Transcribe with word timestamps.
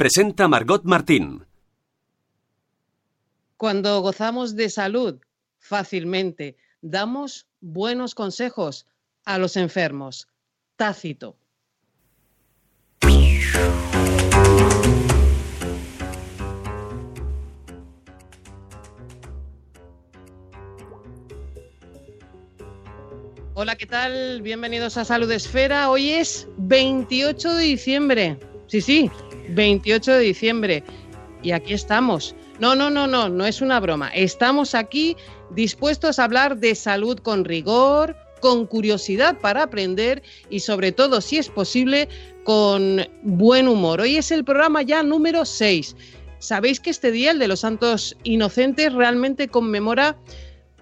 Presenta 0.00 0.48
Margot 0.48 0.82
Martín. 0.84 1.44
Cuando 3.58 4.00
gozamos 4.00 4.56
de 4.56 4.70
salud 4.70 5.20
fácilmente, 5.58 6.56
damos 6.80 7.46
buenos 7.60 8.14
consejos 8.14 8.86
a 9.26 9.36
los 9.36 9.58
enfermos. 9.58 10.26
Tácito. 10.76 11.36
Hola, 23.52 23.76
¿qué 23.76 23.84
tal? 23.84 24.40
Bienvenidos 24.40 24.96
a 24.96 25.04
Salud 25.04 25.30
Esfera. 25.30 25.90
Hoy 25.90 26.08
es 26.08 26.48
28 26.56 27.52
de 27.52 27.64
diciembre. 27.64 28.38
Sí, 28.66 28.80
sí, 28.80 29.10
28 29.50 30.12
de 30.12 30.20
diciembre. 30.20 30.84
Y 31.42 31.52
aquí 31.52 31.72
estamos. 31.72 32.34
No, 32.58 32.74
no, 32.74 32.90
no, 32.90 33.06
no, 33.06 33.28
no 33.28 33.46
es 33.46 33.60
una 33.62 33.80
broma. 33.80 34.08
Estamos 34.08 34.74
aquí 34.74 35.16
dispuestos 35.50 36.18
a 36.18 36.24
hablar 36.24 36.58
de 36.58 36.74
salud 36.74 37.18
con 37.18 37.44
rigor, 37.44 38.16
con 38.40 38.66
curiosidad 38.66 39.38
para 39.38 39.62
aprender 39.62 40.22
y 40.50 40.60
sobre 40.60 40.92
todo, 40.92 41.20
si 41.20 41.38
es 41.38 41.48
posible, 41.48 42.08
con 42.44 43.06
buen 43.22 43.68
humor. 43.68 44.00
Hoy 44.00 44.16
es 44.16 44.30
el 44.30 44.44
programa 44.44 44.82
ya 44.82 45.02
número 45.02 45.44
6. 45.44 45.96
Sabéis 46.38 46.80
que 46.80 46.90
este 46.90 47.10
día, 47.10 47.32
el 47.32 47.38
de 47.38 47.48
los 47.48 47.60
santos 47.60 48.16
inocentes, 48.24 48.92
realmente 48.92 49.48
conmemora 49.48 50.16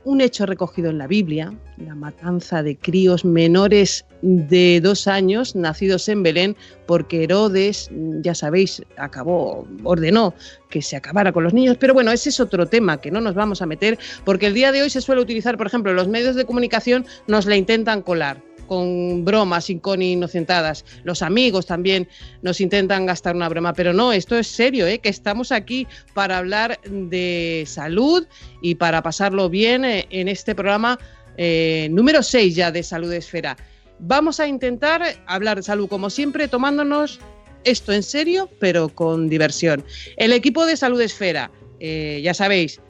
un 0.09 0.23
hecho 0.23 0.47
recogido 0.47 0.89
en 0.89 0.97
la 0.97 1.07
Biblia, 1.07 1.53
la 1.77 1.95
matanza 1.95 2.63
de 2.63 2.77
críos 2.77 3.27
menores 3.27 4.07
de 4.23 4.81
dos 4.81 5.07
años 5.07 5.55
nacidos 5.55 6.09
en 6.09 6.23
Belén, 6.23 6.57
porque 6.87 7.25
Herodes, 7.25 7.91
ya 8.23 8.35
sabéis, 8.35 8.83
acabó, 8.97 9.69
ordenó 9.85 10.33
que 10.71 10.81
se 10.81 10.97
acabara 10.97 11.31
con 11.31 11.45
los 11.45 11.53
niños. 11.53 11.77
Pero 11.79 11.93
bueno, 11.93 12.11
ese 12.11 12.31
es 12.31 12.41
otro 12.41 12.65
tema 12.65 13.03
que 13.03 13.11
no 13.11 13.21
nos 13.21 13.35
vamos 13.35 13.61
a 13.61 13.67
meter, 13.67 13.99
porque 14.25 14.47
el 14.47 14.55
día 14.55 14.73
de 14.73 14.81
hoy 14.81 14.89
se 14.89 15.03
suele 15.03 15.21
utilizar, 15.21 15.59
por 15.59 15.67
ejemplo, 15.67 15.93
los 15.93 16.09
medios 16.09 16.37
de 16.37 16.47
comunicación 16.47 17.05
nos 17.27 17.45
la 17.45 17.57
intentan 17.57 18.01
colar 18.01 18.48
con 18.69 19.25
bromas 19.25 19.71
y 19.71 19.81
con 19.81 20.03
inocentadas. 20.03 20.85
Los 21.03 21.23
amigos 21.23 21.67
también 21.67 22.07
nos 22.43 22.61
intentan 22.61 23.07
gastar 23.07 23.35
una 23.35 23.49
broma, 23.49 23.73
pero 23.73 23.93
no, 23.93 24.13
esto 24.13 24.39
es 24.39 24.47
serio, 24.47 24.87
¿eh? 24.87 25.01
que 25.01 25.09
estamos 25.09 25.51
aquí 25.51 25.89
para 26.15 26.39
hablar 26.39 26.79
de 26.85 27.65
salud 27.67 28.27
y 28.63 28.77
para 28.77 29.03
pasarlo 29.03 29.49
bien 29.49 29.85
eh, 29.85 30.07
en 30.11 30.29
este 30.29 30.55
programa 30.55 30.99
eh, 31.37 31.89
número 31.91 32.23
6 32.23 32.55
ya 32.55 32.71
de 32.71 32.83
Salud 32.83 33.13
Esfera. 33.13 33.57
Vamos 33.99 34.39
a 34.39 34.47
intentar 34.47 35.03
hablar 35.27 35.57
de 35.57 35.65
salud 35.65 35.89
como 35.89 36.11
siempre, 36.11 36.47
tomándonos 36.47 37.19
esto 37.65 37.93
en 37.93 38.05
serio, 38.05 38.49
pero 38.61 38.89
con 38.89 39.29
diversión. 39.29 39.85
El 40.17 40.33
equipo 40.33 40.65
de 40.67 40.77
Salud 40.77 41.01
Esfera, 41.01 41.51
ya 41.81 42.33
sabéis, 42.33 42.81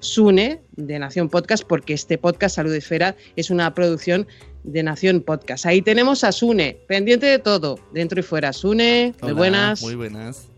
Sune 0.00 0.62
de 0.76 0.98
Nación 0.98 1.28
Podcast, 1.28 1.64
porque 1.64 1.92
este 1.92 2.16
podcast 2.16 2.56
Salud 2.56 2.72
Esfera 2.72 3.14
es 3.36 3.50
una 3.50 3.74
producción 3.74 4.26
de 4.64 4.82
Nación 4.82 5.20
Podcast. 5.20 5.66
Ahí 5.66 5.82
tenemos 5.82 6.24
a 6.24 6.32
Sune, 6.32 6.78
pendiente 6.86 7.26
de 7.26 7.38
todo, 7.38 7.78
dentro 7.92 8.20
y 8.20 8.22
fuera. 8.22 8.52
Sune, 8.52 9.14
muy 9.22 9.32
buenas. 9.32 9.82
Muy 9.82 9.94
buenas. 9.94 10.48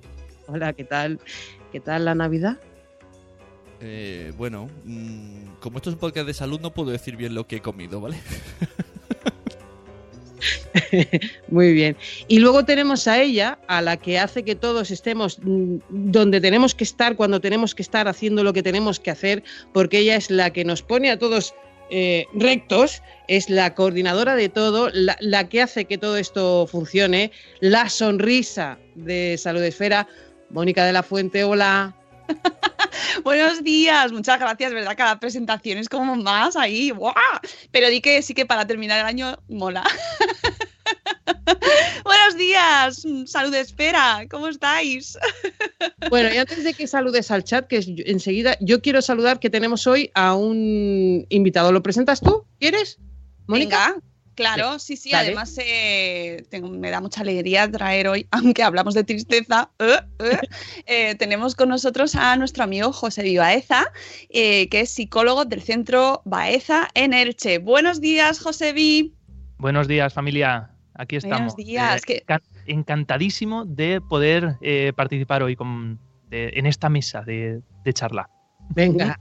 Hola, 0.46 0.72
¿qué 0.72 0.84
tal? 0.84 1.18
¿Qué 1.72 1.80
tal 1.80 2.04
la 2.04 2.14
Navidad? 2.14 2.58
Eh, 3.80 4.32
bueno, 4.36 4.70
mm, 4.84 5.56
como 5.60 5.78
esto 5.78 5.90
es 5.90 5.94
un 5.94 6.00
podcast 6.00 6.26
de 6.26 6.34
salud, 6.34 6.60
no 6.60 6.72
puedo 6.72 6.90
decir 6.90 7.16
bien 7.16 7.34
lo 7.34 7.46
que 7.46 7.56
he 7.56 7.60
comido, 7.60 8.00
¿vale? 8.00 8.16
Muy 11.48 11.72
bien. 11.72 11.96
Y 12.28 12.38
luego 12.38 12.64
tenemos 12.64 13.08
a 13.08 13.20
ella, 13.20 13.58
a 13.66 13.82
la 13.82 13.96
que 13.96 14.18
hace 14.18 14.44
que 14.44 14.54
todos 14.54 14.90
estemos 14.90 15.38
mm, 15.42 15.76
donde 15.88 16.40
tenemos 16.40 16.74
que 16.74 16.84
estar, 16.84 17.16
cuando 17.16 17.40
tenemos 17.40 17.74
que 17.74 17.82
estar 17.82 18.08
haciendo 18.08 18.44
lo 18.44 18.52
que 18.52 18.62
tenemos 18.62 19.00
que 19.00 19.10
hacer, 19.10 19.42
porque 19.72 19.98
ella 19.98 20.16
es 20.16 20.30
la 20.30 20.52
que 20.52 20.64
nos 20.64 20.82
pone 20.82 21.10
a 21.10 21.18
todos 21.18 21.54
eh, 21.96 22.26
rectos, 22.34 23.02
es 23.28 23.48
la 23.48 23.72
coordinadora 23.72 24.34
de 24.34 24.48
todo, 24.48 24.90
la, 24.92 25.48
que 25.48 25.62
hace 25.62 25.84
que 25.84 25.96
todo 25.96 26.16
esto 26.16 26.66
funcione, 26.66 27.30
la 27.60 27.88
sonrisa 27.88 28.78
de 28.96 29.38
Salud 29.38 29.62
Esfera. 29.62 30.08
Mónica 30.50 30.84
de 30.84 30.92
la 30.92 31.04
Fuente, 31.04 31.44
hola. 31.44 31.94
Buenos 33.22 33.62
días, 33.62 34.10
muchas 34.10 34.40
gracias, 34.40 34.72
¿verdad? 34.72 34.96
Cada 34.96 35.20
presentación 35.20 35.78
es 35.78 35.88
como 35.88 36.16
más 36.16 36.56
ahí, 36.56 36.90
¡guau! 36.90 37.14
Pero 37.70 37.88
di 37.88 38.00
que 38.00 38.22
sí 38.22 38.34
que 38.34 38.44
para 38.44 38.66
terminar 38.66 38.98
el 38.98 39.06
año 39.06 39.38
mola. 39.48 39.84
Buenos 42.04 42.36
días, 42.36 43.02
salud 43.26 43.54
espera, 43.54 44.24
¿cómo 44.30 44.48
estáis? 44.48 45.18
Bueno, 46.10 46.32
y 46.32 46.36
antes 46.36 46.62
de 46.64 46.74
que 46.74 46.86
saludes 46.86 47.30
al 47.30 47.44
chat, 47.44 47.66
que 47.66 47.78
es 47.78 47.88
enseguida, 48.06 48.56
yo 48.60 48.80
quiero 48.82 49.00
saludar 49.02 49.40
que 49.40 49.48
tenemos 49.50 49.86
hoy 49.86 50.10
a 50.14 50.34
un 50.34 51.26
invitado. 51.30 51.72
¿Lo 51.72 51.82
presentas 51.82 52.20
tú? 52.20 52.44
¿Quieres? 52.60 52.98
Mónica. 53.46 53.88
Venga, 53.88 54.00
claro, 54.34 54.78
sí, 54.78 54.96
sí, 54.96 55.10
Dale. 55.10 55.28
además 55.28 55.54
eh, 55.58 56.44
tengo- 56.50 56.68
me 56.68 56.90
da 56.90 57.00
mucha 57.00 57.22
alegría 57.22 57.70
traer 57.70 58.08
hoy, 58.08 58.26
aunque 58.32 58.62
hablamos 58.62 58.94
de 58.94 59.04
tristeza, 59.04 59.70
eh, 59.78 59.98
eh, 60.20 60.38
eh, 60.86 61.14
tenemos 61.16 61.54
con 61.54 61.70
nosotros 61.70 62.14
a 62.14 62.36
nuestro 62.36 62.64
amigo 62.64 62.92
José 62.92 63.36
Baeza, 63.38 63.90
eh, 64.28 64.68
que 64.68 64.80
es 64.80 64.90
psicólogo 64.90 65.44
del 65.46 65.62
Centro 65.62 66.20
Baeza 66.26 66.88
en 66.94 67.12
Elche. 67.14 67.58
Buenos 67.58 68.00
días, 68.00 68.38
José 68.40 68.72
Vi. 68.74 69.14
Buenos 69.58 69.88
días, 69.88 70.12
familia. 70.12 70.70
Aquí 70.94 71.16
estamos. 71.16 71.54
Buenos 71.54 71.56
días, 71.56 72.02
Eh, 72.08 72.22
que- 72.26 72.40
Encantadísimo 72.66 73.64
de 73.64 74.00
poder 74.00 74.56
eh, 74.62 74.92
participar 74.96 75.42
hoy 75.42 75.56
con- 75.56 75.98
de- 76.30 76.50
en 76.54 76.66
esta 76.66 76.88
mesa 76.88 77.22
de, 77.22 77.60
de 77.84 77.92
charla. 77.92 78.28
Venga. 78.70 79.18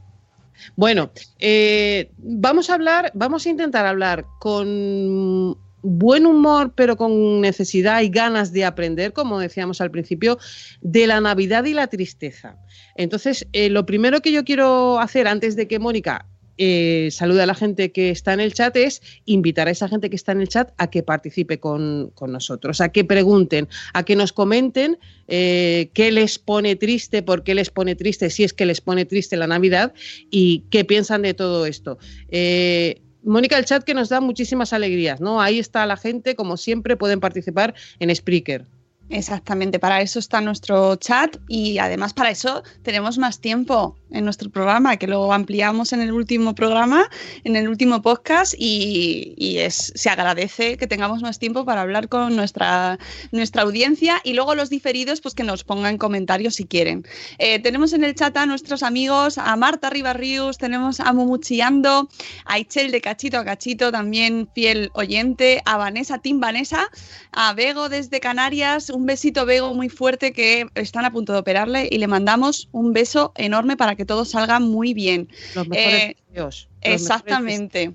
Bueno, 0.75 1.12
eh, 1.39 2.12
vamos 2.17 2.69
a 2.69 2.75
hablar, 2.75 3.12
vamos 3.16 3.45
a 3.45 3.50
intentar 3.50 3.85
hablar 3.85 4.25
con 4.39 5.57
buen 5.85 6.25
humor, 6.25 6.72
pero 6.75 6.95
con 6.95 7.41
necesidad 7.41 8.01
y 8.01 8.09
ganas 8.09 8.53
de 8.53 8.63
aprender, 8.63 9.12
como 9.12 9.39
decíamos 9.39 9.81
al 9.81 9.91
principio, 9.91 10.38
de 10.81 11.07
la 11.07 11.19
Navidad 11.19 11.66
y 11.66 11.73
la 11.73 11.88
tristeza. 11.88 12.56
Entonces, 12.95 13.45
eh, 13.51 13.69
lo 13.69 13.85
primero 13.85 14.22
que 14.22 14.31
yo 14.31 14.45
quiero 14.45 15.00
hacer 15.00 15.28
antes 15.28 15.56
de 15.57 15.67
que 15.67 15.79
Mónica 15.79 16.28
eh, 16.57 17.09
salude 17.11 17.41
a 17.41 17.45
la 17.45 17.55
gente 17.55 17.91
que 17.91 18.09
está 18.09 18.33
en 18.33 18.39
el 18.39 18.53
chat 18.53 18.75
es 18.77 19.01
invitar 19.25 19.67
a 19.67 19.71
esa 19.71 19.87
gente 19.87 20.09
que 20.09 20.15
está 20.15 20.31
en 20.31 20.41
el 20.41 20.47
chat 20.47 20.71
a 20.77 20.89
que 20.89 21.03
participe 21.03 21.59
con, 21.59 22.11
con 22.13 22.31
nosotros, 22.31 22.81
a 22.81 22.89
que 22.89 23.03
pregunten, 23.03 23.67
a 23.93 24.03
que 24.03 24.15
nos 24.15 24.33
comenten 24.33 24.99
eh, 25.27 25.89
qué 25.93 26.11
les 26.11 26.39
pone 26.39 26.75
triste, 26.75 27.23
por 27.23 27.43
qué 27.43 27.55
les 27.55 27.69
pone 27.69 27.95
triste, 27.95 28.29
si 28.29 28.43
es 28.43 28.53
que 28.53 28.65
les 28.65 28.81
pone 28.81 29.05
triste 29.05 29.37
la 29.37 29.47
Navidad 29.47 29.93
y 30.29 30.63
qué 30.69 30.85
piensan 30.85 31.23
de 31.23 31.33
todo 31.33 31.65
esto. 31.65 31.97
Eh, 32.29 33.01
Mónica, 33.23 33.57
el 33.57 33.65
chat 33.65 33.83
que 33.83 33.93
nos 33.93 34.09
da 34.09 34.19
muchísimas 34.19 34.73
alegrías, 34.73 35.21
¿no? 35.21 35.41
Ahí 35.41 35.57
está 35.57 35.85
la 35.85 35.95
gente, 35.95 36.35
como 36.35 36.57
siempre, 36.57 36.97
pueden 36.97 37.21
participar 37.21 37.73
en 37.99 38.13
Spreaker. 38.13 38.65
Exactamente, 39.09 39.79
para 39.79 40.01
eso 40.01 40.17
está 40.17 40.41
nuestro 40.41 40.95
chat 40.95 41.38
y 41.47 41.77
además 41.77 42.13
para 42.13 42.31
eso 42.31 42.63
tenemos 42.83 43.17
más 43.17 43.39
tiempo 43.39 43.95
en 44.13 44.23
nuestro 44.23 44.50
programa, 44.50 44.97
que 44.97 45.07
lo 45.07 45.33
ampliamos 45.33 45.91
en 45.91 46.01
el 46.01 46.11
último 46.13 46.55
programa, 46.55 47.09
en 47.44 47.55
el 47.55 47.67
último 47.67 48.01
podcast 48.01 48.53
y, 48.57 49.57
es, 49.57 49.91
se 49.95 50.09
agradece 50.09 50.77
que 50.77 50.88
tengamos 50.88 51.21
más 51.21 51.38
tiempo 51.38 51.65
para 51.65 51.81
hablar 51.81 52.07
con 52.09 52.35
nuestra, 52.35 52.97
nuestra 53.31 53.63
audiencia 53.63 54.21
y 54.23 54.33
luego 54.33 54.55
los 54.55 54.69
diferidos 54.69 55.19
pues 55.19 55.35
que 55.35 55.44
nos 55.44 55.63
pongan 55.63 55.97
comentarios 55.97 56.56
si 56.56 56.65
quieren. 56.65 57.06
Eh, 57.39 57.59
tenemos 57.59 57.94
en 57.94 58.03
el 58.03 58.15
chat 58.15 58.35
a 58.38 58.45
nuestros 58.45 58.83
amigos, 58.83 59.38
a 59.38 59.56
Marta 59.56 59.89
Ribarrius, 59.89 60.57
tenemos 60.57 60.99
a 60.99 61.11
Mumuchiando, 61.11 62.09
a 62.45 62.59
Ichel 62.59 62.91
de 62.91 63.01
Cachito 63.01 63.38
a 63.38 63.45
Cachito, 63.45 63.91
también 63.91 64.47
fiel 64.56 64.91
oyente, 64.94 65.61
a 65.65 65.77
Vanessa, 65.77 66.19
Tim 66.19 66.39
Vanessa, 66.39 66.89
a 67.31 67.53
Bego 67.53 67.89
desde 67.89 68.19
Canarias, 68.19 68.89
un 68.94 69.06
besito 69.06 69.45
Bego 69.45 69.74
muy 69.74 69.90
fuerte 69.90 70.31
que 70.34 70.68
están 70.75 71.06
a 71.06 71.12
punto 71.12 71.34
de 71.34 71.40
operarle 71.40 71.88
y 71.92 71.98
le 71.98 72.07
mandamos 72.07 72.69
un 72.72 72.94
beso 72.94 73.31
enorme 73.36 73.75
para 73.78 73.95
que 73.95 74.06
todo 74.06 74.25
salga 74.25 74.60
muy 74.60 74.94
bien. 74.94 75.28
Los 75.56 75.68
mejores 75.68 76.01
Eh, 76.04 76.16
deseos. 76.30 76.68
los 76.68 76.69
mejores 76.81 77.01
Exactamente. 77.01 77.94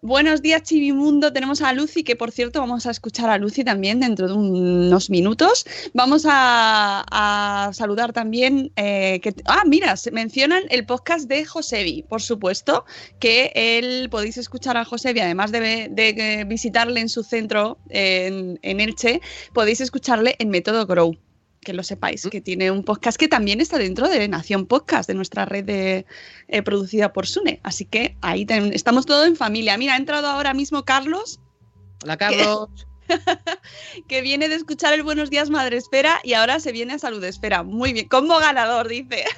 Buenos 0.00 0.42
días, 0.42 0.62
Chivimundo. 0.62 1.32
Tenemos 1.32 1.60
a 1.62 1.72
Lucy, 1.72 2.04
que 2.04 2.16
por 2.16 2.30
cierto 2.30 2.60
vamos 2.60 2.86
a 2.86 2.90
escuchar 2.90 3.30
a 3.30 3.38
Lucy 3.38 3.64
también 3.64 4.00
dentro 4.00 4.28
de 4.28 4.34
unos 4.34 5.10
minutos. 5.10 5.66
Vamos 5.92 6.24
a, 6.28 7.70
saludar 7.72 8.12
también. 8.12 8.72
eh, 8.76 9.20
ah, 9.46 9.62
mira, 9.66 9.96
se 9.96 10.10
mencionan 10.10 10.62
el 10.70 10.86
podcast 10.86 11.28
de 11.28 11.44
Josebi, 11.44 12.02
por 12.02 12.22
supuesto, 12.22 12.84
que 13.18 13.52
él 13.54 14.08
podéis 14.10 14.38
escuchar 14.38 14.76
a 14.76 14.84
Josebi, 14.84 15.20
además 15.20 15.52
de, 15.52 15.88
de, 15.90 16.08
eh, 16.08 16.44
visitarle 16.44 17.00
en 17.00 17.08
su 17.08 17.22
centro 17.22 17.78
en, 17.90 18.58
en 18.62 18.80
Elche, 18.80 19.20
podéis 19.52 19.80
escucharle 19.80 20.36
en 20.38 20.50
Método 20.50 20.86
Grow 20.86 21.16
que 21.64 21.72
lo 21.72 21.82
sepáis, 21.82 22.28
que 22.30 22.40
tiene 22.40 22.70
un 22.70 22.84
podcast 22.84 23.18
que 23.18 23.26
también 23.28 23.60
está 23.60 23.78
dentro 23.78 24.08
de 24.08 24.28
Nación 24.28 24.66
Podcast, 24.66 25.08
de 25.08 25.14
nuestra 25.14 25.44
red 25.46 25.64
de, 25.64 26.06
eh, 26.48 26.62
producida 26.62 27.12
por 27.12 27.26
Sune. 27.26 27.60
Así 27.64 27.84
que 27.86 28.16
ahí 28.20 28.44
ten- 28.46 28.72
estamos 28.72 29.06
todos 29.06 29.26
en 29.26 29.34
familia. 29.36 29.76
Mira, 29.78 29.94
ha 29.94 29.96
entrado 29.96 30.28
ahora 30.28 30.54
mismo 30.54 30.84
Carlos, 30.84 31.40
Hola, 32.04 32.16
Carlos. 32.16 32.68
que 32.76 32.84
viene 34.22 34.48
de 34.48 34.54
escuchar 34.54 34.94
el 34.94 35.02
Buenos 35.02 35.30
Días 35.30 35.50
Madre 35.50 35.76
Esfera 35.76 36.20
y 36.24 36.32
ahora 36.34 36.60
se 36.60 36.72
viene 36.72 36.94
a 36.94 36.98
Salud 36.98 37.22
Esfera. 37.24 37.62
Muy 37.62 37.92
bien, 37.92 38.08
como 38.08 38.38
ganador, 38.38 38.88
dice. 38.88 39.24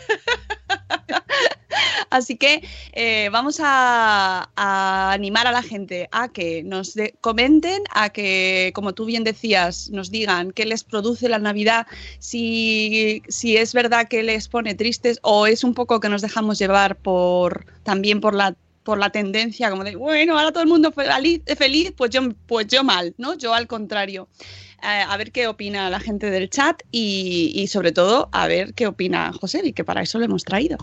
Así 2.10 2.36
que 2.36 2.62
eh, 2.92 3.28
vamos 3.30 3.58
a, 3.60 4.48
animar 4.56 5.46
a 5.46 5.52
la 5.52 5.62
gente 5.62 6.08
a 6.12 6.28
que 6.28 6.62
nos 6.62 6.94
comenten, 7.20 7.82
a 7.90 8.10
que, 8.10 8.70
como 8.74 8.94
tú 8.94 9.04
bien 9.04 9.24
decías, 9.24 9.90
nos 9.90 10.10
digan 10.10 10.52
qué 10.52 10.64
les 10.64 10.84
produce 10.84 11.28
la 11.28 11.38
Navidad, 11.38 11.86
si, 12.18 13.22
si 13.28 13.56
es 13.56 13.74
verdad 13.74 14.08
que 14.08 14.22
les 14.22 14.48
pone 14.48 14.74
tristes 14.74 15.18
o 15.22 15.46
es 15.46 15.64
un 15.64 15.74
poco 15.74 16.00
que 16.00 16.08
nos 16.08 16.22
dejamos 16.22 16.58
llevar 16.58 16.96
por 16.96 17.66
también 17.82 18.20
por 18.20 18.34
la 18.34 18.56
por 18.86 18.98
la 18.98 19.10
tendencia 19.10 19.68
como 19.70 19.84
de 19.84 19.96
bueno 19.96 20.38
ahora 20.38 20.52
todo 20.52 20.62
el 20.62 20.68
mundo 20.74 20.92
feliz, 20.92 21.42
feliz 21.58 21.92
pues 21.98 22.10
yo 22.14 22.20
pues 22.46 22.66
yo 22.68 22.84
mal 22.84 23.14
no 23.18 23.30
yo 23.42 23.50
al 23.60 23.66
contrario 23.66 24.28
Eh, 24.82 25.02
a 25.12 25.16
ver 25.20 25.28
qué 25.34 25.48
opina 25.48 25.90
la 25.90 26.00
gente 26.00 26.26
del 26.30 26.48
chat 26.56 26.76
y, 26.92 27.66
sobre 27.74 27.90
todo 27.98 28.28
a 28.32 28.46
ver 28.46 28.66
qué 28.74 28.86
opina 28.86 29.32
José 29.40 29.58
y 29.64 29.72
que 29.76 29.84
para 29.84 30.02
eso 30.02 30.18
lo 30.18 30.26
hemos 30.26 30.44
traído 30.44 30.76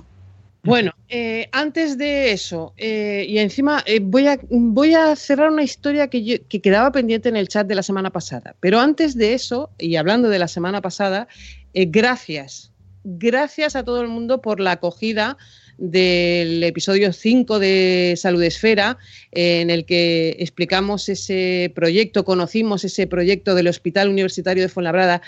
Bueno, 0.71 0.91
eh, 1.09 1.47
antes 1.51 1.97
de 1.97 2.31
eso, 2.37 2.73
eh, 2.77 3.25
y 3.27 3.37
encima 3.37 3.83
voy, 4.13 4.25
a, 4.27 4.39
voy 4.49 4.91
a 4.95 5.15
cerrar 5.15 5.49
una 5.51 5.63
historia 5.63 6.07
que, 6.11 6.23
yo- 6.27 6.37
que 6.49 6.59
quedaba 6.65 6.89
pendiente 6.91 7.27
en 7.29 7.35
el 7.35 7.47
chat 7.49 7.67
de 7.67 7.75
la 7.75 7.83
semana 7.83 8.09
pasada. 8.11 8.55
Pero 8.61 8.79
antes 8.79 9.15
de 9.21 9.33
eso, 9.33 9.57
y 9.77 9.97
hablando 9.97 10.29
de 10.29 10.39
la 10.39 10.47
semana 10.47 10.79
pasada, 10.81 11.27
gracias. 11.73 12.71
Gracias 13.03 13.75
a 13.75 13.83
todo 13.83 14.01
el 14.01 14.07
mundo 14.07 14.41
por 14.41 14.57
la 14.61 14.71
acogida 14.77 15.37
del 15.77 16.63
episodio 16.63 17.13
5 17.13 17.59
de 17.59 18.13
Salud 18.17 18.43
Esfera, 18.43 18.97
en 19.31 19.69
el 19.69 19.85
que 19.85 20.35
explicamos 20.39 21.09
ese 21.09 21.71
proyecto, 21.75 22.25
conocimos 22.25 22.83
ese 22.83 23.07
proyecto 23.07 23.55
del 23.55 23.67
Hospital 23.67 24.09
Universitario 24.09 24.63
de 24.63 24.69
Fuenlabrada 24.69 25.21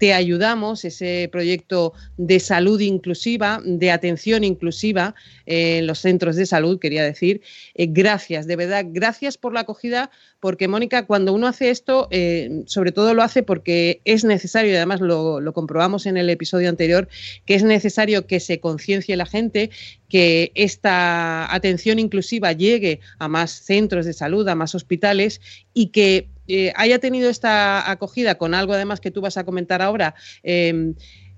te 0.00 0.14
ayudamos, 0.14 0.86
ese 0.86 1.28
proyecto 1.30 1.92
de 2.16 2.40
salud 2.40 2.80
inclusiva, 2.80 3.60
de 3.62 3.90
atención 3.90 4.44
inclusiva 4.44 5.14
eh, 5.44 5.76
en 5.80 5.86
los 5.86 5.98
centros 5.98 6.36
de 6.36 6.46
salud, 6.46 6.78
quería 6.78 7.04
decir. 7.04 7.42
Eh, 7.74 7.86
gracias, 7.86 8.46
de 8.46 8.56
verdad, 8.56 8.86
gracias 8.88 9.36
por 9.36 9.52
la 9.52 9.60
acogida, 9.60 10.10
porque 10.40 10.68
Mónica, 10.68 11.04
cuando 11.04 11.34
uno 11.34 11.46
hace 11.46 11.68
esto, 11.68 12.08
eh, 12.10 12.62
sobre 12.64 12.92
todo 12.92 13.12
lo 13.12 13.22
hace 13.22 13.42
porque 13.42 14.00
es 14.06 14.24
necesario, 14.24 14.72
y 14.72 14.76
además 14.76 15.02
lo, 15.02 15.38
lo 15.38 15.52
comprobamos 15.52 16.06
en 16.06 16.16
el 16.16 16.30
episodio 16.30 16.70
anterior, 16.70 17.06
que 17.44 17.54
es 17.54 17.62
necesario 17.62 18.26
que 18.26 18.40
se 18.40 18.58
conciencie 18.58 19.16
la 19.16 19.26
gente, 19.26 19.68
que 20.08 20.50
esta 20.54 21.54
atención 21.54 21.98
inclusiva 21.98 22.52
llegue 22.52 23.00
a 23.18 23.28
más 23.28 23.50
centros 23.50 24.06
de 24.06 24.14
salud, 24.14 24.48
a 24.48 24.54
más 24.54 24.74
hospitales 24.74 25.42
y 25.74 25.88
que 25.88 26.30
eh, 26.52 26.72
haya 26.74 26.98
tenido 26.98 27.30
esta 27.30 27.90
acogida 27.90 28.36
con 28.36 28.54
algo 28.54 28.72
además 28.72 29.00
que 29.00 29.10
tú 29.10 29.20
vas 29.20 29.36
a 29.36 29.44
comentar 29.44 29.82
ahora, 29.82 30.14
eh, 30.42 30.94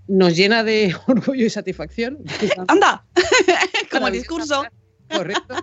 nos 0.08 0.36
llena 0.36 0.64
de 0.64 0.94
orgullo 1.06 1.44
y 1.44 1.50
satisfacción. 1.50 2.18
¡Anda! 2.68 3.04
Como 3.90 4.10
discurso. 4.10 4.64
Correcto. 5.14 5.54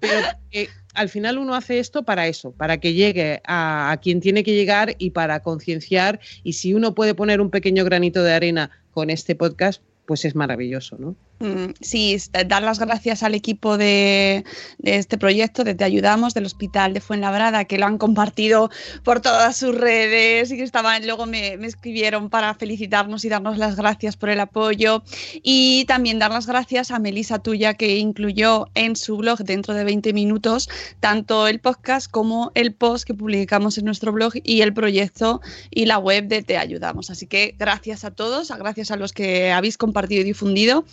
Pero 0.00 0.26
eh, 0.50 0.68
al 0.94 1.08
final 1.08 1.38
uno 1.38 1.54
hace 1.54 1.78
esto 1.78 2.02
para 2.02 2.26
eso, 2.26 2.50
para 2.50 2.78
que 2.78 2.94
llegue 2.94 3.40
a, 3.46 3.92
a 3.92 3.96
quien 3.98 4.20
tiene 4.20 4.42
que 4.42 4.54
llegar 4.54 4.96
y 4.98 5.10
para 5.10 5.40
concienciar. 5.40 6.18
Y 6.42 6.54
si 6.54 6.74
uno 6.74 6.96
puede 6.96 7.14
poner 7.14 7.40
un 7.40 7.50
pequeño 7.50 7.84
granito 7.84 8.24
de 8.24 8.32
arena 8.32 8.70
con 8.90 9.10
este 9.10 9.36
podcast, 9.36 9.82
pues 10.06 10.24
es 10.24 10.34
maravilloso, 10.34 10.96
¿no? 10.98 11.16
Mm, 11.40 11.68
Sí, 11.80 12.14
es- 12.14 12.30
dar 12.46 12.62
las 12.62 12.78
gracias 12.80 13.22
al 13.22 13.34
equipo 13.34 13.78
de, 13.78 14.44
este 14.82 15.18
proyecto, 15.18 15.62
de 15.62 15.74
Te 15.74 15.84
Ayudamos, 15.84 16.34
del 16.34 16.46
Hospital 16.46 16.92
de 16.94 17.00
Fuenlabrada, 17.00 17.64
que 17.64 17.78
lo 17.78 17.86
han 17.86 17.98
compartido 17.98 18.70
por 19.04 19.20
todas 19.20 19.56
sus 19.56 19.74
redes 19.74 20.50
y 20.50 20.56
que 20.56 20.64
estaban, 20.64 21.06
luego 21.06 21.26
me, 21.26 21.54
escribieron 21.64 22.28
para 22.28 22.54
felicitarnos 22.54 23.24
y 23.24 23.28
darnos 23.28 23.56
las 23.58 23.76
gracias 23.76 24.16
por 24.16 24.30
el 24.30 24.40
apoyo. 24.40 25.02
Y 25.42 25.84
también 25.86 26.18
dar 26.18 26.32
las 26.32 26.46
gracias 26.46 26.90
a 26.90 26.98
Melisa 26.98 27.38
Tuya, 27.38 27.74
que 27.74 27.98
incluyó 27.98 28.66
en 28.74 28.96
su 28.96 29.16
blog 29.16 29.38
dentro 29.44 29.74
de 29.74 29.84
20 29.84 30.12
minutos 30.12 30.68
tanto 31.00 31.46
el 31.46 31.60
podcast 31.60 32.10
como 32.10 32.50
el 32.54 32.74
post 32.74 33.06
que 33.06 33.14
publicamos 33.14 33.78
en 33.78 33.84
nuestro 33.84 34.12
blog 34.12 34.32
y 34.42 34.62
el 34.62 34.72
proyecto 34.74 35.40
y 35.70 35.86
la 35.86 35.98
web 35.98 36.26
de 36.26 36.42
Te 36.42 36.58
Ayudamos. 36.58 37.10
Así 37.10 37.26
que 37.26 37.54
gracias 37.58 38.04
a 38.04 38.10
todos, 38.10 38.50
gracias 38.58 38.90
a 38.90 38.96
los 38.96 39.12
que 39.12 39.52
habéis 39.52 39.78
compartido 39.78 40.22
y 40.22 40.24
difundido, 40.24 40.84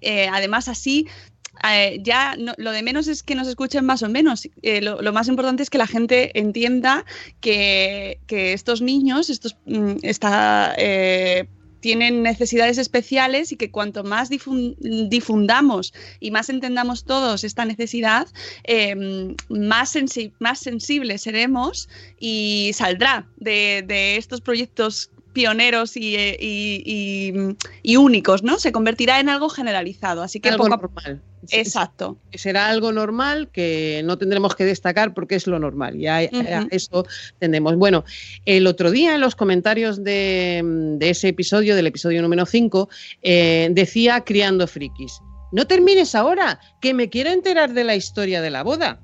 eh, 0.00 0.28
además 0.32 0.68
así 0.68 1.06
eh, 1.68 1.98
ya 2.02 2.36
lo 2.36 2.70
de 2.70 2.82
menos 2.82 3.08
es 3.08 3.22
que 3.22 3.34
nos 3.34 3.48
escuchen 3.48 3.84
más 3.84 4.02
o 4.02 4.08
menos. 4.08 4.48
Eh, 4.62 4.80
lo, 4.80 5.12
más 5.12 5.28
importante 5.28 5.62
es 5.62 5.70
que 5.70 5.78
la 5.78 5.86
gente 5.86 6.38
entienda 6.38 7.04
que, 7.40 8.18
que 8.26 8.52
estos 8.52 8.82
niños, 8.82 9.30
estos, 9.30 9.56
mm, 9.64 9.96
esta, 10.02 10.74
eh, 10.76 11.46
tienen 11.80 12.22
necesidades 12.22 12.78
especiales 12.78 13.52
y 13.52 13.56
que 13.56 13.70
cuanto 13.70 14.02
más 14.02 14.30
difun- 14.30 14.76
difundamos 15.08 15.92
y 16.20 16.30
más 16.30 16.48
entendamos 16.48 17.04
todos 17.04 17.44
esta 17.44 17.64
necesidad, 17.64 18.26
eh, 18.64 18.94
más, 19.48 19.94
sensi- 19.94 20.32
más 20.38 20.58
sensibles 20.58 21.22
seremos 21.22 21.88
y 22.18 22.72
saldrá 22.74 23.28
de, 23.36 23.84
de 23.86 24.16
estos 24.16 24.40
proyectos 24.40 25.10
pioneros 25.36 25.96
y, 25.98 26.16
eh, 26.16 26.36
y- 26.40 26.82
y- 26.84 27.56
y 27.82 27.96
únicos, 27.96 28.42
¿no? 28.42 28.58
Se 28.58 28.72
convertirá 28.72 29.20
en 29.20 29.28
algo 29.28 29.50
generalizado. 29.50 30.22
Así 30.22 30.40
que 30.40 30.48
algo 30.48 30.64
poco 30.64 30.76
normal. 30.94 31.20
Exacto. 31.50 32.16
Será 32.32 32.68
algo 32.68 32.90
normal 32.90 33.48
que 33.52 34.00
no 34.04 34.16
tendremos 34.16 34.56
que 34.56 34.64
destacar 34.64 35.12
porque 35.14 35.34
es 35.34 35.46
lo 35.46 35.58
normal. 35.58 35.94
Y 35.96 36.06
a, 36.06 36.16
a 36.18 36.22
Ujú. 36.24 36.68
eso 36.70 37.06
tendemos. 37.38 37.76
Bueno, 37.76 38.04
el 38.46 38.66
otro 38.66 38.90
día 38.90 39.14
en 39.14 39.20
los 39.20 39.36
comentarios 39.36 40.02
de, 40.02 40.62
de 40.64 41.10
ese 41.10 41.28
episodio, 41.28 41.76
del 41.76 41.86
episodio 41.86 42.22
número 42.22 42.46
5, 42.46 42.88
eh, 43.22 43.68
decía 43.72 44.22
Criando 44.24 44.66
Frikis. 44.66 45.20
No 45.52 45.66
termines 45.66 46.14
ahora, 46.14 46.58
que 46.80 46.94
me 46.94 47.08
quiero 47.10 47.30
enterar 47.30 47.72
de 47.74 47.84
la 47.84 47.94
historia 47.94 48.40
de 48.40 48.50
la 48.50 48.62
boda. 48.64 49.00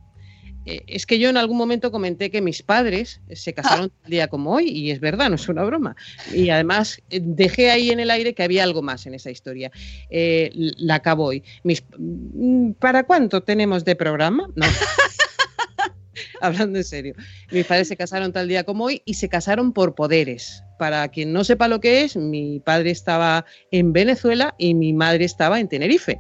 Eh, 0.67 0.83
es 0.87 1.07
que 1.07 1.19
yo 1.19 1.29
en 1.29 1.37
algún 1.37 1.57
momento 1.57 1.91
comenté 1.91 2.31
que 2.31 2.41
mis 2.41 2.63
padres 2.63 3.21
se 3.33 3.53
casaron 3.53 3.91
tal 4.03 4.11
día 4.11 4.29
como 4.29 4.53
hoy, 4.53 4.69
y 4.69 4.91
es 4.91 5.01
verdad, 5.01 5.29
no 5.29 5.37
es 5.37 5.49
una 5.49 5.65
broma. 5.65 5.97
Y 6.33 6.51
además 6.51 7.01
eh, 7.11 7.21
dejé 7.23 7.71
ahí 7.71 7.91
en 7.91 8.01
el 8.01 8.11
aire 8.11 8.35
que 8.35 8.43
había 8.43 8.63
algo 8.63 8.83
más 8.83 9.07
en 9.07 9.15
esa 9.15 9.31
historia. 9.31 9.71
Eh, 10.11 10.51
la 10.53 10.97
acabo 10.97 11.25
hoy. 11.25 11.43
Mis, 11.65 11.83
mm, 11.99 12.73
¿Para 12.73 13.05
cuánto 13.05 13.43
tenemos 13.43 13.85
de 13.85 13.97
programa? 13.97 14.49
No. 14.55 14.67
Hablando 16.41 16.79
en 16.79 16.85
serio. 16.85 17.15
Mis 17.51 17.67
padres 17.67 17.89
se 17.89 17.97
casaron 17.97 18.33
tal 18.33 18.49
día 18.49 18.65
como 18.65 18.85
hoy 18.85 19.03
y 19.05 19.15
se 19.15 19.29
casaron 19.29 19.73
por 19.73 19.95
poderes. 19.95 20.63
Para 20.79 21.07
quien 21.09 21.33
no 21.33 21.45
sepa 21.45 21.69
lo 21.69 21.81
que 21.81 22.03
es, 22.03 22.17
mi 22.17 22.61
padre 22.61 22.91
estaba 22.91 23.45
en 23.71 23.93
Venezuela 23.93 24.55
y 24.59 24.75
mi 24.75 24.93
madre 24.93 25.25
estaba 25.25 25.61
en 25.61 25.69
Tenerife 25.69 26.19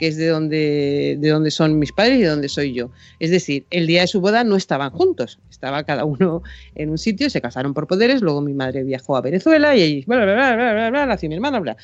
que 0.00 0.06
es 0.08 0.16
de 0.16 0.28
donde, 0.28 1.18
de 1.20 1.28
donde 1.28 1.50
son 1.50 1.78
mis 1.78 1.92
padres 1.92 2.18
y 2.18 2.22
de 2.22 2.28
donde 2.28 2.48
soy 2.48 2.72
yo. 2.72 2.90
Es 3.18 3.30
decir, 3.30 3.66
el 3.68 3.86
día 3.86 4.00
de 4.00 4.06
su 4.06 4.22
boda 4.22 4.44
no 4.44 4.56
estaban 4.56 4.90
juntos, 4.90 5.38
estaba 5.50 5.84
cada 5.84 6.06
uno 6.06 6.42
en 6.74 6.88
un 6.88 6.96
sitio, 6.96 7.28
se 7.28 7.42
casaron 7.42 7.74
por 7.74 7.86
poderes, 7.86 8.22
luego 8.22 8.40
mi 8.40 8.54
madre 8.54 8.82
viajó 8.82 9.14
a 9.14 9.20
Venezuela 9.20 9.76
y 9.76 9.82
ahí, 9.82 10.04
bla, 10.06 10.24
bla, 10.24 10.32
bla, 10.32 10.56
bla, 10.56 10.72
bla, 10.72 10.90
bla, 10.90 11.06
nació 11.06 11.28
mi 11.28 11.34
hermana, 11.34 11.60
bla. 11.60 11.76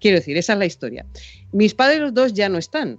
Quiero 0.00 0.16
decir, 0.16 0.36
esa 0.36 0.54
es 0.54 0.58
la 0.58 0.66
historia. 0.66 1.06
Mis 1.52 1.72
padres 1.72 2.00
los 2.00 2.12
dos 2.12 2.32
ya 2.32 2.48
no 2.48 2.58
están. 2.58 2.98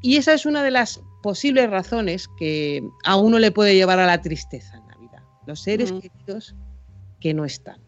Y 0.00 0.16
esa 0.16 0.32
es 0.32 0.46
una 0.46 0.62
de 0.62 0.70
las 0.70 1.02
posibles 1.22 1.68
razones 1.68 2.26
que 2.38 2.82
a 3.04 3.16
uno 3.16 3.38
le 3.38 3.50
puede 3.50 3.74
llevar 3.74 3.98
a 3.98 4.06
la 4.06 4.22
tristeza 4.22 4.78
en 4.78 4.86
Navidad. 4.86 5.22
Los 5.46 5.60
seres 5.60 5.92
queridos 5.92 6.54
que 7.20 7.34
no 7.34 7.44
están. 7.44 7.82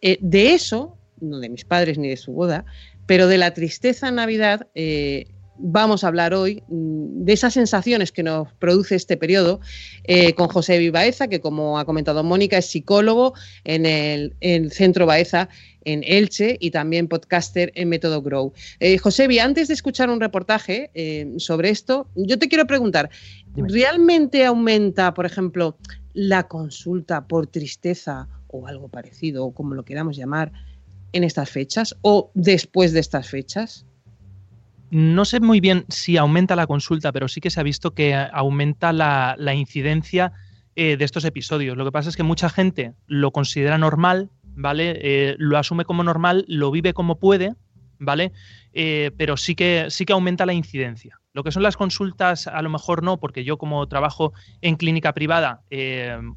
Eh, 0.00 0.18
de 0.20 0.54
eso, 0.54 0.98
no 1.20 1.38
de 1.38 1.48
mis 1.48 1.64
padres 1.64 1.96
ni 1.96 2.08
de 2.08 2.16
su 2.16 2.32
boda, 2.32 2.64
pero 3.06 3.26
de 3.26 3.38
la 3.38 3.54
tristeza 3.54 4.08
en 4.08 4.16
Navidad, 4.16 4.68
eh, 4.74 5.26
vamos 5.58 6.02
a 6.02 6.08
hablar 6.08 6.34
hoy 6.34 6.62
mm, 6.68 7.24
de 7.24 7.32
esas 7.32 7.54
sensaciones 7.54 8.12
que 8.12 8.22
nos 8.22 8.52
produce 8.54 8.96
este 8.96 9.16
periodo 9.16 9.60
eh, 10.04 10.34
con 10.34 10.48
José 10.48 10.78
Vivaeza, 10.78 11.28
que 11.28 11.40
como 11.40 11.78
ha 11.78 11.84
comentado 11.84 12.24
Mónica, 12.24 12.58
es 12.58 12.66
psicólogo 12.66 13.34
en 13.64 13.86
el, 13.86 14.34
Centro 14.72 15.06
Baeza 15.06 15.48
en 15.84 16.02
Elche 16.04 16.56
y 16.60 16.70
también 16.70 17.08
podcaster 17.08 17.72
en 17.74 17.88
Método 17.88 18.22
Grow. 18.22 18.52
Eh, 18.80 18.98
José, 18.98 19.28
antes 19.40 19.68
de 19.68 19.74
escuchar 19.74 20.10
un 20.10 20.20
reportaje 20.20 20.90
eh, 20.94 21.32
sobre 21.38 21.70
esto, 21.70 22.08
yo 22.14 22.38
te 22.38 22.48
quiero 22.48 22.66
preguntar, 22.66 23.10
¿realmente 23.54 24.44
aumenta, 24.44 25.14
por 25.14 25.26
ejemplo, 25.26 25.76
la 26.12 26.46
consulta 26.46 27.26
por 27.26 27.46
tristeza 27.46 28.28
o 28.48 28.66
algo 28.66 28.88
parecido, 28.88 29.46
o 29.46 29.54
como 29.54 29.74
lo 29.74 29.84
queramos 29.84 30.16
llamar, 30.16 30.52
en 31.12 31.24
estas 31.24 31.50
fechas 31.50 31.96
o 32.02 32.30
después 32.34 32.92
de 32.92 33.00
estas 33.00 33.28
fechas? 33.28 33.86
No 34.90 35.24
sé 35.24 35.40
muy 35.40 35.60
bien 35.60 35.86
si 35.88 36.18
aumenta 36.18 36.54
la 36.54 36.66
consulta, 36.66 37.12
pero 37.12 37.26
sí 37.26 37.40
que 37.40 37.48
se 37.48 37.58
ha 37.58 37.62
visto 37.62 37.94
que 37.94 38.14
aumenta 38.14 38.92
la, 38.92 39.54
incidencia 39.54 40.32
eh, 40.76 40.98
de 40.98 41.04
estos 41.04 41.24
episodios. 41.24 41.78
Lo 41.78 41.86
que 41.86 41.92
pasa 41.92 42.10
es 42.10 42.16
que 42.16 42.22
mucha 42.22 42.50
gente 42.50 42.92
lo 43.06 43.30
considera 43.30 43.78
normal, 43.78 44.28
¿vale? 44.54 44.98
Eh, 45.00 45.36
lo 45.38 45.56
asume 45.56 45.86
como 45.86 46.04
normal, 46.04 46.44
lo 46.46 46.70
vive 46.70 46.92
como 46.92 47.18
puede, 47.18 47.54
¿vale? 47.98 48.32
Eh, 48.74 49.12
pero 49.16 49.38
sí 49.38 49.54
que, 49.54 49.86
sí 49.88 50.04
que 50.04 50.12
aumenta 50.12 50.44
la 50.44 50.52
incidencia. 50.52 51.21
Lo 51.34 51.42
que 51.44 51.50
son 51.50 51.62
las 51.62 51.76
consultas, 51.76 52.46
a 52.46 52.60
lo 52.60 52.68
mejor 52.68 53.02
no, 53.02 53.18
porque 53.18 53.42
yo 53.44 53.56
como 53.56 53.86
trabajo 53.88 54.32
en 54.60 54.76
clínica 54.76 55.14
privada, 55.14 55.62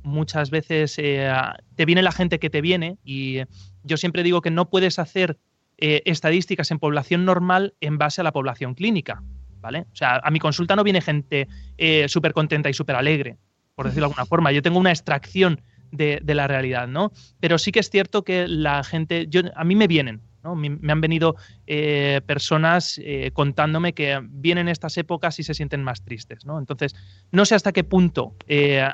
muchas 0.03 0.49
veces 0.51 0.95
te 0.95 1.85
viene 1.85 2.01
la 2.01 2.13
gente 2.13 2.39
que 2.39 2.49
te 2.49 2.61
viene 2.61 2.97
y 3.03 3.41
yo 3.83 3.97
siempre 3.97 4.23
digo 4.23 4.41
que 4.41 4.51
no 4.51 4.69
puedes 4.69 4.97
hacer 4.97 5.37
eh, 5.77 6.03
estadísticas 6.05 6.71
en 6.71 6.79
población 6.79 7.25
normal 7.25 7.73
en 7.81 7.97
base 7.97 8.21
a 8.21 8.23
la 8.23 8.31
población 8.31 8.75
clínica. 8.75 9.23
¿Vale? 9.59 9.87
O 9.91 9.95
sea, 9.95 10.21
a 10.23 10.29
mi 10.29 10.39
consulta 10.39 10.75
no 10.75 10.83
viene 10.83 11.01
gente 11.01 11.47
eh, 11.77 12.07
súper 12.07 12.33
contenta 12.33 12.69
y 12.69 12.73
súper 12.73 12.95
alegre, 12.95 13.37
por 13.73 13.87
decirlo 13.87 14.07
de 14.07 14.13
alguna 14.13 14.25
forma. 14.29 14.51
Yo 14.51 14.61
tengo 14.61 14.77
una 14.77 14.91
extracción 14.91 15.61
de, 15.91 16.21
la 16.23 16.47
realidad, 16.47 16.87
¿no? 16.87 17.11
Pero 17.39 17.57
sí 17.57 17.71
que 17.71 17.79
es 17.79 17.89
cierto 17.89 18.23
que 18.23 18.47
la 18.47 18.83
gente, 18.83 19.25
yo, 19.27 19.41
a 19.55 19.63
mí 19.63 19.75
me 19.75 19.87
vienen, 19.87 20.21
¿no? 20.45 20.55
Me, 20.55 20.91
han 20.91 21.01
venido 21.01 21.35
eh, 21.67 22.21
personas 22.25 23.01
contándome 23.33 23.91
que 23.91 24.21
vienen 24.23 24.69
estas 24.69 24.97
épocas 24.97 25.37
y 25.39 25.43
se 25.43 25.53
sienten 25.53 25.83
más 25.83 26.03
tristes, 26.03 26.45
¿no? 26.45 26.57
Entonces, 26.57 26.95
no 27.31 27.43
sé 27.43 27.55
hasta 27.55 27.73
qué 27.73 27.83
punto 27.83 28.35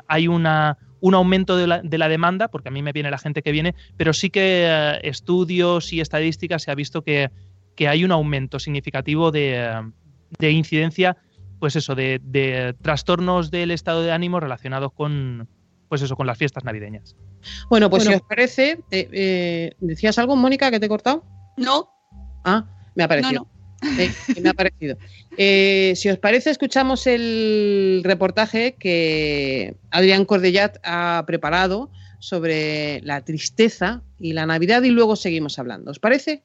hay 0.08 0.27
una, 0.27 0.79
un 1.01 1.15
aumento 1.15 1.58
de 1.58 1.67
la, 1.67 1.81
de 1.81 1.98
la, 1.98 2.08
demanda, 2.08 2.48
porque 2.48 2.70
a 2.70 2.72
mí 2.72 2.81
me 2.81 2.93
viene 2.93 3.12
la 3.12 3.17
gente 3.17 3.41
que 3.41 3.51
viene, 3.51 3.75
pero 3.98 4.13
sí 4.13 4.29
que 4.29 4.65
eh, 4.67 5.00
estudios 5.03 5.91
y 5.91 6.00
estadísticas 6.00 6.63
se 6.63 6.72
ha 6.72 6.75
visto 6.75 7.03
que, 7.03 7.29
hay 7.79 8.05
un 8.05 8.12
aumento 8.12 8.60
significativo 8.60 9.31
de, 9.31 9.91
incidencia, 10.39 11.17
pues 11.60 11.75
eso, 11.75 11.96
de, 11.96 12.75
trastornos 12.84 13.50
del 13.50 13.72
estado 13.72 14.03
de 14.03 14.12
ánimo 14.12 14.39
relacionados 14.39 14.93
con, 14.93 15.48
pues 15.89 16.03
eso, 16.03 16.15
con 16.15 16.27
las 16.27 16.38
fiestas 16.38 16.63
navideñas. 16.63 17.15
Bueno, 17.72 17.89
pues 17.89 18.03
si 18.03 18.13
os 18.13 18.22
parece, 18.22 18.84
eh, 18.91 19.10
eh, 19.12 19.72
¿decías 19.79 20.20
algo, 20.20 20.36
Mónica, 20.36 20.70
que 20.70 20.79
te 20.79 20.86
he 20.86 20.89
cortado? 20.89 21.24
No. 21.61 21.89
Ah, 22.43 22.65
me 22.95 23.03
ha 23.03 23.07
parecido. 23.07 23.47
me 24.41 24.49
ha 24.49 24.53
parecido. 24.53 24.97
Eh, 25.37 25.93
si 25.95 26.09
os 26.09 26.17
parece, 26.17 26.49
escuchamos 26.49 27.07
el 27.07 28.01
reportaje 28.03 28.75
que 28.77 29.77
Adrián 29.89 30.25
Cordellat 30.25 30.77
ha 30.83 31.23
preparado 31.25 31.89
sobre 32.19 32.99
la 33.03 33.23
tristeza 33.23 34.03
y 34.19 34.33
la 34.33 34.45
Navidad 34.45 34.83
y 34.83 34.89
luego 34.89 35.15
seguimos 35.15 35.57
hablando. 35.57 35.91
¿Os 35.91 35.99
parece? 35.99 36.43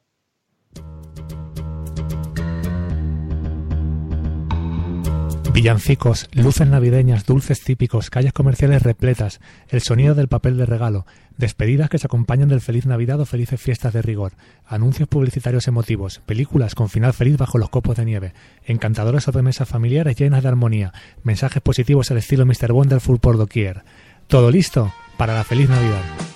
Villancicos, 5.56 6.28
luces 6.34 6.68
navideñas, 6.68 7.24
dulces 7.24 7.62
típicos, 7.62 8.10
calles 8.10 8.34
comerciales 8.34 8.82
repletas, 8.82 9.40
el 9.70 9.80
sonido 9.80 10.14
del 10.14 10.28
papel 10.28 10.58
de 10.58 10.66
regalo, 10.66 11.06
despedidas 11.38 11.88
que 11.88 11.96
se 11.96 12.06
acompañan 12.06 12.50
del 12.50 12.60
feliz 12.60 12.84
Navidad 12.84 13.18
o 13.22 13.24
felices 13.24 13.58
fiestas 13.58 13.94
de 13.94 14.02
rigor, 14.02 14.32
anuncios 14.66 15.08
publicitarios 15.08 15.66
emotivos, 15.66 16.20
películas 16.26 16.74
con 16.74 16.90
final 16.90 17.14
feliz 17.14 17.38
bajo 17.38 17.56
los 17.56 17.70
copos 17.70 17.96
de 17.96 18.04
nieve, 18.04 18.34
encantadoras 18.66 19.24
sobremesas 19.24 19.66
familiares 19.66 20.16
llenas 20.16 20.42
de 20.42 20.50
armonía, 20.50 20.92
mensajes 21.22 21.62
positivos 21.62 22.10
al 22.10 22.18
estilo 22.18 22.44
Mr. 22.44 22.72
Wonderful 22.72 23.18
por 23.18 23.38
doquier. 23.38 23.82
¿Todo 24.26 24.50
listo? 24.50 24.92
Para 25.16 25.32
la 25.32 25.44
feliz 25.44 25.70
Navidad. 25.70 26.35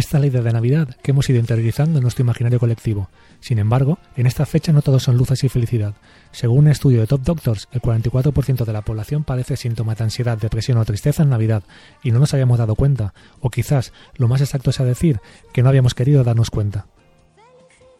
Esta 0.00 0.18
ley 0.18 0.30
de 0.30 0.52
Navidad 0.52 0.96
que 1.02 1.10
hemos 1.10 1.28
ido 1.28 1.38
interiorizando 1.38 1.98
en 1.98 2.02
nuestro 2.02 2.22
imaginario 2.22 2.58
colectivo. 2.58 3.08
Sin 3.40 3.58
embargo, 3.58 3.98
en 4.16 4.26
esta 4.26 4.46
fecha 4.46 4.72
no 4.72 4.80
todos 4.80 5.02
son 5.02 5.16
luces 5.16 5.44
y 5.44 5.48
felicidad. 5.48 5.94
Según 6.32 6.60
un 6.60 6.68
estudio 6.68 7.00
de 7.00 7.06
Top 7.06 7.22
Doctors, 7.22 7.68
el 7.70 7.82
44% 7.82 8.64
de 8.64 8.72
la 8.72 8.82
población 8.82 9.24
padece 9.24 9.56
síntomas 9.56 9.98
de 9.98 10.04
ansiedad, 10.04 10.38
depresión 10.38 10.78
o 10.78 10.84
tristeza 10.84 11.22
en 11.22 11.28
Navidad 11.28 11.62
y 12.02 12.12
no 12.12 12.18
nos 12.18 12.32
habíamos 12.32 12.58
dado 12.58 12.76
cuenta, 12.76 13.12
o 13.40 13.50
quizás 13.50 13.92
lo 14.16 14.26
más 14.26 14.40
exacto 14.40 14.72
sea 14.72 14.86
decir 14.86 15.20
que 15.52 15.62
no 15.62 15.68
habíamos 15.68 15.94
querido 15.94 16.24
darnos 16.24 16.50
cuenta. 16.50 16.86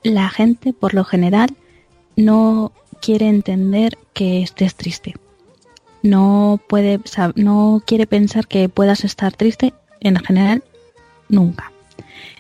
La 0.03 0.31
gente, 0.31 0.73
por 0.73 0.95
lo 0.95 1.05
general, 1.05 1.51
no 2.17 2.73
quiere 3.03 3.29
entender 3.29 3.99
que 4.15 4.43
estés 4.43 4.75
triste. 4.75 5.17
No 6.03 6.61
puede, 6.67 6.99
no 7.35 7.83
quiere 7.87 8.07
pensar 8.07 8.49
que 8.49 8.71
puedas 8.71 9.05
estar 9.05 9.37
triste 9.37 9.75
en 10.01 10.17
general 10.17 10.65
nunca 11.29 11.71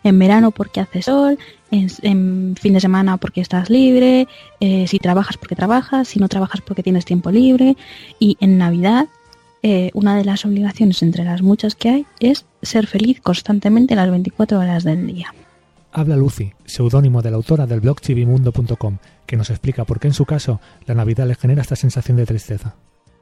en 0.04 0.18
verano 0.18 0.50
porque 0.50 0.80
hace 0.80 1.02
sol, 1.02 1.38
en, 1.70 2.56
fin 2.56 2.72
de 2.72 2.80
semana 2.80 3.16
porque 3.16 3.40
estás 3.40 3.70
libre, 3.70 4.26
eh, 4.60 4.86
si 4.86 4.98
trabajas 4.98 5.36
porque 5.36 5.56
trabajas, 5.56 6.08
si 6.08 6.18
no 6.18 6.28
trabajas 6.28 6.60
porque 6.60 6.82
tienes 6.82 7.04
tiempo 7.04 7.30
libre 7.30 7.76
y 8.18 8.36
en 8.40 8.58
Navidad 8.58 9.08
eh, 9.62 9.90
una 9.92 10.16
de 10.16 10.24
las 10.24 10.44
obligaciones 10.46 11.02
entre 11.02 11.24
las 11.24 11.42
muchas 11.42 11.74
que 11.74 11.90
hay 11.90 12.06
es 12.18 12.46
ser 12.62 12.86
feliz 12.86 13.20
constantemente 13.20 13.94
las 13.94 14.10
24 14.10 14.58
horas 14.58 14.84
del 14.84 15.06
día. 15.06 15.34
Habla 15.92 16.16
Lucy, 16.16 16.52
seudónimo 16.64 17.20
de 17.20 17.30
la 17.30 17.36
autora 17.36 17.66
del 17.66 17.80
blog 17.80 18.00
chivimundo.com, 18.00 18.98
que 19.26 19.36
nos 19.36 19.50
explica 19.50 19.84
por 19.84 20.00
qué 20.00 20.08
en 20.08 20.14
su 20.14 20.24
caso 20.24 20.60
la 20.86 20.94
Navidad 20.94 21.26
le 21.26 21.34
genera 21.34 21.62
esta 21.62 21.76
sensación 21.76 22.16
de 22.16 22.26
tristeza. 22.26 22.76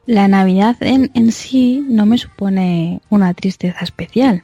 La 0.06 0.28
Navidad 0.28 0.76
en, 0.80 1.10
en 1.14 1.32
sí 1.32 1.84
no 1.88 2.06
me 2.06 2.18
supone 2.18 3.00
una 3.10 3.34
tristeza 3.34 3.80
especial 3.80 4.42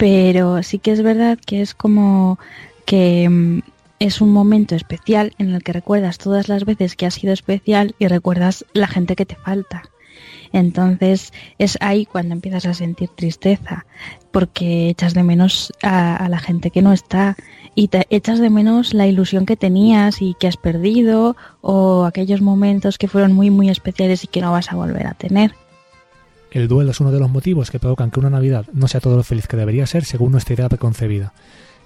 pero 0.00 0.62
sí 0.62 0.78
que 0.78 0.92
es 0.92 1.02
verdad 1.02 1.38
que 1.44 1.60
es 1.60 1.74
como 1.74 2.38
que 2.86 3.28
mm, 3.28 3.58
es 3.98 4.22
un 4.22 4.32
momento 4.32 4.74
especial 4.74 5.34
en 5.36 5.50
el 5.50 5.62
que 5.62 5.74
recuerdas 5.74 6.16
todas 6.16 6.48
las 6.48 6.64
veces 6.64 6.96
que 6.96 7.04
ha 7.04 7.10
sido 7.10 7.34
especial 7.34 7.94
y 7.98 8.06
recuerdas 8.06 8.64
la 8.72 8.86
gente 8.86 9.14
que 9.14 9.26
te 9.26 9.36
falta. 9.36 9.82
Entonces 10.54 11.34
es 11.58 11.76
ahí 11.82 12.06
cuando 12.06 12.32
empiezas 12.32 12.64
a 12.64 12.72
sentir 12.72 13.10
tristeza, 13.10 13.84
porque 14.30 14.88
echas 14.88 15.12
de 15.12 15.22
menos 15.22 15.70
a, 15.82 16.26
la 16.30 16.38
gente 16.38 16.70
que 16.70 16.80
no 16.80 16.94
está 16.94 17.36
y 17.74 17.88
te 17.88 18.06
echas 18.08 18.38
de 18.38 18.48
menos 18.48 18.94
la 18.94 19.06
ilusión 19.06 19.44
que 19.44 19.56
tenías 19.56 20.22
y 20.22 20.34
que 20.40 20.48
has 20.48 20.56
perdido 20.56 21.36
o 21.60 22.04
aquellos 22.06 22.40
momentos 22.40 22.96
que 22.96 23.06
fueron 23.06 23.34
muy 23.34 23.50
muy 23.50 23.68
especiales 23.68 24.24
y 24.24 24.28
que 24.28 24.40
no 24.40 24.50
vas 24.50 24.72
a 24.72 24.76
volver 24.76 25.06
a 25.06 25.12
tener. 25.12 25.52
El 26.50 26.66
duelo 26.66 26.90
es 26.90 27.00
uno 27.00 27.12
de 27.12 27.20
los 27.20 27.30
motivos 27.30 27.70
que 27.70 27.78
provocan 27.78 28.10
que 28.10 28.18
una 28.18 28.30
Navidad 28.30 28.66
no 28.72 28.88
sea 28.88 29.00
todo 29.00 29.16
lo 29.16 29.22
feliz 29.22 29.46
que 29.46 29.56
debería 29.56 29.86
ser 29.86 30.04
según 30.04 30.32
nuestra 30.32 30.54
idea 30.54 30.68
preconcebida. 30.68 31.32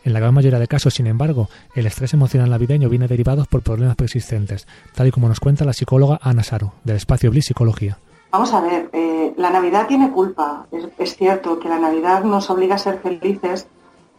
En 0.05 0.15
la 0.15 0.21
gran 0.21 0.33
mayoría 0.33 0.59
de 0.59 0.69
casos, 0.69 0.95
sin 0.95 1.07
embargo, 1.07 1.49
el 1.75 1.87
estrés 1.87 2.15
emocional 2.15 2.49
navideño 2.49 2.89
viene 2.89 3.07
derivado 3.07 3.45
por 3.45 3.63
problemas 3.63 3.97
persistentes, 3.97 4.67
tal 4.95 5.07
y 5.07 5.11
como 5.11 5.29
nos 5.29 5.41
cuenta 5.41 5.67
la 5.67 5.75
psicóloga 5.75 6.19
Ana 6.23 6.43
Saro, 6.43 6.73
del 6.83 6.97
espacio 6.97 7.31
Bliss 7.31 7.47
Psicología. 7.47 7.99
Vamos 8.31 8.53
a 8.55 8.63
ver, 8.63 8.89
eh, 8.93 9.35
la 9.37 9.51
Navidad 9.51 9.87
tiene 9.87 10.11
culpa. 10.11 10.67
Es, 10.99 11.17
cierto 11.17 11.59
que 11.59 11.69
la 11.69 11.79
Navidad 11.79 12.25
nos 12.25 12.49
obliga 12.49 12.77
a 12.77 12.79
ser 12.79 12.99
felices, 13.01 13.67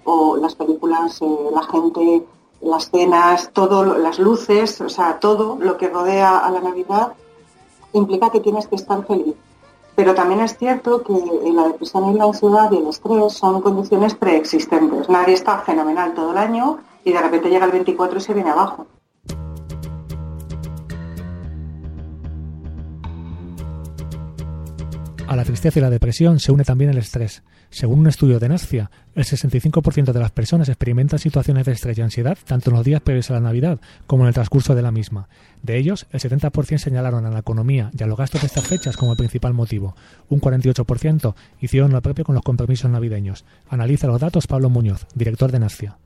o 0.03 0.37
las 0.37 0.53
películas, 0.53 1.21
eh, 1.21 1.25
la 1.53 1.63
gente, 1.63 2.23
las 2.61 2.89
cenas, 2.91 3.49
todo, 3.51 3.97
las 3.97 4.19
luces, 4.19 4.79
o 4.81 4.89
sea, 4.89 5.19
todo 5.19 5.57
lo 5.59 5.77
que 5.77 5.89
rodea 5.89 6.37
a 6.37 6.51
la 6.51 6.61
Navidad 6.61 7.13
implica 7.93 8.31
que 8.31 8.39
tienes 8.39 8.67
que 8.67 8.75
estar 8.75 9.05
feliz. 9.05 9.35
Pero 9.95 10.13
también 10.13 10.41
es 10.41 10.57
cierto 10.57 11.01
que 11.03 11.13
la 11.53 11.67
depresión 11.67 12.13
y 12.13 12.17
la 12.17 12.25
ansiedad 12.25 12.71
y 12.71 12.77
el 12.77 12.87
estrés 12.87 13.33
son 13.33 13.61
condiciones 13.61 14.13
preexistentes. 14.15 15.07
Nadie 15.09 15.33
está 15.33 15.59
fenomenal 15.59 16.13
todo 16.13 16.31
el 16.31 16.37
año 16.37 16.79
y 17.03 17.13
de 17.13 17.21
repente 17.21 17.49
llega 17.49 17.65
el 17.65 17.71
24 17.71 18.17
y 18.17 18.21
se 18.21 18.33
viene 18.33 18.49
abajo. 18.49 18.87
A 25.27 25.35
la 25.35 25.43
tristeza 25.43 25.79
y 25.79 25.81
la 25.81 25.89
depresión 25.89 26.39
se 26.39 26.51
une 26.51 26.63
también 26.63 26.91
el 26.91 26.97
estrés. 26.97 27.43
Según 27.69 27.99
un 27.99 28.07
estudio 28.07 28.39
de 28.39 28.49
Nascia, 28.49 28.89
el 29.15 29.23
65% 29.23 30.11
de 30.11 30.19
las 30.19 30.31
personas 30.31 30.69
experimentan 30.69 31.19
situaciones 31.19 31.65
de 31.65 31.73
estrés 31.73 31.97
y 31.97 32.01
ansiedad 32.01 32.37
tanto 32.45 32.69
en 32.69 32.75
los 32.75 32.85
días 32.85 33.01
previos 33.01 33.29
a 33.29 33.33
la 33.33 33.39
Navidad 33.39 33.79
como 34.07 34.23
en 34.23 34.29
el 34.29 34.33
transcurso 34.33 34.75
de 34.75 34.81
la 34.81 34.91
misma. 34.91 35.27
De 35.61 35.77
ellos, 35.77 36.07
el 36.11 36.19
70% 36.19 36.77
señalaron 36.77 37.25
a 37.25 37.31
la 37.31 37.39
economía 37.39 37.91
y 37.97 38.03
a 38.03 38.07
los 38.07 38.17
gastos 38.17 38.41
de 38.41 38.47
estas 38.47 38.67
fechas 38.67 38.97
como 38.97 39.11
el 39.11 39.17
principal 39.17 39.53
motivo. 39.53 39.95
Un 40.29 40.39
48% 40.39 41.35
hicieron 41.59 41.91
lo 41.91 42.01
propio 42.01 42.25
con 42.25 42.35
los 42.35 42.43
compromisos 42.43 42.89
navideños. 42.89 43.45
Analiza 43.69 44.07
los 44.07 44.21
datos 44.21 44.47
Pablo 44.47 44.69
Muñoz, 44.69 45.07
director 45.15 45.51
de 45.51 45.59
Nascia. 45.59 45.97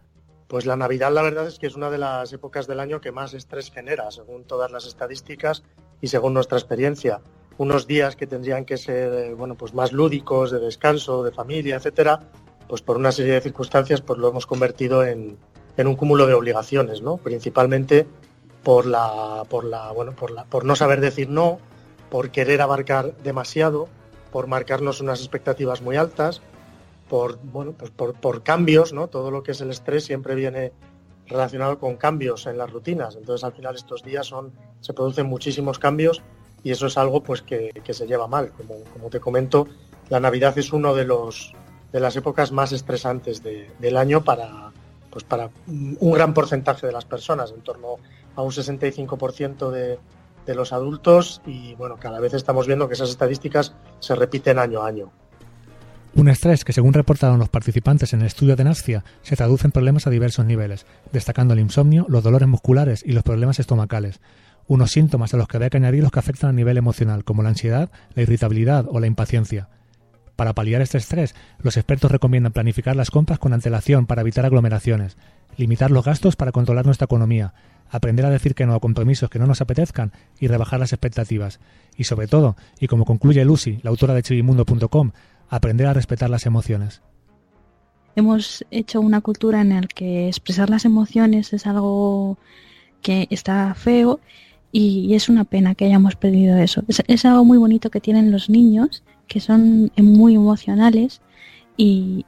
Pues 0.48 0.66
la 0.66 0.76
Navidad 0.76 1.14
la 1.14 1.22
verdad 1.22 1.48
es 1.48 1.60
que 1.60 1.68
es 1.68 1.76
una 1.76 1.92
de 1.92 2.00
las 2.00 2.34
épocas 2.34 2.66
del 2.66 2.80
año 2.80 3.02
que 3.02 3.12
más 3.12 3.36
estrés 3.36 3.70
genera, 3.72 4.10
según 4.10 4.46
todas 4.46 4.72
las 4.72 4.88
estadísticas 4.88 5.64
y 6.02 6.08
según 6.08 6.34
nuestra 6.34 6.58
experiencia 6.58 7.22
unos 7.60 7.88
días 7.88 8.16
que 8.16 8.26
tendrían 8.26 8.64
que 8.64 8.78
ser 8.78 9.14
eh, 9.14 9.34
bueno, 9.34 9.56
pues 9.56 9.74
más 9.74 9.92
lúdicos, 9.92 10.50
de 10.50 10.60
descanso, 10.60 11.24
de 11.24 11.32
familia, 11.32 11.76
etcétera, 11.76 12.22
pues 12.70 12.82
por 12.82 12.96
una 12.96 13.12
serie 13.12 13.34
de 13.34 13.42
circunstancias 13.42 14.00
pues 14.00 14.18
lo 14.18 14.30
hemos 14.30 14.48
convertido 14.48 15.06
en, 15.06 15.38
un 15.78 15.96
cúmulo 15.96 16.26
de 16.26 16.34
obligaciones, 16.34 17.02
¿no? 17.02 17.18
Principalmente 17.18 18.08
por 18.64 18.86
la, 18.86 19.44
por 19.50 19.66
la, 19.66 19.92
bueno, 19.92 20.14
por 20.14 20.32
la, 20.32 20.46
por 20.46 20.64
no 20.64 20.76
saber 20.76 21.02
decir 21.02 21.30
no, 21.30 21.60
por 22.10 22.32
querer 22.32 22.62
abarcar 22.62 23.16
demasiado, 23.18 23.88
por 24.32 24.48
marcarnos 24.48 25.02
unas 25.02 25.20
expectativas 25.20 25.82
muy 25.82 25.98
altas, 25.98 26.42
por 27.10 27.40
bueno, 27.44 27.74
pues 27.78 27.92
por, 27.92 28.14
por 28.14 28.42
cambios, 28.42 28.94
¿no? 28.94 29.08
Todo 29.08 29.32
lo 29.32 29.44
que 29.44 29.52
es 29.52 29.60
el 29.60 29.70
estrés 29.70 30.06
siempre 30.06 30.34
viene 30.36 30.72
relacionado 31.28 31.78
con 31.78 31.98
cambios 31.98 32.46
en 32.48 32.58
las 32.58 32.72
rutinas. 32.72 33.18
Entonces 33.18 33.44
al 33.44 33.54
final 33.54 33.76
estos 33.76 34.04
días 34.04 34.28
son, 34.28 34.54
se 34.80 34.94
producen 34.94 35.28
muchísimos 35.28 35.78
cambios 35.78 36.22
y 36.64 36.72
eso 36.72 36.88
es 36.88 36.98
algo 36.98 37.24
pues 37.24 37.42
que, 37.42 37.72
se 37.90 38.08
lleva 38.08 38.28
mal. 38.28 38.52
Como, 38.52 38.84
como, 38.94 39.10
te 39.10 39.20
comento, 39.20 39.68
la 40.10 40.20
Navidad 40.20 40.58
es 40.58 40.74
uno 40.74 40.96
de 40.96 41.06
los 41.06 41.54
de 41.92 42.00
las 42.00 42.16
épocas 42.16 42.52
más 42.52 42.72
estresantes 42.72 43.42
del 43.44 43.98
año 43.98 44.24
para 44.24 44.72
pues 45.10 45.24
para 45.24 45.50
un 45.68 46.12
gran 46.12 46.36
porcentaje 46.36 46.86
de 46.86 46.94
las 46.94 47.06
personas, 47.06 47.52
en 47.52 47.62
torno 47.62 47.96
a 48.36 48.44
un 48.44 48.52
65% 48.52 49.72
de, 49.72 49.98
de 50.46 50.56
los 50.56 50.72
adultos 50.72 51.42
y 51.46 51.76
bueno, 51.76 51.98
cada 51.98 52.20
vez 52.20 52.34
estamos 52.34 52.68
viendo 52.68 52.88
que 52.88 52.94
esas 52.94 53.10
estadísticas 53.10 53.74
se 54.00 54.16
repiten 54.16 54.60
año 54.60 54.84
a 54.84 54.88
año. 54.88 55.12
Un 56.16 56.28
estrés 56.28 56.66
que, 56.66 56.74
según 56.74 56.94
reportaron 56.94 57.38
los 57.38 57.50
participantes 57.50 58.14
en 58.14 58.22
el 58.22 58.28
estudio 58.28 58.56
de 58.56 58.64
Nascia, 58.64 59.04
se 59.22 59.36
traduce 59.36 59.68
en 59.68 59.72
problemas 59.72 60.08
a 60.08 60.10
diversos 60.10 60.46
niveles, 60.46 60.88
destacando 61.12 61.54
el 61.54 61.60
insomnio, 61.60 62.06
los 62.10 62.24
dolores 62.24 62.48
musculares 62.48 63.04
y 63.06 63.12
los 63.12 63.24
problemas 63.24 63.60
estomacales 63.60 64.20
unos 64.70 64.92
síntomas 64.92 65.34
a 65.34 65.38
los 65.38 65.48
que 65.48 65.58
había 65.58 65.72
que 65.72 65.78
añadir 65.78 66.04
los 66.04 66.12
que 66.12 66.20
afectan 66.20 66.52
a 66.52 66.54
nivel 66.54 66.78
emocional, 66.78 67.24
como 67.24 67.42
la 67.42 67.50
ansiedad, 67.50 67.90
la 68.14 68.22
irritabilidad 68.22 68.86
o 68.88 69.00
la 69.00 69.08
impaciencia. 69.08 69.68
Para 70.36 70.54
paliar 70.54 70.82
este 70.82 71.00
estrés, 71.00 71.34
los 71.62 71.76
expertos 71.76 72.12
recomiendan 72.12 72.54
planificar 72.54 72.96
las 72.96 73.10
compras 73.10 73.40
con 73.40 73.52
antelación 73.52 74.06
para 74.06 74.22
evitar 74.22 74.46
aglomeraciones, 74.46 75.18
limitar 75.58 75.90
los 75.90 76.06
gastos 76.06 76.36
para 76.36 76.52
controlar 76.52 76.86
nuestra 76.86 77.06
economía, 77.06 77.56
aprender 77.90 78.28
a 78.28 78.30
decir 78.30 78.54
que 78.54 78.68
no 78.68 78.76
a 78.76 78.80
compromisos 78.80 79.32
que 79.32 79.40
no 79.40 79.48
nos 79.48 79.60
apetezcan 79.60 80.12
y 80.40 80.48
rebajar 80.48 80.80
las 80.80 80.94
expectativas. 80.94 81.60
Y 81.98 82.04
sobre 82.04 82.28
todo, 82.28 82.56
y 82.80 82.86
como 82.86 83.06
concluye 83.06 83.44
Lucy, 83.44 83.80
la 83.82 83.90
autora 83.90 84.14
de 84.14 84.22
chivimundo.com, 84.22 85.12
aprender 85.50 85.88
a 85.88 85.94
respetar 85.94 86.30
las 86.30 86.46
emociones. 86.46 87.02
Hemos 88.16 88.64
hecho 88.70 89.02
una 89.02 89.22
cultura 89.22 89.62
en 89.62 89.70
la 89.70 89.82
que 89.82 90.28
expresar 90.28 90.70
las 90.70 90.86
emociones 90.86 91.54
es 91.54 91.66
algo 91.66 92.38
que 93.02 93.28
está 93.32 93.74
feo 93.74 94.20
y, 94.72 95.14
es 95.14 95.30
una 95.30 95.46
pena 95.46 95.76
que 95.76 95.86
hayamos 95.86 96.16
perdido 96.16 96.58
eso. 96.58 96.84
Es, 96.88 97.26
algo 97.26 97.46
muy 97.46 97.58
bonito 97.58 97.90
que 97.90 98.02
tienen 98.02 98.32
los 98.32 98.50
niños, 98.50 99.04
que 99.28 99.40
son 99.40 99.92
muy 99.98 100.36
emocionales 100.36 101.22
y, 101.78 102.26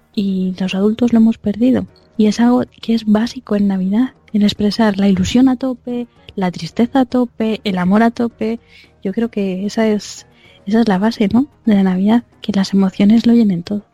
los 0.60 0.76
adultos 0.76 1.14
lo 1.14 1.20
hemos 1.20 1.38
perdido. 1.38 1.86
Y 2.18 2.28
es 2.28 2.40
algo 2.40 2.64
que 2.82 2.94
es 2.94 3.06
básico 3.06 3.56
en 3.56 3.68
Navidad, 3.68 4.14
el 4.34 4.44
expresar 4.44 4.98
la 4.98 5.08
ilusión 5.08 5.50
a 5.50 5.56
tope, 5.56 6.08
la 6.36 6.52
tristeza 6.52 7.02
a 7.02 7.06
tope, 7.06 7.62
el 7.64 7.78
amor 7.78 8.04
a 8.04 8.12
tope. 8.12 8.60
Yo 9.04 9.14
creo 9.14 9.30
que 9.30 9.66
esa 9.66 9.88
es, 9.88 10.28
esa 10.66 10.82
es 10.82 10.88
la 10.88 11.00
base 11.00 11.28
¿no? 11.32 11.48
de 11.66 11.76
la 11.76 11.84
Navidad, 11.84 12.24
que 12.42 12.52
las 12.54 12.74
emociones 12.74 13.26
lo 13.26 13.34
llenen 13.34 13.64
todo. 13.64 13.91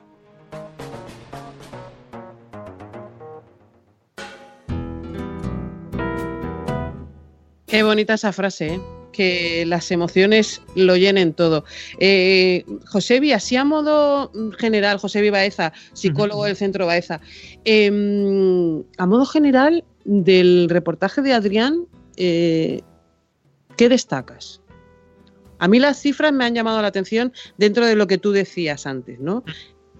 Qué 7.67 7.83
bonita 7.83 8.13
esa 8.13 8.31
frase, 8.31 8.75
¿eh? 8.75 8.81
que 9.11 9.65
las 9.65 9.91
emociones 9.91 10.61
lo 10.75 10.95
llenen 10.95 11.33
todo. 11.33 11.65
Eh, 11.99 12.63
Josebi, 12.85 13.33
así 13.33 13.55
a 13.55 13.65
modo 13.65 14.31
general, 14.57 14.99
Josebi 14.99 15.31
Baeza, 15.31 15.73
psicólogo 15.93 16.45
del 16.45 16.55
Centro 16.55 16.85
Baeza, 16.85 17.19
em, 17.65 18.83
a 18.97 19.05
modo 19.05 19.25
general 19.25 19.83
del 20.05 20.69
reportaje 20.69 21.21
de 21.21 21.33
Adrián, 21.33 21.87
eh, 22.15 22.81
¿qué 23.75 23.89
destacas? 23.89 24.61
A 25.59 25.67
mí 25.67 25.79
las 25.79 25.99
cifras 25.99 26.31
me 26.31 26.45
han 26.45 26.53
llamado 26.53 26.81
la 26.81 26.87
atención 26.87 27.33
dentro 27.57 27.85
de 27.85 27.95
lo 27.95 28.07
que 28.07 28.17
tú 28.17 28.31
decías 28.31 28.85
antes, 28.85 29.19
¿no? 29.19 29.43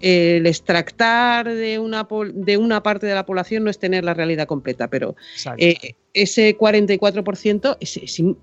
El 0.00 0.46
extractar 0.46 1.48
de 1.48 1.78
una, 1.78 2.06
de 2.32 2.56
una 2.56 2.82
parte 2.82 3.06
de 3.06 3.14
la 3.14 3.26
población 3.26 3.64
no 3.64 3.70
es 3.70 3.78
tener 3.78 4.04
la 4.04 4.14
realidad 4.14 4.46
completa, 4.46 4.88
pero 4.88 5.16
eh, 5.56 5.94
ese 6.14 6.56
44% 6.56 7.76
es, 7.80 7.96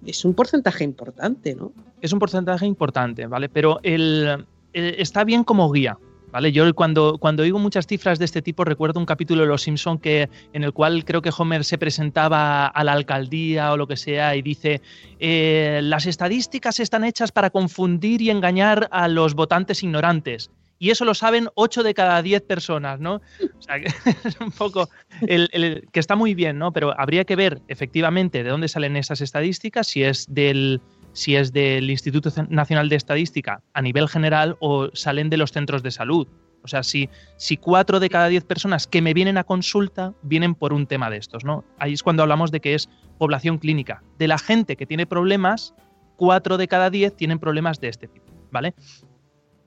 es, 0.05 0.25
un 0.25 0.33
porcentaje 0.33 0.83
importante, 0.83 1.55
¿no? 1.55 1.73
Es 2.01 2.13
un 2.13 2.19
porcentaje 2.19 2.65
importante, 2.65 3.25
¿vale? 3.27 3.49
Pero 3.49 3.79
el, 3.83 4.45
está 4.73 5.23
bien 5.23 5.43
como 5.43 5.71
guía. 5.71 5.97
¿Vale? 6.31 6.51
Yo 6.51 6.75
cuando, 6.75 7.17
cuando 7.17 7.43
oigo 7.43 7.59
muchas 7.59 7.87
cifras 7.87 8.19
de 8.19 8.25
este 8.25 8.41
tipo 8.41 8.65
recuerdo 8.65 8.99
un 8.99 9.05
capítulo 9.05 9.43
de 9.43 9.47
Los 9.47 9.61
Simpson 9.61 9.97
que, 9.97 10.27
en 10.51 10.65
el 10.65 10.73
cual 10.73 11.05
creo 11.05 11.21
que 11.21 11.31
Homer 11.37 11.63
se 11.63 11.77
presentaba 11.77 12.67
a 12.67 12.83
la 12.83 12.91
alcaldía 12.91 13.71
o 13.71 13.77
lo 13.77 13.87
que 13.87 13.95
sea 13.95 14.35
y 14.35 14.41
dice 14.41 14.81
eh, 15.21 15.79
las 15.81 16.07
estadísticas 16.07 16.81
están 16.81 17.05
hechas 17.05 17.31
para 17.31 17.51
confundir 17.51 18.21
y 18.21 18.31
engañar 18.31 18.89
a 18.91 19.07
los 19.07 19.33
votantes 19.33 19.81
ignorantes 19.81 20.51
y 20.77 20.89
eso 20.89 21.05
lo 21.05 21.13
saben 21.13 21.49
8 21.55 21.83
de 21.83 21.93
cada 21.93 22.21
10 22.21 22.41
personas, 22.43 22.99
¿no? 22.99 23.15
O 23.15 23.61
sea, 23.61 23.79
que 23.79 23.88
es 24.27 24.39
un 24.39 24.51
poco 24.51 24.89
el, 25.21 25.88
que 25.91 25.99
está 25.99 26.15
muy 26.15 26.33
bien, 26.33 26.57
¿no? 26.57 26.73
Pero 26.73 26.99
habría 26.99 27.25
que 27.25 27.35
ver 27.35 27.61
efectivamente 27.67 28.43
de 28.43 28.49
dónde 28.49 28.67
salen 28.67 28.95
esas 28.95 29.21
estadísticas, 29.21 29.88
si 29.88 30.03
es 30.03 30.25
del 30.29 30.81
si 31.13 31.38
es 31.38 31.53
del 31.53 31.89
Instituto 31.89 32.29
Nacional 32.49 32.89
de 32.89 32.97
Estadística 32.97 33.61
a 33.73 33.81
nivel 33.81 34.09
general 34.09 34.57
o 34.59 34.89
salen 34.93 35.29
de 35.29 35.38
los 35.38 35.53
centros 35.53 35.81
de 35.81 35.91
salud. 35.91 36.27
O 36.61 36.67
sea, 36.67 36.83
si, 36.83 37.09
si 37.38 37.55
4 37.55 38.01
de 38.01 38.09
cada 38.09 38.27
10 38.27 38.43
personas 38.43 38.85
que 38.85 39.01
me 39.01 39.13
vienen 39.13 39.38
a 39.38 39.45
consulta 39.45 40.13
vienen 40.23 40.55
por 40.55 40.73
un 40.73 40.88
tema 40.88 41.09
de 41.09 41.17
estos, 41.17 41.45
¿no? 41.45 41.63
Ahí 41.77 41.93
es 41.93 42.03
cuando 42.03 42.23
hablamos 42.23 42.51
de 42.51 42.59
que 42.59 42.73
es 42.73 42.89
población 43.17 43.59
clínica. 43.59 44.03
De 44.19 44.27
la 44.27 44.38
gente 44.38 44.75
que 44.75 44.85
tiene 44.85 45.05
problemas, 45.05 45.73
4 46.17 46.57
de 46.57 46.67
cada 46.67 46.89
10 46.89 47.15
tienen 47.15 47.39
problemas 47.39 47.79
de 47.79 47.88
este 47.88 48.07
tipo, 48.07 48.33
¿vale? 48.51 48.73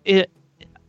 Eh, 0.04 0.26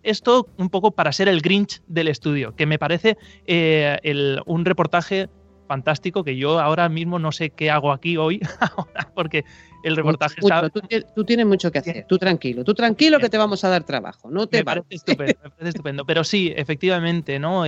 esto 0.04 0.48
un 0.58 0.70
poco 0.70 0.92
para 0.92 1.12
ser 1.12 1.28
el 1.28 1.42
Grinch 1.42 1.82
del 1.88 2.08
estudio, 2.08 2.56
que 2.56 2.66
me 2.66 2.80
parece 2.80 3.18
eh, 3.46 3.98
un 4.46 4.66
reportaje 4.66 5.30
fantástico 5.70 6.24
que 6.24 6.36
yo 6.36 6.60
ahora 6.60 6.90
mismo 6.90 7.20
no 7.20 7.32
sé 7.32 7.52
qué 7.52 7.70
hago 7.70 7.92
aquí 7.92 8.18
hoy, 8.18 8.42
porque 9.16 9.46
el 9.84 9.96
reportaje 9.96 10.36
está... 10.42 10.68
Tú, 10.70 11.24
tienes 11.24 11.46
mucho 11.46 11.72
que 11.72 11.78
hacer, 11.78 12.06
tú 12.10 12.18
tranquilo, 12.18 12.64
tú 12.64 12.74
tranquilo 12.74 13.20
que 13.20 13.30
te 13.30 13.38
vamos 13.38 13.64
a 13.64 13.70
dar 13.70 13.84
trabajo, 13.84 14.32
no 14.32 14.48
te 14.48 14.58
me 14.58 14.66
parece 14.66 14.88
estupendo, 14.90 15.34
me 15.44 15.50
parece 15.52 15.70
estupendo, 15.70 16.06
pero 16.06 16.24
sí, 16.24 16.52
efectivamente, 16.56 17.38
¿no? 17.38 17.66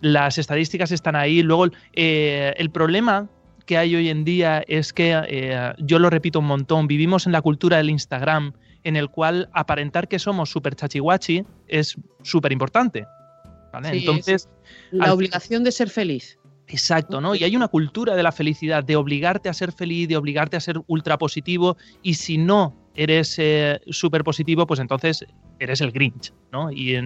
las 0.00 0.38
estadísticas 0.38 0.92
están 0.92 1.16
ahí, 1.16 1.42
luego 1.42 1.66
eh, 1.94 2.54
el 2.56 2.70
problema 2.70 3.28
que 3.66 3.76
hay 3.76 3.96
hoy 3.96 4.08
en 4.08 4.24
día 4.24 4.62
es 4.68 4.92
que, 4.92 5.20
eh, 5.28 5.72
yo 5.78 5.98
lo 5.98 6.10
repito 6.10 6.38
un 6.38 6.46
montón, 6.46 6.86
vivimos 6.86 7.26
en 7.26 7.32
la 7.32 7.42
cultura 7.42 7.78
del 7.78 7.90
Instagram, 7.90 8.52
en 8.84 8.96
el 8.96 9.08
cual 9.08 9.48
aparentar 9.52 10.08
que 10.08 10.18
somos 10.18 10.50
súper 10.50 10.74
chachihuachi 10.74 11.44
es 11.68 11.96
súper 12.22 12.52
importante. 12.52 13.06
Entonces. 13.84 14.48
La 14.90 15.12
obligación 15.12 15.64
de 15.64 15.72
ser 15.72 15.88
feliz. 15.88 16.38
Exacto, 16.68 17.20
¿no? 17.20 17.34
Y 17.34 17.44
hay 17.44 17.54
una 17.56 17.68
cultura 17.68 18.14
de 18.14 18.22
la 18.22 18.32
felicidad, 18.32 18.82
de 18.82 18.96
obligarte 18.96 19.48
a 19.48 19.52
ser 19.52 19.72
feliz, 19.72 20.08
de 20.08 20.16
obligarte 20.16 20.56
a 20.56 20.60
ser 20.60 20.80
ultra 20.86 21.18
positivo, 21.18 21.76
y 22.02 22.14
si 22.14 22.38
no 22.38 22.74
eres 22.94 23.38
eh, 23.38 23.80
súper 23.90 24.24
positivo, 24.24 24.66
pues 24.66 24.80
entonces 24.80 25.26
eres 25.58 25.80
el 25.80 25.92
Grinch, 25.92 26.32
¿no? 26.50 26.70
Y, 26.70 26.96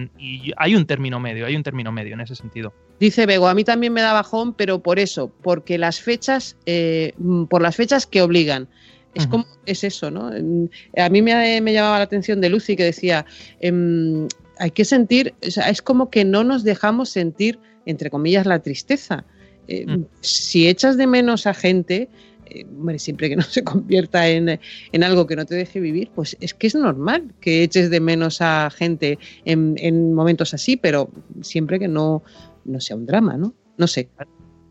hay 0.57 0.75
un 0.75 0.85
término 0.85 1.19
medio, 1.19 1.45
hay 1.45 1.55
un 1.55 1.63
término 1.63 1.91
medio 1.91 2.13
en 2.13 2.21
ese 2.21 2.35
sentido. 2.35 2.73
Dice 2.99 3.25
Bego, 3.25 3.47
a 3.47 3.53
mí 3.53 3.63
también 3.63 3.93
me 3.93 4.01
da 4.01 4.13
bajón, 4.13 4.53
pero 4.53 4.81
por 4.81 4.99
eso, 4.99 5.33
porque 5.43 5.77
las 5.77 6.01
fechas, 6.01 6.57
eh, 6.65 7.13
por 7.49 7.61
las 7.61 7.75
fechas 7.75 8.07
que 8.07 8.21
obligan. 8.21 8.69
Es 9.17 9.27
como, 9.27 9.45
es 9.65 9.83
eso, 9.83 10.11
¿no? 10.11 10.27
A 10.27 11.09
mí 11.09 11.21
me, 11.21 11.73
llamaba 11.73 11.97
la 11.97 12.03
atención 12.03 12.39
de 12.39 12.49
Lucy 12.49 12.75
que 12.75 12.83
decía, 12.83 13.25
em, 13.59 14.27
hay 14.59 14.71
que 14.71 14.85
sentir, 14.85 15.33
es 15.41 15.81
como 15.81 16.09
que 16.09 16.23
no 16.23 16.43
nos 16.43 16.63
dejamos 16.63 17.09
sentir, 17.09 17.59
entre 17.85 18.09
comillas, 18.09 18.45
la 18.45 18.59
tristeza. 18.59 19.25
Eh, 19.67 19.85
mm. 19.85 20.05
Si 20.21 20.67
echas 20.67 20.97
de 20.97 21.07
menos 21.07 21.47
a 21.47 21.53
gente, 21.53 22.09
eh, 22.45 22.65
hombre, 22.65 22.99
siempre 22.99 23.29
que 23.29 23.35
no 23.35 23.41
se 23.57 23.63
convierta 23.63 24.27
en, 24.27 24.59
en, 24.91 25.03
algo 25.03 25.27
que 25.27 25.35
no 25.35 25.45
te 25.45 25.55
deje 25.55 25.79
vivir, 25.79 26.11
pues 26.13 26.37
es 26.39 26.53
que 26.53 26.67
es 26.67 26.75
normal 26.75 27.33
que 27.41 27.63
eches 27.63 27.89
de 27.89 27.99
menos 27.99 28.41
a 28.41 28.69
gente 28.69 29.19
en, 29.45 29.75
en 29.77 30.13
momentos 30.13 30.53
así, 30.53 30.77
pero 30.77 31.09
siempre 31.41 31.79
que 31.79 31.87
no, 31.87 32.23
no 32.65 32.79
sea 32.79 32.95
un 32.95 33.05
drama, 33.05 33.37
¿no? 33.37 33.53
No 33.77 33.87
sé. 33.87 34.09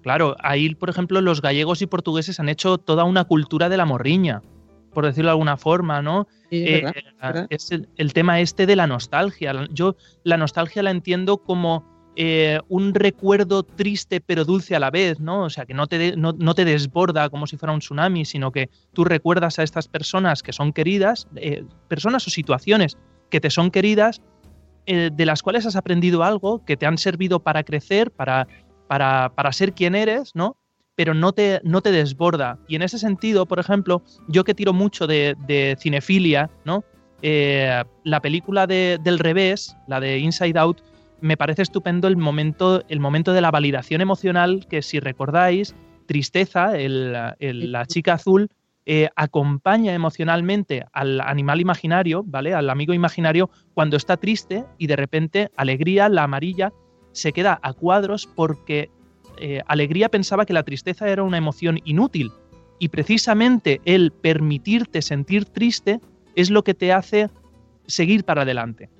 Claro, 0.07 0.37
ahí, 0.39 0.73
por 0.77 0.89
ejemplo, 0.89 1.21
los 1.21 1.43
gallegos 1.43 1.83
y 1.83 1.87
portugueses 1.89 2.39
han 2.39 2.49
hecho 2.49 2.79
toda 2.79 3.03
una 3.03 3.25
cultura 3.25 3.69
de 3.69 3.77
la 3.77 3.85
morriña, 3.87 4.41
por 4.95 5.05
decirlo 5.05 5.31
de 5.31 5.33
alguna 5.33 5.57
forma, 5.57 6.01
¿no? 6.01 6.29
Sí, 6.49 6.63
es, 6.63 6.69
Eh, 6.71 6.83
verdad, 6.85 6.93
es 6.97 7.17
verdad. 7.21 7.47
es 7.51 7.73
el, 7.73 7.89
el 7.97 8.13
tema 8.13 8.39
este 8.39 8.67
de 8.67 8.77
la 8.77 8.87
nostalgia. 8.87 9.53
Yo 9.73 9.97
la 10.23 10.37
nostalgia 10.37 10.85
la 10.85 10.93
entiendo 10.93 11.39
como 11.39 11.85
eh, 12.15 12.61
un 12.69 12.95
recuerdo 12.95 13.65
triste 13.65 14.21
pero 14.21 14.45
dulce 14.45 14.77
a 14.77 14.79
la 14.79 14.93
vez, 14.93 15.19
¿no? 15.19 15.43
O 15.43 15.51
sea, 15.51 15.67
que 15.67 15.75
no 15.75 15.89
te, 15.89 15.99
de- 15.99 16.17
no, 16.17 16.33
no 16.39 16.55
te 16.55 16.65
desborda 16.65 17.29
como 17.29 17.49
si 17.49 17.57
fuera 17.57 17.73
un 17.73 17.81
tsunami, 17.81 18.25
sino 18.25 18.53
que 18.53 18.71
tú 18.93 19.03
recuerdas 19.05 19.59
a 19.59 19.65
estas 19.65 19.89
personas 19.89 20.45
que 20.45 20.53
son 20.53 20.73
queridas, 20.73 21.27
eh, 21.35 21.65
personas 21.89 22.25
o 22.29 22.31
situaciones 22.31 22.97
que 23.29 23.41
te 23.41 23.51
son 23.51 23.73
queridas, 23.73 24.23
de 24.87 25.27
las 25.27 25.43
cuales 25.43 25.67
has 25.67 25.75
aprendido 25.75 26.23
algo, 26.23 26.65
que 26.65 26.77
te 26.77 26.87
han 26.87 26.97
servido 26.97 27.41
para 27.41 27.65
crecer, 27.65 28.13
para, 28.13 28.47
para, 28.87 29.33
para 29.35 29.53
ser 29.53 29.73
quien 29.73 29.95
eres, 29.95 30.35
¿no? 30.35 30.57
Pero 30.95 31.13
no 31.15 31.33
te, 31.33 31.61
no 31.63 31.83
te 31.83 31.93
desborda. 31.93 32.59
Y 32.69 32.77
en 32.77 32.83
ese 32.83 32.99
sentido, 32.99 33.47
por 33.47 33.59
ejemplo, 33.59 34.03
yo 34.29 34.45
que 34.45 34.55
tiro 34.55 34.73
mucho 34.73 35.07
de, 35.07 35.37
de 35.47 35.77
cinefilia, 35.79 36.51
¿no? 36.65 36.85
Eh, 37.23 37.83
la 38.05 38.21
película 38.21 38.67
de- 38.67 38.99
del 39.03 39.19
revés, 39.19 39.77
la 39.89 40.01
de 40.01 40.19
Inside 40.19 40.59
Out, 40.59 40.81
me 41.21 41.37
parece 41.37 41.63
estupendo 41.63 42.09
el 42.09 42.17
momento, 42.17 42.83
el 42.89 43.01
momento 43.01 43.33
de 43.33 43.41
la 43.41 43.51
validación 43.51 44.01
emocional 44.01 44.67
que, 44.69 44.83
si 44.83 45.01
recordáis, 45.01 45.75
Tristeza, 46.07 46.77
el- 46.79 47.17
el- 47.41 47.73
la 47.73 47.85
chica 47.87 48.13
azul, 48.15 48.49
eh, 48.89 49.09
acompaña 49.17 49.93
emocionalmente 49.93 50.85
al 50.93 51.21
animal 51.21 51.61
imaginario, 51.61 52.23
¿vale? 52.25 52.55
Al 52.55 52.71
amigo 52.71 52.95
imaginario 52.95 53.51
cuando 53.75 53.97
está 53.97 54.17
triste 54.17 54.65
y 54.79 54.87
de 54.87 54.95
repente 54.95 55.51
Alegría, 55.57 56.09
la 56.09 56.23
amarilla, 56.23 56.73
se 57.17 57.33
queda 57.33 57.59
a 57.63 57.73
cuadros 57.73 58.27
porque 58.27 58.91
eh, 59.39 59.63
Alegría 59.67 60.11
pensaba 60.11 60.45
que 60.45 60.53
la 60.53 60.65
tristeza 60.65 61.09
era 61.09 61.23
una 61.23 61.39
emoción 61.39 61.81
inútil 61.85 62.31
y 62.79 62.89
precisamente 62.89 63.81
el 63.87 64.13
permitirte 64.13 65.01
sentir 65.01 65.47
triste 65.47 66.01
es 66.35 66.51
lo 66.51 66.63
que 66.63 66.75
te 66.75 66.93
hace 66.93 67.31
seguir 67.87 68.25
para 68.25 68.43
adelante, 68.43 68.91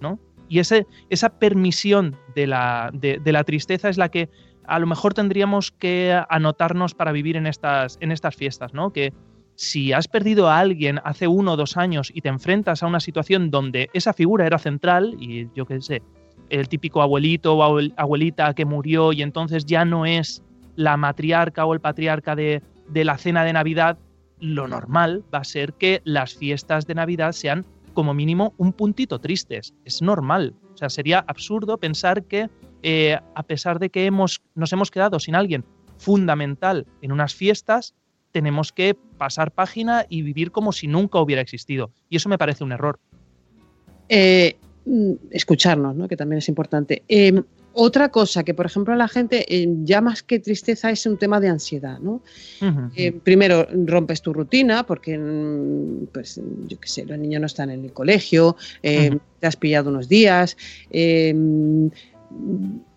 ¿no? 0.00 0.18
Y 0.48 0.60
ese, 0.60 0.86
esa 1.10 1.38
permisión 1.38 2.16
de 2.34 2.46
la, 2.46 2.90
de, 2.94 3.20
la 3.24 3.44
tristeza 3.44 3.90
es 3.90 3.98
la 3.98 4.08
que 4.08 4.30
a 4.66 4.78
lo 4.78 4.86
mejor 4.86 5.12
tendríamos 5.12 5.70
que 5.70 6.18
anotarnos 6.30 6.94
para 6.94 7.12
vivir 7.12 7.36
en 7.36 7.46
estas, 7.46 7.98
en 8.00 8.10
estas 8.10 8.36
fiestas, 8.36 8.72
¿no? 8.72 8.90
Que 8.90 9.12
si 9.54 9.92
has 9.92 10.08
perdido 10.08 10.48
a 10.48 10.58
alguien 10.58 11.00
hace 11.04 11.26
uno 11.26 11.52
o 11.52 11.56
dos 11.56 11.76
años 11.76 12.10
y 12.14 12.22
te 12.22 12.30
enfrentas 12.30 12.82
a 12.82 12.86
una 12.86 13.00
situación 13.00 13.50
donde 13.50 13.90
esa 13.92 14.14
figura 14.14 14.46
era 14.46 14.58
central, 14.58 15.16
y 15.20 15.48
yo 15.54 15.66
qué 15.66 15.82
sé, 15.82 16.02
el 16.50 16.68
típico 16.68 17.02
abuelito 17.02 17.54
o 17.56 17.62
abuel- 17.62 17.92
abuelita 17.96 18.54
que 18.54 18.64
murió 18.64 19.12
y 19.12 19.22
entonces 19.22 19.64
ya 19.64 19.84
no 19.84 20.06
es 20.06 20.42
la 20.76 20.96
matriarca 20.96 21.64
o 21.64 21.74
el 21.74 21.80
patriarca 21.80 22.36
de, 22.36 22.62
de 22.88 23.04
la 23.04 23.18
cena 23.18 23.44
de 23.44 23.52
Navidad, 23.52 23.98
lo 24.40 24.68
normal 24.68 25.24
va 25.34 25.38
a 25.38 25.44
ser 25.44 25.72
que 25.72 26.02
las 26.04 26.34
fiestas 26.34 26.86
de 26.86 26.94
Navidad 26.94 27.32
sean 27.32 27.64
como 27.94 28.12
mínimo 28.12 28.52
un 28.58 28.72
puntito 28.72 29.18
tristes. 29.18 29.72
Es 29.86 30.02
normal. 30.02 30.54
O 30.74 30.76
sea, 30.76 30.90
sería 30.90 31.24
absurdo 31.26 31.78
pensar 31.78 32.24
que 32.24 32.50
eh, 32.82 33.18
a 33.34 33.42
pesar 33.42 33.78
de 33.78 33.88
que 33.88 34.04
hemos, 34.04 34.42
nos 34.54 34.72
hemos 34.74 34.90
quedado 34.90 35.18
sin 35.18 35.34
alguien 35.34 35.64
fundamental 35.96 36.86
en 37.00 37.12
unas 37.12 37.34
fiestas, 37.34 37.94
tenemos 38.32 38.70
que 38.70 38.94
pasar 39.16 39.50
página 39.50 40.04
y 40.10 40.20
vivir 40.20 40.52
como 40.52 40.72
si 40.72 40.86
nunca 40.86 41.18
hubiera 41.18 41.40
existido. 41.40 41.90
Y 42.10 42.16
eso 42.16 42.28
me 42.28 42.36
parece 42.36 42.64
un 42.64 42.72
error. 42.72 42.98
Eh, 44.10 44.58
escucharnos, 45.30 45.96
¿no? 45.96 46.08
que 46.08 46.16
también 46.16 46.38
es 46.38 46.48
importante. 46.48 47.02
Eh, 47.08 47.42
otra 47.78 48.08
cosa 48.08 48.42
que, 48.42 48.54
por 48.54 48.64
ejemplo, 48.66 48.94
a 48.94 48.96
la 48.96 49.08
gente, 49.08 49.44
eh, 49.54 49.68
ya 49.84 50.00
más 50.00 50.22
que 50.22 50.38
tristeza, 50.38 50.90
es 50.90 51.04
un 51.04 51.18
tema 51.18 51.40
de 51.40 51.48
ansiedad. 51.48 51.98
¿no? 51.98 52.22
Eh, 52.96 53.12
primero, 53.12 53.66
rompes 53.84 54.22
tu 54.22 54.32
rutina 54.32 54.86
porque, 54.86 55.18
mm, 55.18 56.06
pues, 56.12 56.40
yo 56.68 56.80
qué 56.80 56.88
sé, 56.88 57.04
los 57.04 57.18
niños 57.18 57.40
no 57.40 57.46
están 57.46 57.68
en 57.70 57.84
el 57.84 57.92
colegio, 57.92 58.56
te 59.40 59.46
has 59.46 59.56
pillado 59.56 59.90
unos 59.90 60.08
días, 60.08 60.56
eh, 60.90 61.34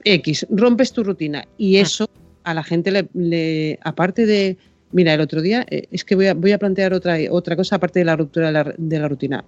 X, 0.04 0.47
rompes 0.49 0.93
tu 0.93 1.04
rutina 1.04 1.45
y 1.58 1.78
eso 1.78 2.10
a 2.43 2.54
la 2.54 2.63
gente 2.63 2.91
le, 2.91 3.10
le- 3.13 3.80
aparte 3.84 4.25
de, 4.25 4.58
mira, 4.91 5.13
el 5.13 5.21
otro 5.21 5.41
día, 5.41 5.65
eh, 5.69 5.88
es 5.91 6.04
que 6.06 6.15
voy 6.15 6.28
a, 6.28 6.34
voy 6.34 6.52
a 6.52 6.58
plantear 6.58 6.93
otra, 6.93 7.17
otra 7.30 7.56
cosa 7.56 7.75
aparte 7.75 7.99
de 7.99 8.06
la 8.06 8.15
ruptura 8.15 8.47
de 8.47 8.54
la, 8.54 8.73
de 8.78 8.99
la 8.99 9.08
rutina. 9.08 9.43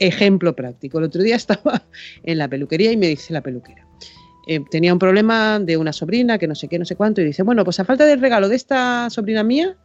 Ejemplo 0.00 0.56
práctico, 0.56 0.98
el 0.98 1.04
otro 1.04 1.22
día 1.22 1.36
estaba 1.44 1.86
en 2.24 2.38
la 2.38 2.48
peluquería 2.48 2.90
y 2.90 2.96
me 2.96 3.06
dice 3.06 3.32
la 3.32 3.42
peluquera, 3.42 3.86
eh, 4.48 4.60
tenía 4.70 4.92
un 4.92 4.98
problema 4.98 5.60
de 5.60 5.76
una 5.76 5.92
sobrina 5.92 6.38
que 6.38 6.48
no 6.48 6.54
sé 6.56 6.66
qué, 6.68 6.78
no 6.78 6.84
sé 6.84 6.96
cuánto, 6.96 7.20
y 7.20 7.24
dice, 7.24 7.42
bueno, 7.44 7.62
pues 7.64 7.78
a 7.78 7.84
falta 7.84 8.04
del 8.06 8.20
regalo 8.20 8.48
de 8.48 8.56
esta 8.56 9.08
sobrina 9.10 9.42
mía, 9.44 9.76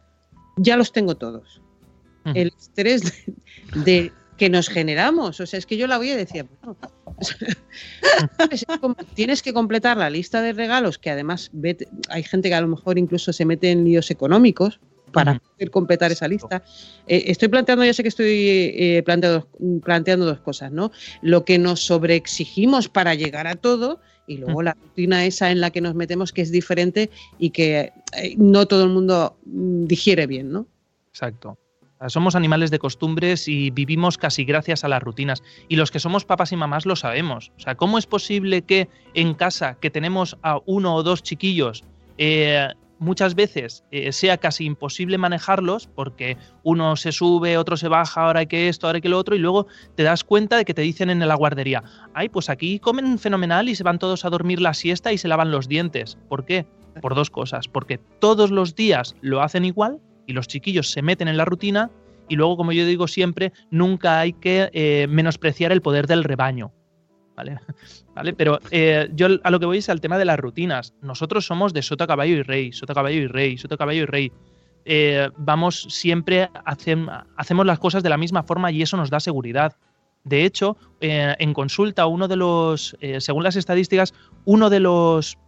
ya 0.56 0.76
los 0.76 0.90
tengo 0.92 1.16
todos. 1.16 1.62
El 2.34 2.50
estrés 2.58 3.02
de, 3.02 3.34
de 3.84 4.12
que 4.36 4.50
nos 4.50 4.68
generamos, 4.68 5.38
o 5.40 5.46
sea, 5.46 5.58
es 5.58 5.66
que 5.66 5.76
yo 5.76 5.86
la 5.86 5.96
voy 5.98 6.10
y 6.10 6.14
decía, 6.16 6.44
bueno, 6.62 6.76
es 8.50 8.64
como- 8.80 8.94
tienes 9.14 9.42
que 9.42 9.52
completar 9.52 9.96
la 9.96 10.10
lista 10.10 10.42
de 10.42 10.52
regalos, 10.52 10.98
que 10.98 11.10
además 11.10 11.50
vete- 11.54 11.88
hay 12.08 12.22
gente 12.22 12.48
que 12.48 12.54
a 12.54 12.60
lo 12.60 12.68
mejor 12.68 12.98
incluso 12.98 13.32
se 13.32 13.44
mete 13.44 13.70
en 13.70 13.84
líos 13.84 14.10
económicos 14.10 14.80
para 15.16 15.38
poder 15.38 15.70
completar 15.70 16.12
esa 16.12 16.28
lista. 16.28 16.62
Eh, 17.06 17.24
estoy 17.28 17.48
planteando, 17.48 17.86
ya 17.86 17.94
sé 17.94 18.02
que 18.02 18.10
estoy 18.10 18.26
eh, 18.28 19.02
planteando, 19.02 19.48
planteando 19.82 20.26
dos 20.26 20.40
cosas, 20.40 20.70
¿no? 20.70 20.92
Lo 21.22 21.46
que 21.46 21.58
nos 21.58 21.80
sobreexigimos 21.80 22.90
para 22.90 23.14
llegar 23.14 23.46
a 23.46 23.54
todo 23.54 23.98
y 24.26 24.36
luego 24.36 24.62
la 24.62 24.74
rutina 24.74 25.24
esa 25.24 25.50
en 25.50 25.62
la 25.62 25.70
que 25.70 25.80
nos 25.80 25.94
metemos 25.94 26.32
que 26.32 26.42
es 26.42 26.52
diferente 26.52 27.08
y 27.38 27.50
que 27.50 27.92
eh, 28.14 28.34
no 28.36 28.66
todo 28.66 28.84
el 28.84 28.90
mundo 28.90 29.38
mm, 29.46 29.86
digiere 29.86 30.26
bien, 30.26 30.52
¿no? 30.52 30.66
Exacto. 31.08 31.56
Somos 32.08 32.34
animales 32.34 32.70
de 32.70 32.78
costumbres 32.78 33.48
y 33.48 33.70
vivimos 33.70 34.18
casi 34.18 34.44
gracias 34.44 34.84
a 34.84 34.88
las 34.88 35.02
rutinas. 35.02 35.42
Y 35.66 35.76
los 35.76 35.90
que 35.90 35.98
somos 35.98 36.26
papás 36.26 36.52
y 36.52 36.56
mamás 36.56 36.84
lo 36.84 36.94
sabemos. 36.94 37.52
O 37.56 37.60
sea, 37.60 37.74
¿cómo 37.74 37.96
es 37.96 38.04
posible 38.04 38.60
que 38.60 38.90
en 39.14 39.32
casa, 39.32 39.78
que 39.80 39.88
tenemos 39.88 40.36
a 40.42 40.60
uno 40.66 40.94
o 40.94 41.02
dos 41.02 41.22
chiquillos, 41.22 41.84
eh, 42.18 42.68
muchas 42.98 43.34
veces 43.34 43.84
eh, 43.90 44.12
sea 44.12 44.38
casi 44.38 44.64
imposible 44.64 45.18
manejarlos 45.18 45.86
porque 45.86 46.36
uno 46.62 46.96
se 46.96 47.12
sube, 47.12 47.58
otro 47.58 47.76
se 47.76 47.88
baja, 47.88 48.26
ahora 48.26 48.40
hay 48.40 48.46
que 48.46 48.68
esto, 48.68 48.86
ahora 48.86 48.96
hay 48.96 49.02
que 49.02 49.08
lo 49.08 49.18
otro, 49.18 49.36
y 49.36 49.38
luego 49.38 49.66
te 49.94 50.02
das 50.02 50.24
cuenta 50.24 50.56
de 50.56 50.64
que 50.64 50.74
te 50.74 50.82
dicen 50.82 51.10
en 51.10 51.26
la 51.26 51.34
guardería, 51.34 51.82
ay, 52.14 52.28
pues 52.28 52.48
aquí 52.48 52.78
comen 52.78 53.18
fenomenal 53.18 53.68
y 53.68 53.74
se 53.74 53.84
van 53.84 53.98
todos 53.98 54.24
a 54.24 54.30
dormir 54.30 54.60
la 54.60 54.74
siesta 54.74 55.12
y 55.12 55.18
se 55.18 55.28
lavan 55.28 55.50
los 55.50 55.68
dientes. 55.68 56.18
¿Por 56.28 56.44
qué? 56.44 56.66
Por 57.00 57.14
dos 57.14 57.30
cosas. 57.30 57.68
Porque 57.68 57.98
todos 58.18 58.50
los 58.50 58.74
días 58.74 59.14
lo 59.20 59.42
hacen 59.42 59.64
igual 59.64 60.00
y 60.26 60.32
los 60.32 60.48
chiquillos 60.48 60.90
se 60.90 61.02
meten 61.02 61.28
en 61.28 61.36
la 61.36 61.44
rutina 61.44 61.90
y 62.28 62.36
luego, 62.36 62.56
como 62.56 62.72
yo 62.72 62.86
digo 62.86 63.06
siempre, 63.06 63.52
nunca 63.70 64.18
hay 64.18 64.32
que 64.32 64.70
eh, 64.72 65.06
menospreciar 65.08 65.72
el 65.72 65.82
poder 65.82 66.06
del 66.06 66.24
rebaño. 66.24 66.72
¿Vale? 67.36 67.58
¿Vale? 68.14 68.32
Pero 68.32 68.58
eh, 68.70 69.08
yo 69.12 69.28
a 69.42 69.50
lo 69.50 69.60
que 69.60 69.66
voy 69.66 69.78
es 69.78 69.88
al 69.88 70.00
tema 70.00 70.18
de 70.18 70.24
las 70.24 70.38
rutinas. 70.38 70.94
Nosotros 71.02 71.46
somos 71.46 71.72
de 71.74 71.82
sota, 71.82 72.06
caballo 72.06 72.36
y 72.36 72.42
rey, 72.42 72.72
sota, 72.72 72.94
caballo 72.94 73.18
y 73.20 73.26
rey, 73.26 73.58
sota, 73.58 73.76
caballo 73.76 74.02
y 74.02 74.06
rey. 74.06 74.32
Eh, 74.84 75.28
vamos 75.36 75.86
siempre, 75.90 76.48
hacem- 76.64 77.24
hacemos 77.36 77.66
las 77.66 77.78
cosas 77.78 78.02
de 78.02 78.08
la 78.08 78.16
misma 78.16 78.42
forma 78.42 78.70
y 78.70 78.82
eso 78.82 78.96
nos 78.96 79.10
da 79.10 79.20
seguridad. 79.20 79.76
De 80.24 80.44
hecho, 80.44 80.76
eh, 81.00 81.34
en 81.38 81.52
consulta, 81.54 82.06
uno 82.06 82.26
de 82.26 82.36
los, 82.36 82.96
según 83.18 83.44
las 83.44 83.54
estadísticas, 83.56 84.12
uno 84.44 84.70
de 84.70 84.80
los 84.80 85.38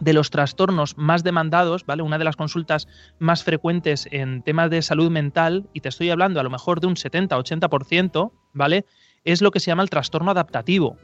de 0.00 0.12
los 0.12 0.30
trastornos 0.30 0.98
más 0.98 1.22
demandados, 1.22 1.86
¿vale? 1.86 2.02
Una 2.02 2.18
de 2.18 2.24
las 2.24 2.34
consultas 2.34 2.88
más 3.20 3.44
frecuentes 3.44 4.08
en 4.10 4.42
temas 4.42 4.68
de 4.68 4.82
salud 4.82 5.08
mental, 5.10 5.68
y 5.72 5.80
te 5.80 5.88
estoy 5.88 6.10
hablando 6.10 6.40
a 6.40 6.42
lo 6.42 6.50
mejor 6.50 6.80
de 6.80 6.88
un 6.88 6.96
70-80%, 6.96 8.32
¿vale? 8.52 8.86
Es 9.24 9.42
lo 9.42 9.50
que 9.50 9.60
se 9.60 9.70
llama 9.70 9.82
el 9.82 9.90
trastorno 9.90 10.30
adaptativo. 10.30 10.96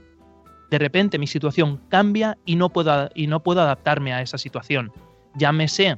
De 0.71 0.79
repente 0.79 1.19
mi 1.19 1.27
situación 1.27 1.81
cambia 1.89 2.39
y 2.45 2.57
no 2.57 2.71
puedo, 2.71 3.11
y 3.15 3.27
no 3.27 3.43
puedo 3.43 3.61
adaptarme 3.61 4.13
a 4.13 4.23
esa 4.23 4.39
situación. 4.39 4.93
Llámese, 5.35 5.97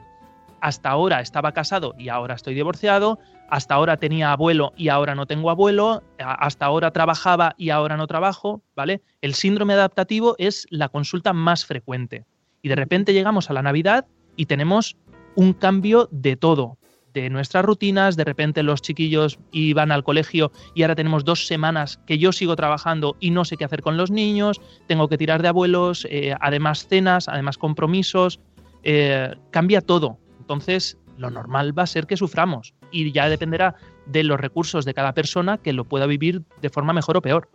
hasta 0.60 0.90
ahora 0.90 1.20
estaba 1.20 1.52
casado 1.52 1.94
y 1.98 2.08
ahora 2.08 2.34
estoy 2.34 2.54
divorciado, 2.54 3.18
hasta 3.50 3.74
ahora 3.74 3.96
tenía 3.96 4.32
abuelo 4.32 4.72
y 4.76 4.88
ahora 4.88 5.14
no 5.14 5.26
tengo 5.26 5.50
abuelo, 5.50 6.02
hasta 6.18 6.64
ahora 6.64 6.92
trabajaba 6.92 7.54
y 7.58 7.70
ahora 7.70 7.96
no 7.96 8.06
trabajo, 8.06 8.62
¿vale? 8.74 9.02
El 9.20 9.34
síndrome 9.34 9.74
adaptativo 9.74 10.36
es 10.38 10.66
la 10.70 10.88
consulta 10.88 11.32
más 11.32 11.66
frecuente. 11.66 12.24
Y 12.62 12.68
de 12.68 12.76
repente 12.76 13.12
llegamos 13.12 13.50
a 13.50 13.52
la 13.52 13.62
Navidad 13.62 14.06
y 14.36 14.46
tenemos 14.46 14.96
un 15.34 15.52
cambio 15.52 16.08
de 16.12 16.36
todo, 16.36 16.78
de 17.12 17.30
nuestras 17.30 17.64
rutinas, 17.64 18.16
de 18.16 18.24
repente 18.24 18.62
los 18.62 18.82
chiquillos 18.82 19.38
iban 19.52 19.92
al 19.92 20.04
colegio 20.04 20.52
y 20.74 20.82
ahora 20.82 20.94
tenemos 20.94 21.24
dos 21.24 21.46
semanas 21.46 22.00
que 22.06 22.18
yo 22.18 22.32
sigo 22.32 22.56
trabajando 22.56 23.16
y 23.20 23.30
no 23.30 23.44
sé 23.44 23.56
qué 23.56 23.64
hacer 23.64 23.82
con 23.82 23.96
los 23.96 24.10
niños, 24.10 24.60
tengo 24.86 25.08
que 25.08 25.18
tirar 25.18 25.42
de 25.42 25.48
abuelos, 25.48 26.06
eh, 26.10 26.34
además 26.40 26.86
cenas, 26.88 27.28
además 27.28 27.58
compromisos, 27.58 28.40
eh, 28.82 29.34
cambia 29.50 29.80
todo. 29.80 30.18
Entonces 30.38 30.98
lo 31.18 31.30
normal 31.30 31.76
va 31.78 31.84
a 31.84 31.86
ser 31.86 32.06
que 32.06 32.16
suframos 32.16 32.74
y 32.90 33.12
ya 33.12 33.28
dependerá 33.28 33.76
de 34.06 34.24
los 34.24 34.40
recursos 34.40 34.84
de 34.84 34.94
cada 34.94 35.14
persona 35.14 35.58
que 35.58 35.72
lo 35.72 35.84
pueda 35.84 36.06
vivir 36.06 36.42
de 36.60 36.70
forma 36.70 36.92
mejor 36.92 37.16
o 37.16 37.22
peor. 37.22 37.48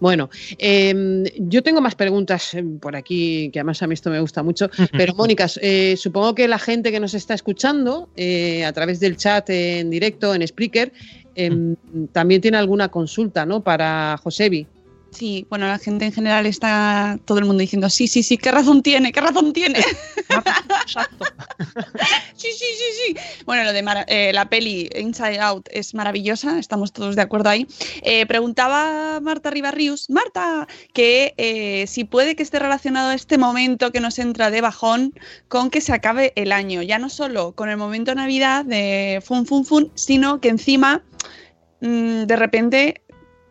Bueno, 0.00 0.30
eh, 0.58 1.24
yo 1.38 1.62
tengo 1.62 1.80
más 1.80 1.94
preguntas 1.94 2.54
eh, 2.54 2.64
por 2.80 2.96
aquí, 2.96 3.50
que 3.52 3.60
además 3.60 3.82
a 3.82 3.86
mí 3.86 3.94
esto 3.94 4.10
me 4.10 4.20
gusta 4.20 4.42
mucho, 4.42 4.70
pero 4.92 5.14
Mónica, 5.14 5.46
eh, 5.60 5.94
supongo 5.96 6.34
que 6.34 6.48
la 6.48 6.58
gente 6.58 6.90
que 6.90 7.00
nos 7.00 7.14
está 7.14 7.34
escuchando 7.34 8.08
eh, 8.16 8.64
a 8.64 8.72
través 8.72 9.00
del 9.00 9.16
chat 9.16 9.48
en 9.50 9.90
directo, 9.90 10.34
en 10.34 10.46
Spreaker, 10.46 10.92
em, 11.34 11.76
también 12.12 12.40
tiene 12.40 12.56
alguna 12.58 12.88
consulta, 12.88 13.46
¿no? 13.46 13.62
Para 13.62 14.18
Josebi. 14.22 14.66
Sí, 15.12 15.46
bueno, 15.50 15.66
la 15.66 15.78
gente 15.78 16.06
en 16.06 16.12
general 16.12 16.46
está 16.46 17.18
todo 17.26 17.38
el 17.38 17.44
mundo 17.44 17.60
diciendo, 17.60 17.90
sí, 17.90 18.08
sí, 18.08 18.22
sí, 18.22 18.38
¿qué 18.38 18.50
razón 18.50 18.82
tiene? 18.82 19.12
¿Qué 19.12 19.20
razón 19.20 19.52
tiene? 19.52 19.80
sí, 22.34 22.48
sí, 22.50 22.64
sí, 22.64 22.84
sí. 22.96 23.14
Bueno, 23.44 23.64
lo 23.64 23.74
de 23.74 23.84
eh, 24.06 24.32
la 24.32 24.48
peli 24.48 24.88
Inside 24.96 25.38
Out 25.38 25.68
es 25.70 25.94
maravillosa, 25.94 26.58
estamos 26.58 26.94
todos 26.94 27.14
de 27.14 27.20
acuerdo 27.20 27.50
ahí. 27.50 27.66
Eh, 28.00 28.24
preguntaba 28.24 29.20
Marta 29.20 29.50
Ribarrius, 29.50 30.08
Marta, 30.08 30.66
que 30.94 31.34
eh, 31.36 31.86
si 31.88 32.04
puede 32.04 32.34
que 32.34 32.42
esté 32.42 32.58
relacionado 32.58 33.12
este 33.12 33.36
momento 33.36 33.92
que 33.92 34.00
nos 34.00 34.18
entra 34.18 34.50
de 34.50 34.62
bajón 34.62 35.12
con 35.48 35.68
que 35.68 35.82
se 35.82 35.92
acabe 35.92 36.32
el 36.36 36.52
año, 36.52 36.80
ya 36.80 36.98
no 36.98 37.10
solo 37.10 37.52
con 37.52 37.68
el 37.68 37.76
momento 37.76 38.12
de 38.12 38.14
Navidad 38.14 38.64
de 38.64 39.22
fun, 39.22 39.44
fun, 39.44 39.66
fun, 39.66 39.92
sino 39.94 40.40
que 40.40 40.48
encima 40.48 41.02
mm, 41.82 42.22
de 42.22 42.36
repente 42.36 43.02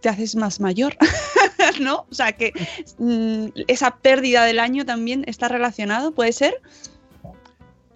te 0.02 0.10
haces 0.10 0.36
más 0.36 0.60
mayor, 0.60 0.97
¿no? 1.79 2.05
O 2.10 2.13
sea, 2.13 2.31
que 2.34 2.53
mm, 2.97 3.47
esa 3.67 3.97
pérdida 3.97 4.45
del 4.45 4.60
año 4.60 4.86
también 4.86 5.23
está 5.27 5.47
relacionado, 5.47 6.12
¿puede 6.12 6.34
ser? 6.34 6.62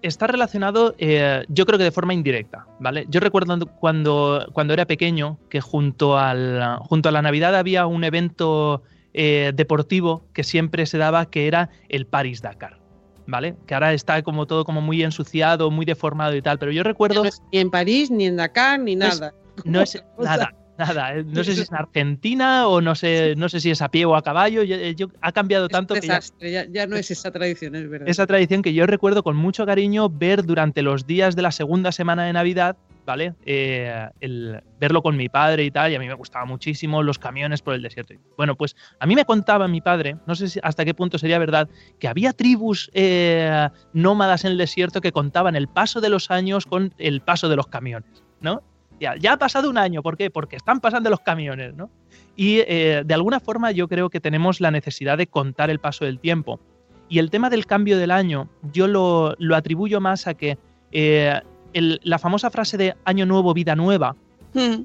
Está 0.02 0.26
relacionado, 0.26 0.94
eh, 0.98 1.44
yo 1.48 1.66
creo 1.66 1.78
que 1.78 1.84
de 1.84 1.90
forma 1.90 2.14
indirecta, 2.14 2.66
¿vale? 2.78 3.06
Yo 3.08 3.18
recuerdo 3.18 3.58
cuando, 3.80 4.46
cuando 4.52 4.74
era 4.74 4.84
pequeño 4.84 5.38
que 5.48 5.60
junto, 5.60 6.16
al, 6.18 6.78
junto 6.80 7.08
a 7.08 7.12
la 7.12 7.22
Navidad 7.22 7.56
había 7.56 7.86
un 7.86 8.04
evento 8.04 8.82
eh, 9.14 9.52
deportivo 9.54 10.22
que 10.32 10.44
siempre 10.44 10.86
se 10.86 10.98
daba 10.98 11.26
que 11.26 11.48
era 11.48 11.70
el 11.88 12.06
Paris 12.06 12.42
Dakar, 12.42 12.78
¿vale? 13.26 13.56
Que 13.66 13.74
ahora 13.74 13.94
está 13.94 14.22
como 14.22 14.46
todo 14.46 14.64
como 14.64 14.80
muy 14.80 15.02
ensuciado, 15.02 15.70
muy 15.70 15.86
deformado 15.86 16.36
y 16.36 16.42
tal, 16.42 16.58
pero 16.58 16.70
yo 16.70 16.82
recuerdo... 16.82 17.24
Ni 17.24 17.58
en 17.58 17.70
París, 17.70 18.10
ni 18.10 18.26
en 18.26 18.36
Dakar, 18.36 18.78
ni 18.78 18.94
No 18.94 19.06
es- 19.06 19.18
nada. 19.20 19.34
No 19.64 19.80
es 19.80 20.04
nada, 20.18 20.54
nada. 20.78 21.16
eh, 21.16 21.24
No 21.24 21.42
sé 21.44 21.54
si 21.54 21.62
es 21.62 21.70
en 21.70 21.76
Argentina 21.78 22.68
o 22.68 22.80
no 22.80 22.94
sé, 22.94 23.34
no 23.36 23.48
sé 23.48 23.60
si 23.60 23.70
es 23.70 23.82
a 23.82 23.88
pie 23.90 24.04
o 24.04 24.14
a 24.16 24.22
caballo. 24.22 24.62
yo- 24.62 24.76
eh, 24.76 24.94
yo- 24.94 25.08
ha 25.20 25.32
cambiado 25.32 25.68
tanto 25.68 25.94
que 25.94 26.00
ya- 26.06 26.14
desastre, 26.14 26.50
ya, 26.52 26.64
ya 26.68 26.86
no 26.86 26.96
es 26.96 27.10
esa 27.10 27.30
tradición, 27.30 27.74
es 27.74 27.88
verdad. 27.88 28.08
esa 28.08 28.26
tradición 28.26 28.62
que 28.62 28.72
yo 28.74 28.86
recuerdo 28.86 29.22
con 29.22 29.36
mucho 29.36 29.64
cariño 29.66 30.08
ver 30.08 30.44
durante 30.44 30.82
los 30.82 31.06
días 31.06 31.36
de 31.36 31.42
la 31.42 31.52
segunda 31.52 31.92
semana 31.92 32.24
de 32.24 32.32
Navidad, 32.32 32.76
¿vale? 33.04 33.34
Eh, 33.44 34.08
el, 34.20 34.60
verlo 34.80 35.00
con 35.02 35.16
mi 35.16 35.28
padre 35.28 35.64
y 35.64 35.70
tal, 35.70 35.92
y 35.92 35.94
a 35.94 35.98
mí 36.00 36.08
me 36.08 36.14
gustaba 36.14 36.44
muchísimo 36.44 37.02
los 37.04 37.18
camiones 37.18 37.62
por 37.62 37.74
el 37.74 37.82
desierto. 37.82 38.14
Bueno, 38.36 38.56
pues 38.56 38.74
a 38.98 39.06
mí 39.06 39.14
me 39.14 39.24
contaba 39.24 39.68
mi 39.68 39.80
padre, 39.80 40.16
no 40.26 40.34
sé 40.34 40.48
si 40.48 40.58
hasta 40.62 40.84
qué 40.84 40.92
punto 40.92 41.16
sería 41.16 41.38
verdad, 41.38 41.68
que 42.00 42.08
había 42.08 42.32
tribus 42.32 42.90
eh, 42.94 43.68
nómadas 43.92 44.44
en 44.44 44.52
el 44.52 44.58
desierto 44.58 45.00
que 45.00 45.12
contaban 45.12 45.54
el 45.56 45.68
paso 45.68 46.00
de 46.00 46.08
los 46.08 46.30
años 46.32 46.66
con 46.66 46.92
el 46.98 47.20
paso 47.20 47.48
de 47.48 47.56
los 47.56 47.68
camiones, 47.68 48.24
¿no? 48.40 48.62
Ya, 49.00 49.14
ya 49.16 49.34
ha 49.34 49.36
pasado 49.38 49.68
un 49.68 49.76
año, 49.78 50.02
¿por 50.02 50.16
qué? 50.16 50.30
Porque 50.30 50.56
están 50.56 50.80
pasando 50.80 51.10
los 51.10 51.20
camiones, 51.20 51.74
¿no? 51.74 51.90
Y 52.34 52.60
eh, 52.60 53.02
de 53.04 53.14
alguna 53.14 53.40
forma 53.40 53.70
yo 53.70 53.88
creo 53.88 54.08
que 54.08 54.20
tenemos 54.20 54.60
la 54.60 54.70
necesidad 54.70 55.18
de 55.18 55.26
contar 55.26 55.68
el 55.70 55.78
paso 55.80 56.04
del 56.06 56.18
tiempo. 56.18 56.60
Y 57.08 57.18
el 57.18 57.30
tema 57.30 57.50
del 57.50 57.66
cambio 57.66 57.98
del 57.98 58.10
año, 58.10 58.48
yo 58.72 58.88
lo, 58.88 59.34
lo 59.38 59.54
atribuyo 59.54 60.00
más 60.00 60.26
a 60.26 60.34
que 60.34 60.58
eh, 60.92 61.40
el- 61.72 62.00
la 62.02 62.18
famosa 62.18 62.50
frase 62.50 62.76
de 62.78 62.94
año 63.04 63.26
nuevo, 63.26 63.52
vida 63.54 63.76
nueva, 63.76 64.16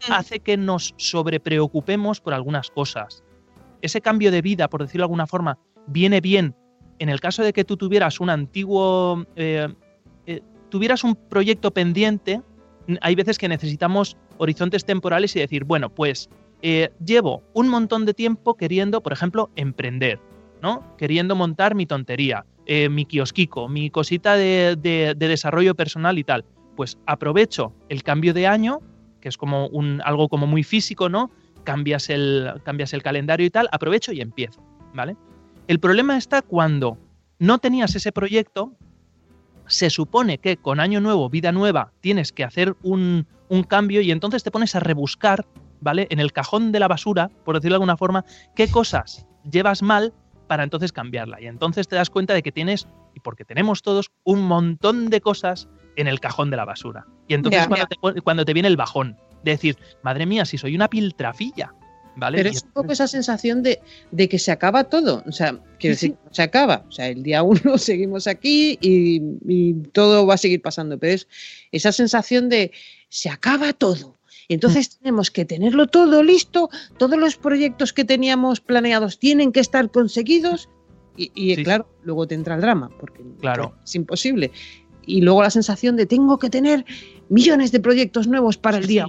hace 0.10 0.40
que 0.42 0.58
nos 0.58 0.94
sobrepreocupemos 0.98 2.20
por 2.20 2.34
algunas 2.34 2.70
cosas. 2.70 3.24
Ese 3.82 4.02
cambio 4.02 4.30
de 4.32 4.42
vida, 4.42 4.68
por 4.68 4.82
decirlo 4.82 5.04
de 5.04 5.06
alguna 5.06 5.28
forma, 5.28 5.58
viene 5.88 6.20
bien 6.20 6.54
en 7.00 7.08
el 7.10 7.20
caso 7.22 7.42
de 7.44 7.54
que 7.54 7.64
tú 7.64 7.78
tuvieras 7.78 8.20
un 8.20 8.30
antiguo, 8.30 9.26
eh, 9.36 9.70
tuvieras 10.70 11.04
un 11.04 11.16
proyecto 11.16 11.72
pendiente, 11.72 12.42
hay 13.02 13.16
veces 13.16 13.38
que 13.38 13.48
necesitamos 13.48 14.18
horizontes 14.38 14.86
temporales 14.86 15.36
y 15.36 15.40
decir, 15.40 15.64
bueno, 15.64 15.90
pues 15.90 16.30
eh, 16.62 16.90
llevo 17.04 17.44
un 17.54 17.70
montón 17.70 18.06
de 18.06 18.14
tiempo 18.14 18.56
queriendo, 18.56 19.02
por 19.02 19.14
ejemplo, 19.14 19.50
emprender, 19.56 20.20
¿no? 20.62 20.96
Queriendo 20.98 21.36
montar 21.36 21.76
mi 21.76 21.86
tontería, 21.86 22.46
eh, 22.66 22.90
mi 22.90 23.06
kiosquico, 23.06 23.68
mi 23.68 23.90
cosita 23.90 24.36
de, 24.36 24.76
de- 24.80 25.14
de 25.18 25.28
desarrollo 25.28 25.76
personal 25.76 26.18
y 26.20 26.24
tal. 26.24 26.46
Pues 26.76 26.98
aprovecho 27.06 27.74
el 27.90 28.04
cambio 28.04 28.34
de 28.34 28.48
año, 28.48 28.80
que 29.20 29.30
es 29.30 29.38
como 29.38 29.68
un, 29.68 30.02
algo 30.06 30.30
como 30.30 30.48
muy 30.48 30.64
físico, 30.64 31.10
¿no? 31.10 31.32
Cambias 31.64 32.10
el, 32.10 32.52
cambias 32.64 32.94
el 32.94 33.04
calendario 33.04 33.46
y 33.46 33.50
tal, 33.50 33.68
aprovecho 33.72 34.12
y 34.14 34.22
empiezo, 34.22 34.62
¿vale? 34.94 35.16
El 35.68 35.80
problema 35.80 36.18
está 36.18 36.42
cuando 36.42 36.98
no 37.40 37.58
tenías 37.60 37.96
ese 37.96 38.12
proyecto, 38.12 38.74
se 39.72 39.90
supone 39.90 40.38
que 40.38 40.58
con 40.58 40.80
año 40.80 41.02
nuevo, 41.02 41.30
vida 41.30 41.52
nueva, 41.52 41.92
tienes 42.02 42.32
que 42.32 42.44
hacer 42.44 42.76
un, 42.84 43.28
un 43.50 43.64
cambio 43.64 44.02
y 44.02 44.12
entonces 44.12 44.44
te 44.44 44.52
pones 44.52 44.76
a 44.76 44.80
rebuscar, 44.80 45.46
¿vale? 45.80 46.08
En 46.10 46.20
el 46.20 46.32
cajón 46.32 46.72
de 46.72 46.80
la 46.80 46.88
basura, 46.88 47.30
por 47.44 47.56
decirlo 47.56 47.74
de 47.74 47.78
alguna 47.78 47.98
forma, 47.98 48.26
qué 48.56 48.70
cosas 48.70 49.26
llevas 49.50 49.82
mal 49.82 50.14
para 50.48 50.64
entonces 50.64 50.92
cambiarla. 50.92 51.42
Y 51.42 51.48
entonces 51.48 51.88
te 51.88 51.96
das 51.96 52.10
cuenta 52.10 52.34
de 52.34 52.44
que 52.44 52.52
tienes, 52.52 52.88
y 53.16 53.20
porque 53.22 53.46
tenemos 53.46 53.82
todos, 53.82 54.12
un 54.24 54.44
montón 54.44 55.10
de 55.10 55.22
cosas 55.22 55.70
en 55.96 56.08
el 56.08 56.20
cajón 56.20 56.50
de 56.50 56.58
la 56.58 56.66
basura. 56.66 57.06
Y 57.28 57.34
entonces 57.34 57.68
cuando, 57.68 57.88
te, 57.88 58.22
cuando 58.22 58.46
te 58.46 58.54
viene 58.54 58.68
el 58.68 58.78
bajón, 58.78 59.18
de 59.44 59.52
decir, 59.52 59.78
madre 60.04 60.26
mía, 60.26 60.46
si 60.46 60.58
soy 60.58 60.76
una 60.76 60.90
piltrafilla, 60.90 61.74
¿vale? 62.16 62.38
Pero 62.38 62.50
Y 62.50 62.54
es 62.56 62.64
un 62.64 62.72
poco 62.72 62.92
esa 62.92 63.08
sensación 63.08 63.64
de, 63.64 63.80
de 64.12 64.28
que 64.30 64.40
se 64.40 64.52
acaba 64.52 64.84
todo. 64.86 65.24
O 65.28 65.32
sea, 65.32 65.52
quiero 65.80 65.96
Sí, 65.96 66.10
decir, 66.10 66.16
se 66.32 66.42
acaba. 66.42 66.86
O 66.88 66.92
sea, 66.92 67.08
el 67.08 67.24
día 67.24 67.44
uno 67.44 67.60
seguimos 67.78 68.28
aquí 68.28 68.78
y, 68.82 69.22
y 69.48 69.74
todo 69.92 70.26
va 70.26 70.36
a 70.36 70.38
seguir 70.38 70.62
pasando. 70.62 70.98
Pero 70.98 71.14
es 71.14 71.28
esa 71.72 71.92
sensación 71.92 72.50
de 72.50 72.72
se 73.10 73.30
acaba 73.30 73.74
todo. 73.74 74.18
Y 74.48 74.54
entonces 74.56 74.98
tenemos 74.98 75.32
que 75.32 75.46
tenerlo 75.46 75.88
todo 75.88 76.24
listo, 76.24 76.70
todos 76.98 77.18
los 77.18 77.38
proyectos 77.38 77.94
que 77.94 78.04
teníamos 78.04 78.60
planeados 78.60 79.18
tienen 79.18 79.52
que 79.54 79.62
estar 79.62 79.90
conseguidos. 79.92 80.68
Y, 81.16 81.32
y, 81.36 81.56
Sí. 81.56 81.64
claro, 81.64 81.88
luego 82.04 82.28
te 82.28 82.36
entra 82.36 82.56
el 82.56 82.62
drama, 82.62 82.90
porque 83.00 83.22
Claro. 83.40 83.76
es 83.84 83.96
imposible. 83.96 84.52
Y 85.06 85.22
luego 85.22 85.42
la 85.42 85.50
sensación 85.50 85.96
de 85.96 86.06
tengo 86.06 86.38
que 86.38 86.50
tener 86.50 86.86
millones 87.30 87.72
de 87.72 87.80
proyectos 87.80 88.28
nuevos 88.28 88.58
para 88.58 88.78
el 88.78 88.88
día. 88.88 89.06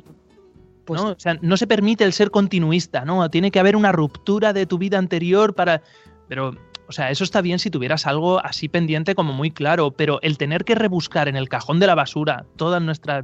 Pues 0.85 1.01
¿no? 1.01 1.11
O 1.11 1.19
sea, 1.19 1.39
no 1.41 1.57
se 1.57 1.67
permite 1.67 2.05
el 2.05 2.13
ser 2.13 2.31
continuista, 2.31 3.05
¿no? 3.05 3.29
Tiene 3.31 3.51
que 3.51 3.61
haber 3.61 3.77
una 3.77 3.93
ruptura 3.93 4.53
de 4.53 4.67
tu 4.67 4.79
vida 4.79 4.99
anterior 4.99 5.55
para. 5.55 5.83
Pero, 6.29 6.57
o 6.89 6.93
sea, 6.93 7.11
eso 7.11 7.25
está 7.25 7.41
bien 7.41 7.59
si 7.59 7.71
tuvieras 7.71 8.07
algo 8.07 8.45
así 8.45 8.69
pendiente 8.69 9.15
como 9.15 9.33
muy 9.33 9.51
claro, 9.51 9.93
pero 9.93 10.21
el 10.23 10.39
tener 10.39 10.65
que 10.65 10.75
rebuscar 10.75 11.29
en 11.29 11.37
el 11.37 11.49
cajón 11.49 11.79
de 11.79 11.87
la 11.87 11.95
basura 11.95 12.45
toda 12.57 12.81
nuestra 12.81 13.23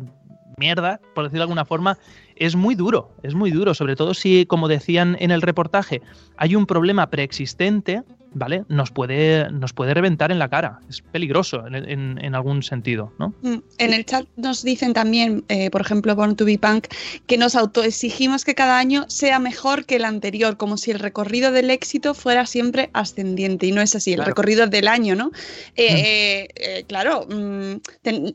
mierda, 0.59 1.01
por 1.15 1.25
decirlo 1.25 1.41
de 1.41 1.45
alguna 1.45 1.65
forma, 1.65 1.99
es 2.37 2.57
muy 2.57 2.75
duro, 2.75 3.15
es 3.23 3.35
muy 3.35 3.51
duro, 3.51 3.75
sobre 3.75 3.97
todo 3.97 4.15
si, 4.15 4.45
como 4.47 4.69
decían 4.69 5.17
en 5.21 5.31
el 5.31 5.43
reportaje, 5.43 6.03
hay 6.37 6.55
un 6.55 6.67
problema 6.67 7.09
preexistente, 7.09 8.03
¿vale? 8.33 8.65
Nos 8.69 8.91
puede, 8.91 9.51
nos 9.51 9.73
puede 9.73 9.95
reventar 9.95 10.31
en 10.33 10.39
la 10.39 10.49
cara, 10.49 10.81
es 10.89 11.03
peligroso 11.03 11.67
en, 11.67 11.75
en- 11.75 12.19
en 12.25 12.35
algún 12.35 12.63
sentido, 12.63 13.13
¿no? 13.19 13.35
Mm, 13.43 13.57
En 13.79 13.93
el 13.95 14.05
chat 14.05 14.27
nos 14.37 14.63
dicen 14.63 14.93
también, 14.93 15.45
eh, 15.49 15.71
por 15.71 15.81
ejemplo, 15.81 16.15
Born 16.15 16.37
to 16.37 16.45
be 16.45 16.59
Punk, 16.59 16.87
que 17.27 17.37
nos 17.39 17.55
autoexigimos 17.57 18.45
que 18.45 18.55
cada 18.55 18.79
año 18.79 19.05
sea 19.09 19.39
mejor 19.39 19.85
que 19.87 19.97
el 19.97 20.05
anterior, 20.05 20.57
como 20.57 20.77
si 20.77 20.91
el 20.91 20.99
recorrido 20.99 21.53
del 21.53 21.71
éxito 21.71 22.15
fuera 22.15 22.47
siempre 22.47 22.91
ascendiente. 22.93 23.67
Y 23.67 23.73
no 23.73 23.81
es 23.81 23.95
así, 23.95 24.11
el 24.13 24.17
Claro. 24.17 24.31
recorrido 24.31 24.67
del 24.67 24.89
año, 24.89 25.15
¿no? 25.15 25.31
Eh, 25.77 25.87
eh, 25.89 26.49
eh, 26.57 26.85
claro, 26.87 27.27
mm, 27.29 27.77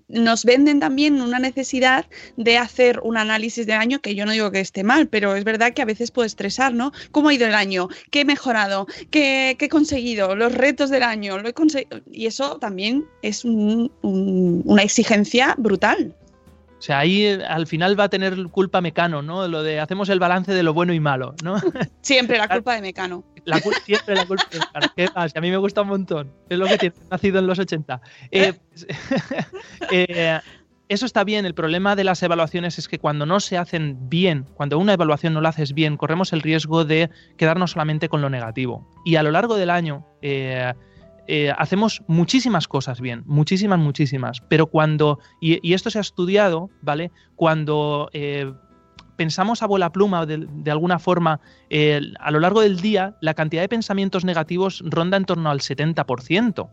nos 0.09 0.45
venden 0.45 0.79
también 0.79 1.21
una 1.21 1.39
necesidad 1.39 2.05
de 2.37 2.57
hacer 2.57 2.99
un 3.03 3.17
análisis 3.17 3.65
del 3.65 3.77
año, 3.77 3.99
que 3.99 4.15
yo 4.15 4.25
no 4.25 4.31
digo 4.31 4.51
que 4.51 4.59
esté 4.59 4.83
mal, 4.83 5.07
pero 5.07 5.35
es 5.35 5.43
verdad 5.43 5.73
que 5.73 5.81
a 5.81 5.85
veces 5.85 6.11
puede 6.11 6.27
estresar, 6.27 6.73
¿no? 6.73 6.91
¿Cómo 7.11 7.29
ha 7.29 7.33
ido 7.33 7.47
el 7.47 7.55
año? 7.55 7.87
¿Qué 8.11 8.21
he 8.21 8.25
mejorado? 8.25 8.87
¿Qué, 9.11 9.55
qué 9.59 9.69
conseguido? 9.83 10.35
Los 10.35 10.53
retos 10.53 10.89
del 10.89 11.03
año, 11.03 11.37
lo 11.37 11.47
he 11.49 11.53
conseguido. 11.53 11.99
Y 12.11 12.25
eso 12.25 12.57
también 12.57 13.05
es 13.21 13.43
un- 13.45 13.91
un- 14.01 14.61
una 14.65 14.81
exigencia 14.81 15.55
brutal. 15.57 16.15
O 16.79 16.81
sea, 16.85 16.99
ahí 16.99 17.23
eh, 17.25 17.39
al 17.47 17.65
final 17.67 17.97
va 17.97 18.05
a 18.05 18.09
tener 18.09 18.35
culpa 18.49 18.81
Mecano, 18.81 19.21
¿no? 19.21 19.47
Lo 19.47 19.63
de 19.63 19.79
hacemos 19.79 20.09
el 20.09 20.19
balance 20.19 20.53
de 20.53 20.63
lo 20.63 20.73
bueno 20.73 20.91
y 20.93 20.99
malo, 20.99 21.33
¿no? 21.43 21.55
Siempre 22.01 22.37
la 22.37 22.47
culpa 22.49 22.75
de 22.75 22.81
Mecano. 22.81 23.23
La 23.45 23.59
siempre 23.59 24.15
la 24.15 24.25
culpa 24.25 24.45
de 24.51 24.59
Mecano. 24.59 24.93
¿Qué 24.95 25.07
pasa? 25.07 25.37
A 25.37 25.41
mí 25.41 25.49
me 25.49 25.57
gusta 25.57 25.81
un 25.81 25.87
montón. 25.89 26.31
Es 26.49 26.57
lo 26.57 26.65
que 26.65 26.77
tiene, 26.77 26.95
nacido 27.09 27.39
en 27.39 27.47
los 27.47 27.59
80. 27.59 28.01
Eh, 28.31 28.53
eh, 29.91 30.39
eso 30.93 31.05
está 31.05 31.23
bien. 31.23 31.45
El 31.45 31.53
problema 31.53 31.95
de 31.95 32.03
las 32.03 32.21
evaluaciones 32.23 32.77
es 32.77 32.87
que 32.87 32.99
cuando 32.99 33.25
no 33.25 33.39
se 33.39 33.57
hacen 33.57 34.09
bien, 34.09 34.45
cuando 34.53 34.77
una 34.77 34.93
evaluación 34.93 35.33
no 35.33 35.41
la 35.41 35.49
haces 35.49 35.73
bien, 35.73 35.97
corremos 35.97 36.33
el 36.33 36.41
riesgo 36.41 36.85
de 36.85 37.09
quedarnos 37.37 37.71
solamente 37.71 38.09
con 38.09 38.21
lo 38.21 38.29
negativo. 38.29 38.89
Y 39.03 39.15
a 39.15 39.23
lo 39.23 39.31
largo 39.31 39.55
del 39.55 39.69
año, 39.69 40.05
eh, 40.21 40.73
eh, 41.27 41.51
hacemos 41.57 42.03
muchísimas 42.07 42.67
cosas 42.67 43.01
bien, 43.01 43.23
muchísimas, 43.25 43.79
muchísimas, 43.79 44.41
pero 44.49 44.67
cuando, 44.67 45.19
y, 45.41 45.73
esto 45.73 45.89
se 45.89 45.97
ha 45.97 46.01
estudiado, 46.01 46.69
¿vale? 46.81 47.11
Cuando 47.35 48.09
eh, 48.13 48.51
pensamos 49.15 49.63
a 49.63 49.67
bola 49.67 49.91
pluma 49.91 50.25
de, 50.25 50.71
alguna 50.71 50.99
forma 50.99 51.39
a 52.19 52.31
lo 52.31 52.39
largo 52.39 52.61
del 52.61 52.81
día, 52.81 53.15
la 53.21 53.33
cantidad 53.33 53.61
de 53.61 53.69
pensamientos 53.69 54.25
negativos 54.25 54.83
ronda 54.85 55.17
en 55.17 55.25
torno 55.25 55.49
al 55.49 55.59
70%. 55.59 56.69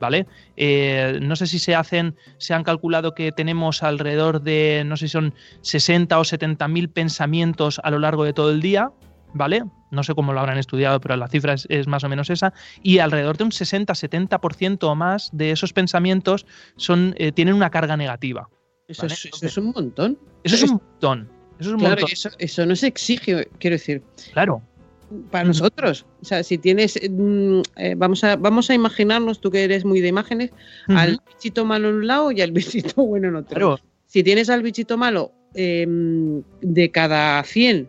¿Vale? 0.00 0.26
Eh, 0.56 1.18
no 1.20 1.34
sé 1.34 1.46
si 1.48 1.58
se 1.58 1.74
hacen, 1.74 2.14
se 2.36 2.54
han 2.54 2.62
calculado 2.62 3.14
que 3.14 3.32
tenemos 3.32 3.82
alrededor 3.82 4.42
de, 4.42 4.84
no 4.86 4.96
sé 4.96 5.08
si 5.08 5.12
son 5.12 5.34
60 5.62 6.16
o 6.18 6.24
70 6.24 6.68
mil 6.68 6.88
pensamientos 6.88 7.80
a 7.82 7.90
lo 7.90 7.98
largo 7.98 8.22
de 8.22 8.32
todo 8.32 8.50
el 8.52 8.60
día, 8.60 8.92
¿vale? 9.34 9.64
No 9.90 10.04
sé 10.04 10.14
cómo 10.14 10.32
lo 10.32 10.38
habrán 10.38 10.56
estudiado, 10.58 11.00
pero 11.00 11.16
la 11.16 11.26
cifra 11.26 11.54
es, 11.54 11.66
es 11.68 11.88
más 11.88 12.04
o 12.04 12.08
menos 12.08 12.30
esa. 12.30 12.52
Y 12.82 12.98
alrededor 13.00 13.38
de 13.38 13.44
un 13.44 13.50
60-70% 13.50 14.84
o 14.84 14.94
más 14.94 15.30
de 15.32 15.50
esos 15.50 15.72
pensamientos 15.72 16.46
son, 16.76 17.14
eh, 17.18 17.32
tienen 17.32 17.54
una 17.54 17.70
carga 17.70 17.96
negativa. 17.96 18.48
Eso, 18.86 19.02
¿vale? 19.02 19.14
es, 19.14 19.24
eso 19.26 19.46
es 19.46 19.56
un 19.58 19.72
montón. 19.72 20.18
Eso 20.44 20.54
es 20.54 20.62
un 20.62 20.70
montón. 20.70 21.28
Eso 21.58 21.70
es 21.70 21.74
un 21.74 21.80
Claro, 21.80 21.94
montón. 21.96 22.12
eso, 22.12 22.30
eso 22.38 22.66
no 22.66 22.76
se 22.76 22.86
exige, 22.86 23.48
quiero 23.58 23.74
decir. 23.74 24.02
Claro. 24.32 24.62
Para 25.30 25.44
nosotros. 25.44 26.04
O 26.20 26.24
sea, 26.24 26.42
si 26.42 26.58
tienes. 26.58 26.98
mm, 27.10 27.60
eh, 27.76 27.94
vamos, 27.96 28.22
a, 28.24 28.36
vamos 28.36 28.68
a 28.70 28.74
imaginarnos, 28.74 29.40
tú 29.40 29.50
que 29.50 29.64
eres 29.64 29.84
muy 29.84 30.00
de 30.00 30.08
imágenes, 30.08 30.50
al 30.88 31.20
bichito 31.26 31.64
malo 31.64 31.88
en 31.88 31.94
un 31.96 32.06
lado 32.06 32.30
y 32.32 32.40
al 32.42 32.52
bichito 32.92 33.04
bueno 33.04 33.28
en 33.28 33.36
otro. 33.36 33.54
Claro. 33.56 33.80
Si 34.06 34.22
tienes 34.22 34.50
al 34.50 34.62
bichito 34.62 34.96
malo 34.96 35.32
eh, 35.54 35.86
de 36.60 36.90
cada 36.90 37.42
100, 37.42 37.88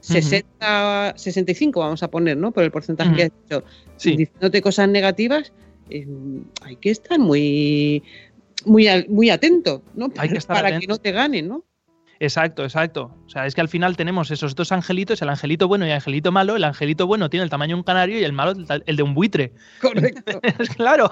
60, 0.00 1.14
65, 1.16 1.80
vamos 1.80 2.02
a 2.02 2.10
poner, 2.10 2.36
¿no? 2.36 2.52
Por 2.52 2.64
el 2.64 2.70
porcentaje 2.70 3.14
que 3.14 3.22
has 3.24 3.30
dicho, 3.42 3.64
Sí. 3.96 4.16
diciéndote 4.16 4.62
cosas 4.62 4.88
negativas, 4.88 5.52
eh, 5.90 6.06
hay 6.62 6.76
que 6.76 6.90
estar 6.90 7.18
muy. 7.18 8.02
Muy, 8.64 8.88
muy 9.08 9.30
atento, 9.30 9.82
¿no? 9.94 10.08
Hay 10.16 10.28
que 10.30 10.38
estar 10.38 10.56
para 10.56 10.68
atento. 10.68 10.80
que 10.80 10.86
no 10.88 10.98
te 10.98 11.12
ganen, 11.12 11.48
¿no? 11.48 11.64
Exacto, 12.20 12.64
exacto. 12.64 13.14
O 13.26 13.28
sea, 13.28 13.46
es 13.46 13.54
que 13.54 13.60
al 13.60 13.68
final 13.68 13.96
tenemos 13.96 14.30
esos 14.32 14.54
dos 14.56 14.72
angelitos, 14.72 15.22
el 15.22 15.28
angelito 15.28 15.68
bueno 15.68 15.86
y 15.86 15.90
el 15.90 15.94
angelito 15.94 16.32
malo. 16.32 16.56
El 16.56 16.64
angelito 16.64 17.06
bueno 17.06 17.30
tiene 17.30 17.44
el 17.44 17.50
tamaño 17.50 17.76
de 17.76 17.80
un 17.80 17.84
canario 17.84 18.18
y 18.18 18.24
el 18.24 18.32
malo 18.32 18.54
el 18.86 18.96
de 18.96 19.02
un 19.02 19.14
buitre. 19.14 19.52
Correcto. 19.80 20.40
claro, 20.76 21.08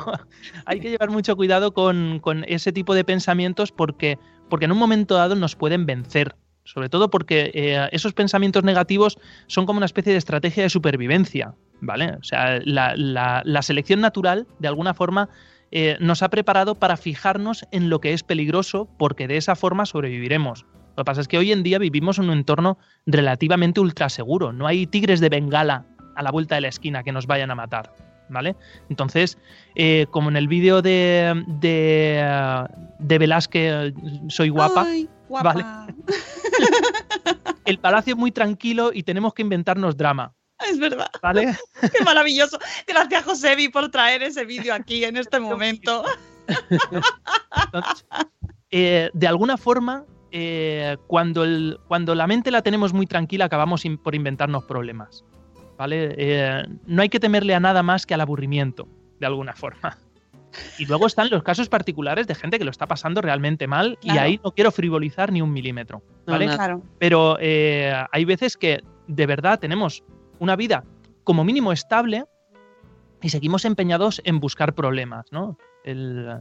hay 0.64 0.80
que 0.80 0.90
llevar 0.90 1.10
mucho 1.10 1.36
cuidado 1.36 1.72
con, 1.72 2.18
con 2.20 2.44
ese 2.48 2.72
tipo 2.72 2.94
de 2.94 3.04
pensamientos 3.04 3.70
porque, 3.70 4.18
porque 4.48 4.64
en 4.64 4.72
un 4.72 4.78
momento 4.78 5.14
dado 5.14 5.36
nos 5.36 5.54
pueden 5.54 5.86
vencer. 5.86 6.34
Sobre 6.64 6.88
todo 6.88 7.08
porque 7.10 7.52
eh, 7.54 7.88
esos 7.92 8.12
pensamientos 8.12 8.64
negativos 8.64 9.18
son 9.46 9.66
como 9.66 9.76
una 9.76 9.86
especie 9.86 10.10
de 10.10 10.18
estrategia 10.18 10.64
de 10.64 10.70
supervivencia, 10.70 11.54
¿vale? 11.80 12.14
O 12.20 12.24
sea, 12.24 12.58
la, 12.64 12.94
la- 12.96 13.42
la 13.44 13.62
selección 13.62 14.00
natural, 14.00 14.48
de 14.58 14.66
alguna 14.66 14.92
forma, 14.92 15.28
eh, 15.70 15.96
nos 16.00 16.24
ha 16.24 16.28
preparado 16.30 16.74
para 16.74 16.96
fijarnos 16.96 17.64
en 17.70 17.88
lo 17.88 18.00
que 18.00 18.12
es 18.12 18.24
peligroso 18.24 18.88
porque 18.98 19.28
de 19.28 19.36
esa 19.36 19.54
forma 19.54 19.86
sobreviviremos. 19.86 20.66
Lo 20.96 21.02
que 21.02 21.04
pasa 21.04 21.20
es 21.20 21.28
que 21.28 21.37
hoy 21.37 21.52
en 21.52 21.62
día 21.62 21.78
vivimos 21.78 22.18
en 22.18 22.30
un 22.30 22.38
entorno 22.38 22.78
relativamente 23.04 23.80
ultra 23.80 24.09
seguro. 24.09 24.52
No 24.52 24.66
hay 24.66 24.87
tigres 24.87 25.20
de 25.20 25.28
Bengala 25.28 25.85
a 26.14 26.22
la 26.22 26.30
vuelta 26.30 26.54
de 26.54 26.62
la 26.62 26.68
esquina 26.68 27.02
que 27.02 27.12
nos 27.12 27.26
vayan 27.26 27.50
a 27.50 27.54
matar. 27.54 27.92
¿Vale? 28.28 28.56
Entonces, 28.88 29.38
eh, 29.76 30.06
como 30.11 30.30
en 30.30 30.37
el 30.37 30.48
vídeo 30.48 30.82
de, 30.82 31.44
de, 31.46 32.66
de 32.98 33.18
Velázquez, 33.18 33.94
Soy 34.28 34.48
guapa, 34.48 34.82
Ay, 34.85 35.09
guapa. 35.28 35.52
¿vale? 35.52 35.94
el 37.66 37.78
palacio 37.78 38.14
es 38.14 38.18
muy 38.18 38.32
tranquilo 38.32 38.90
y 38.92 39.04
tenemos 39.04 39.32
que 39.32 39.42
inventarnos 39.42 39.96
drama. 39.96 40.35
Es 40.68 40.78
verdad. 40.78 41.11
¿Vale? 41.22 41.56
Qué 41.96 42.02
maravilloso. 42.04 42.59
Gracias, 42.87 43.24
Josebi, 43.24 43.68
por 43.68 43.90
traer 43.90 44.22
ese 44.22 44.44
vídeo 44.44 44.74
aquí 44.74 45.04
en 45.04 45.18
este 45.18 45.38
momento. 45.38 46.04
Eh, 48.72 49.11
de 49.14 49.28
alguna 49.28 49.56
forma, 49.56 50.04
eh, 50.32 50.96
cuando, 51.06 51.44
el- 51.44 51.78
cuando 51.88 52.14
la 52.14 52.26
mente 52.26 52.50
la 52.50 52.62
tenemos 52.62 52.92
muy 52.92 53.06
tranquila, 53.06 53.46
acabamos 53.46 53.84
in- 53.84 53.98
por 53.98 54.14
inventarnos 54.14 54.64
problemas. 54.64 55.24
¿Vale? 55.78 56.14
Eh, 56.16 56.62
no 56.86 57.02
hay 57.02 57.08
que 57.10 57.20
temerle 57.20 57.54
a 57.54 57.60
nada 57.60 57.82
más 57.82 58.06
que 58.06 58.14
al 58.14 58.20
aburrimiento, 58.22 58.88
de 59.20 59.26
alguna 59.26 59.52
forma. 59.52 59.98
Y 60.78 60.86
luego 60.86 61.06
están 61.06 61.28
los 61.28 61.42
casos 61.42 61.68
particulares 61.68 62.26
de 62.26 62.34
gente 62.34 62.58
que 62.58 62.64
lo 62.64 62.70
está 62.70 62.86
pasando 62.86 63.20
realmente 63.20 63.66
mal 63.66 63.98
y 64.00 64.16
ahí 64.16 64.40
no 64.42 64.52
quiero 64.52 64.70
frivolizar 64.72 65.30
ni 65.30 65.42
un 65.42 65.52
milímetro. 65.52 66.02
No, 66.26 66.32
¿vale? 66.32 66.46
Claro. 66.46 66.82
Pero 66.98 67.36
eh, 67.40 67.92
hay 68.10 68.24
veces 68.24 68.56
que 68.56 68.80
de 69.06 69.26
verdad 69.26 69.58
tenemos 69.60 70.02
una 70.38 70.56
vida 70.56 70.82
como 71.24 71.44
mínimo 71.44 71.72
estable 71.72 72.24
y 73.20 73.28
seguimos 73.28 73.66
empeñados 73.66 74.22
en 74.24 74.40
buscar 74.40 74.74
problemas, 74.74 75.26
¿no? 75.30 75.58
El- 75.84 76.38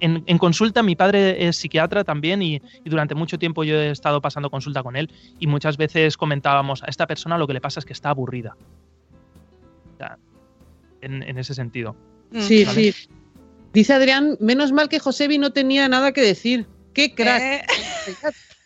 en, 0.00 0.24
en 0.26 0.38
consulta, 0.38 0.82
mi 0.82 0.96
padre 0.96 1.46
es 1.48 1.56
psiquiatra 1.56 2.04
también 2.04 2.42
y, 2.42 2.56
y 2.84 2.90
durante 2.90 3.14
mucho 3.14 3.38
tiempo 3.38 3.64
yo 3.64 3.76
he 3.76 3.90
estado 3.90 4.20
pasando 4.20 4.50
consulta 4.50 4.82
con 4.82 4.96
él 4.96 5.10
y 5.38 5.46
muchas 5.46 5.76
veces 5.76 6.16
comentábamos 6.16 6.82
a 6.82 6.86
esta 6.86 7.06
persona 7.06 7.38
lo 7.38 7.46
que 7.46 7.54
le 7.54 7.60
pasa 7.60 7.80
es 7.80 7.86
que 7.86 7.92
está 7.92 8.10
aburrida. 8.10 8.56
O 9.94 9.96
sea, 9.98 10.18
en, 11.00 11.22
en 11.22 11.38
ese 11.38 11.54
sentido. 11.54 11.96
Sí, 12.38 12.64
¿vale? 12.64 12.92
sí. 12.92 13.08
Dice 13.72 13.92
Adrián, 13.92 14.36
menos 14.40 14.72
mal 14.72 14.88
que 14.88 14.98
Josebi 14.98 15.38
no 15.38 15.52
tenía 15.52 15.88
nada 15.88 16.12
que 16.12 16.20
decir. 16.22 16.66
¡Qué 16.94 17.14
crack! 17.14 17.42
Eh, 17.42 17.62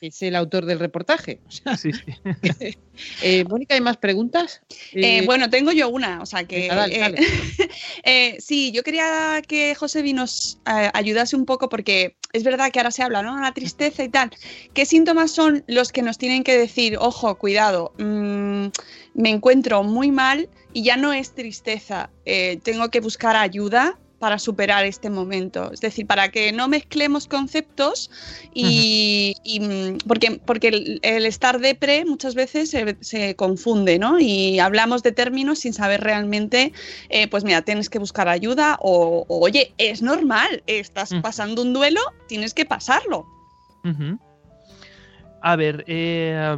Es 0.03 0.21
el 0.23 0.35
autor 0.35 0.67
del 0.67 0.81
reportaje. 0.81 1.39
O 1.47 1.51
sea, 1.53 1.77
Sí, 1.77 1.93
sí. 1.93 2.03
eh, 3.23 3.45
Mónica, 3.45 3.77
¿hay 3.77 3.81
más 3.81 3.99
preguntas? 3.99 4.61
eh, 4.93 5.19
Eh, 5.19 5.23
bueno, 5.25 5.49
tengo 5.49 5.71
yo 5.71 5.89
una, 5.89 6.21
o 6.21 6.27
sea 6.27 6.43
que... 6.43 6.63
venga, 6.63 6.75
dale, 6.75 6.97
eh, 6.97 6.99
dale. 6.99 7.19
eh, 8.03 8.37
sí, 8.41 8.73
yo 8.73 8.83
quería 8.83 9.41
que 9.47 9.77
Josebi 9.77 10.13
nos 10.13 10.59
eh, 10.67 10.91
ayudase 10.93 11.37
un 11.37 11.47
poco 11.47 11.69
porque 11.69 12.17
es 12.33 12.43
verdad 12.43 12.73
que 12.73 12.81
ahora 12.81 12.91
se 12.91 13.05
habla, 13.05 13.23
¿no? 13.23 13.39
La 13.41 13.55
tristeza 13.55 14.03
y 14.03 14.09
tal. 14.09 14.31
¿Qué 14.75 14.87
síntomas 14.87 15.31
son 15.31 15.63
los 15.69 15.93
que 15.93 16.03
nos 16.03 16.19
tienen 16.19 16.43
que 16.43 16.59
decir, 16.59 16.97
ojo, 16.99 17.39
cuidado, 17.39 17.93
mm, 17.99 18.67
me 19.15 19.31
encuentro 19.31 19.85
muy 19.85 20.11
mal 20.11 20.49
y 20.73 20.83
ya 20.83 20.97
no 20.97 21.13
es 21.13 21.33
tristeza, 21.33 22.11
eh, 22.25 22.59
tengo 22.65 22.89
que 22.89 22.99
buscar 22.99 23.37
ayuda 23.37 24.01
para 24.23 24.39
superar 24.39 24.85
este 24.85 25.11
momento. 25.11 25.73
Es 25.73 25.81
decir, 25.81 26.07
para 26.07 26.29
que 26.29 26.53
no 26.53 26.69
mezclemos 26.69 27.27
conceptos 27.27 28.09
y, 28.55 29.35
y, 29.43 29.59
mm, 29.59 29.99
porque, 30.07 30.41
porque 30.47 30.69
el, 30.69 31.01
el 31.03 31.27
estar 31.27 31.59
depre 31.59 32.05
muchas 32.05 32.37
veces 32.37 32.71
se, 32.71 32.97
se 33.01 33.35
confunde, 33.35 33.99
¿no? 33.99 34.21
Y 34.21 34.61
hablamos 34.61 35.03
de 35.03 35.11
términos 35.11 35.59
sin 35.59 35.73
saber 35.73 36.03
realmente, 36.03 36.73
eh, 37.09 37.27
pues 37.27 37.43
mira, 37.43 37.63
tienes 37.63 37.91
que 37.91 37.99
buscar 37.99 38.29
ayuda 38.29 38.79
o, 38.81 39.25
o, 39.27 39.41
oye, 39.41 39.75
es 39.77 40.03
normal, 40.03 40.63
estás 40.69 41.11
pasando 41.21 41.61
un 41.61 41.73
duelo, 41.73 42.01
tienes 42.29 42.55
que 42.55 42.65
pasarlo. 42.65 43.27
A 45.41 45.57
ver, 45.57 45.83
eh, 45.89 46.57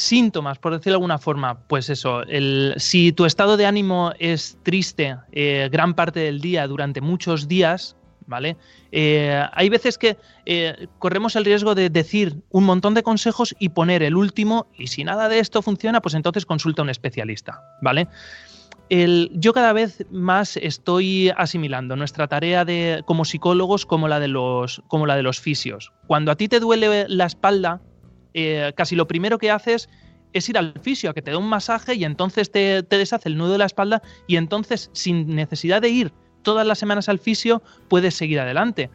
síntomas, 0.00 0.58
por 0.58 0.72
decirlo 0.72 0.92
de 0.92 0.96
alguna 0.96 1.18
forma, 1.18 1.58
pues 1.66 1.90
eso, 1.90 2.22
el, 2.22 2.74
si 2.76 3.12
tu 3.12 3.24
estado 3.24 3.56
de 3.56 3.66
ánimo 3.66 4.12
es 4.18 4.58
triste 4.62 5.16
eh, 5.32 5.68
gran 5.70 5.94
parte 5.94 6.20
del 6.20 6.40
día 6.40 6.66
durante 6.66 7.00
muchos 7.00 7.48
días, 7.48 7.96
¿vale? 8.26 8.56
Eh, 8.92 9.40
hay 9.52 9.68
veces 9.68 9.98
que 9.98 10.16
eh, 10.46 10.88
corremos 10.98 11.36
el 11.36 11.44
riesgo 11.44 11.74
de 11.74 11.90
decir 11.90 12.42
un 12.50 12.64
montón 12.64 12.94
de 12.94 13.02
consejos 13.02 13.54
y 13.58 13.68
poner 13.70 14.02
el 14.02 14.16
último, 14.16 14.66
y 14.76 14.88
si 14.88 15.04
nada 15.04 15.28
de 15.28 15.38
esto 15.38 15.62
funciona, 15.62 16.00
pues 16.00 16.14
entonces 16.14 16.44
consulta 16.46 16.82
a 16.82 16.84
un 16.84 16.90
especialista, 16.90 17.60
¿vale? 17.82 18.08
El- 18.88 19.30
yo 19.34 19.52
cada 19.52 19.72
vez 19.72 20.06
más 20.10 20.56
estoy 20.56 21.32
asimilando 21.36 21.96
nuestra 21.96 22.28
tarea 22.28 22.64
de, 22.64 23.02
como 23.04 23.24
psicólogos 23.24 23.84
como 23.84 24.06
la, 24.06 24.20
de 24.20 24.28
los, 24.28 24.82
como 24.86 25.06
la 25.06 25.16
de 25.16 25.24
los 25.24 25.40
fisios. 25.40 25.92
Cuando 26.06 26.30
a 26.30 26.36
ti 26.36 26.46
te 26.48 26.60
duele 26.60 27.06
la 27.08 27.26
espalda, 27.26 27.80
eh, 28.36 28.72
casi 28.76 28.94
lo 28.94 29.08
primero 29.08 29.38
que 29.38 29.50
haces 29.50 29.88
es 30.32 30.48
ir 30.48 30.58
al 30.58 30.74
fisio 30.82 31.10
a 31.10 31.14
que 31.14 31.22
te 31.22 31.30
dé 31.30 31.36
un 31.36 31.48
masaje 31.48 31.94
y 31.94 32.04
entonces 32.04 32.50
te, 32.50 32.82
te 32.82 32.98
deshace 32.98 33.28
el 33.30 33.36
nudo 33.38 33.52
de 33.52 33.58
la 33.58 33.64
espalda 33.64 34.02
y 34.26 34.36
entonces 34.36 34.90
sin 34.92 35.34
necesidad 35.34 35.80
de 35.80 35.88
ir 35.88 36.12
todas 36.42 36.66
las 36.66 36.78
semanas 36.78 37.08
al 37.08 37.18
fisio 37.18 37.62
puedes 37.88 38.14
seguir 38.14 38.38
adelante. 38.38 38.90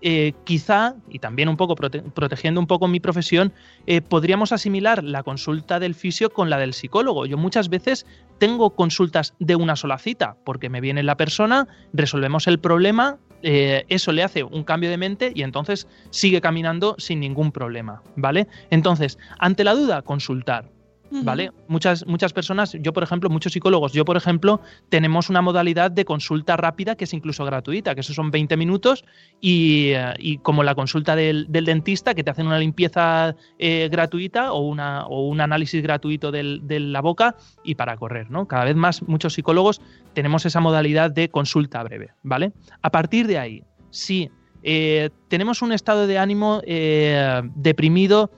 Eh, 0.00 0.32
quizá, 0.44 0.94
y 1.08 1.18
también 1.18 1.48
un 1.48 1.56
poco 1.56 1.74
prote- 1.74 2.02
protegiendo 2.12 2.60
un 2.60 2.68
poco 2.68 2.86
mi 2.86 3.00
profesión, 3.00 3.52
eh, 3.86 4.00
podríamos 4.00 4.52
asimilar 4.52 5.02
la 5.02 5.24
consulta 5.24 5.80
del 5.80 5.94
fisio 5.94 6.30
con 6.30 6.48
la 6.50 6.56
del 6.56 6.72
psicólogo. 6.72 7.26
Yo 7.26 7.36
muchas 7.36 7.68
veces 7.68 8.06
tengo 8.38 8.70
consultas 8.76 9.34
de 9.40 9.56
una 9.56 9.74
sola 9.74 9.98
cita, 9.98 10.36
porque 10.44 10.70
me 10.70 10.80
viene 10.80 11.02
la 11.02 11.16
persona, 11.16 11.66
resolvemos 11.92 12.46
el 12.46 12.60
problema, 12.60 13.18
eh, 13.42 13.84
eso 13.88 14.12
le 14.12 14.22
hace 14.22 14.42
un 14.42 14.64
cambio 14.64 14.90
de 14.90 14.96
mente 14.96 15.32
y 15.34 15.42
entonces 15.42 15.86
sigue 16.10 16.40
caminando 16.40 16.96
sin 16.98 17.20
ningún 17.20 17.52
problema, 17.52 18.02
¿vale? 18.16 18.46
Entonces, 18.70 19.18
ante 19.38 19.64
la 19.64 19.74
duda, 19.74 20.02
consultar. 20.02 20.77
¿Vale? 21.10 21.50
Muchas, 21.68 22.06
muchas 22.06 22.32
personas, 22.32 22.76
yo 22.80 22.92
por 22.92 23.02
ejemplo, 23.02 23.30
muchos 23.30 23.52
psicólogos, 23.52 23.92
yo 23.92 24.04
por 24.04 24.16
ejemplo, 24.16 24.60
tenemos 24.88 25.30
una 25.30 25.40
modalidad 25.42 25.90
de 25.90 26.04
consulta 26.04 26.56
rápida 26.56 26.96
que 26.96 27.04
es 27.04 27.14
incluso 27.14 27.44
gratuita, 27.44 27.94
que 27.94 28.02
eso 28.02 28.12
son 28.12 28.30
20 28.30 28.56
minutos 28.56 29.04
y, 29.40 29.90
eh, 29.94 30.14
y 30.18 30.38
como 30.38 30.62
la 30.62 30.74
consulta 30.74 31.16
del, 31.16 31.46
dentista, 31.48 32.14
que 32.14 32.22
te 32.22 32.30
hacen 32.30 32.46
una 32.46 32.58
limpieza 32.58 33.34
eh, 33.58 33.88
gratuita 33.90 34.52
o, 34.52 34.60
una, 34.60 35.06
o 35.06 35.28
un 35.28 35.40
análisis 35.40 35.82
gratuito 35.82 36.30
del, 36.30 36.60
de 36.64 36.80
la 36.80 37.00
boca 37.00 37.36
y 37.64 37.74
para 37.74 37.96
correr, 37.96 38.30
¿no? 38.30 38.46
Cada 38.46 38.64
vez 38.64 38.76
más 38.76 39.02
muchos 39.02 39.34
psicólogos 39.34 39.80
tenemos 40.14 40.44
esa 40.46 40.60
modalidad 40.60 41.10
de 41.10 41.28
consulta 41.30 41.82
breve, 41.82 42.10
¿vale? 42.22 42.52
A 42.82 42.90
partir 42.90 43.26
de 43.26 43.38
ahí, 43.38 43.62
si 43.90 44.30
eh, 44.62 45.10
tenemos 45.28 45.62
un 45.62 45.72
estado 45.72 46.06
de 46.06 46.18
ánimo 46.18 46.60
eh, 46.64 47.42
deprimido 47.54 48.30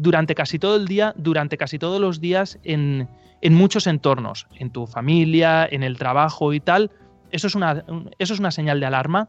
durante 0.00 0.34
casi 0.36 0.58
todo 0.58 0.76
el 0.76 0.86
día, 0.86 1.12
durante 1.16 1.58
casi 1.58 1.78
todos 1.78 2.00
los 2.00 2.20
días 2.20 2.58
en, 2.62 3.08
en, 3.40 3.54
muchos 3.54 3.88
entornos, 3.88 4.46
en 4.54 4.70
tu 4.70 4.86
familia, 4.86 5.66
en 5.68 5.82
el 5.82 5.98
trabajo 5.98 6.52
y 6.52 6.60
tal, 6.60 6.92
eso 7.32 7.48
es, 7.48 7.54
una, 7.56 7.84
eso 8.18 8.34
es 8.34 8.40
una 8.40 8.52
señal 8.52 8.78
de 8.78 8.86
alarma, 8.86 9.28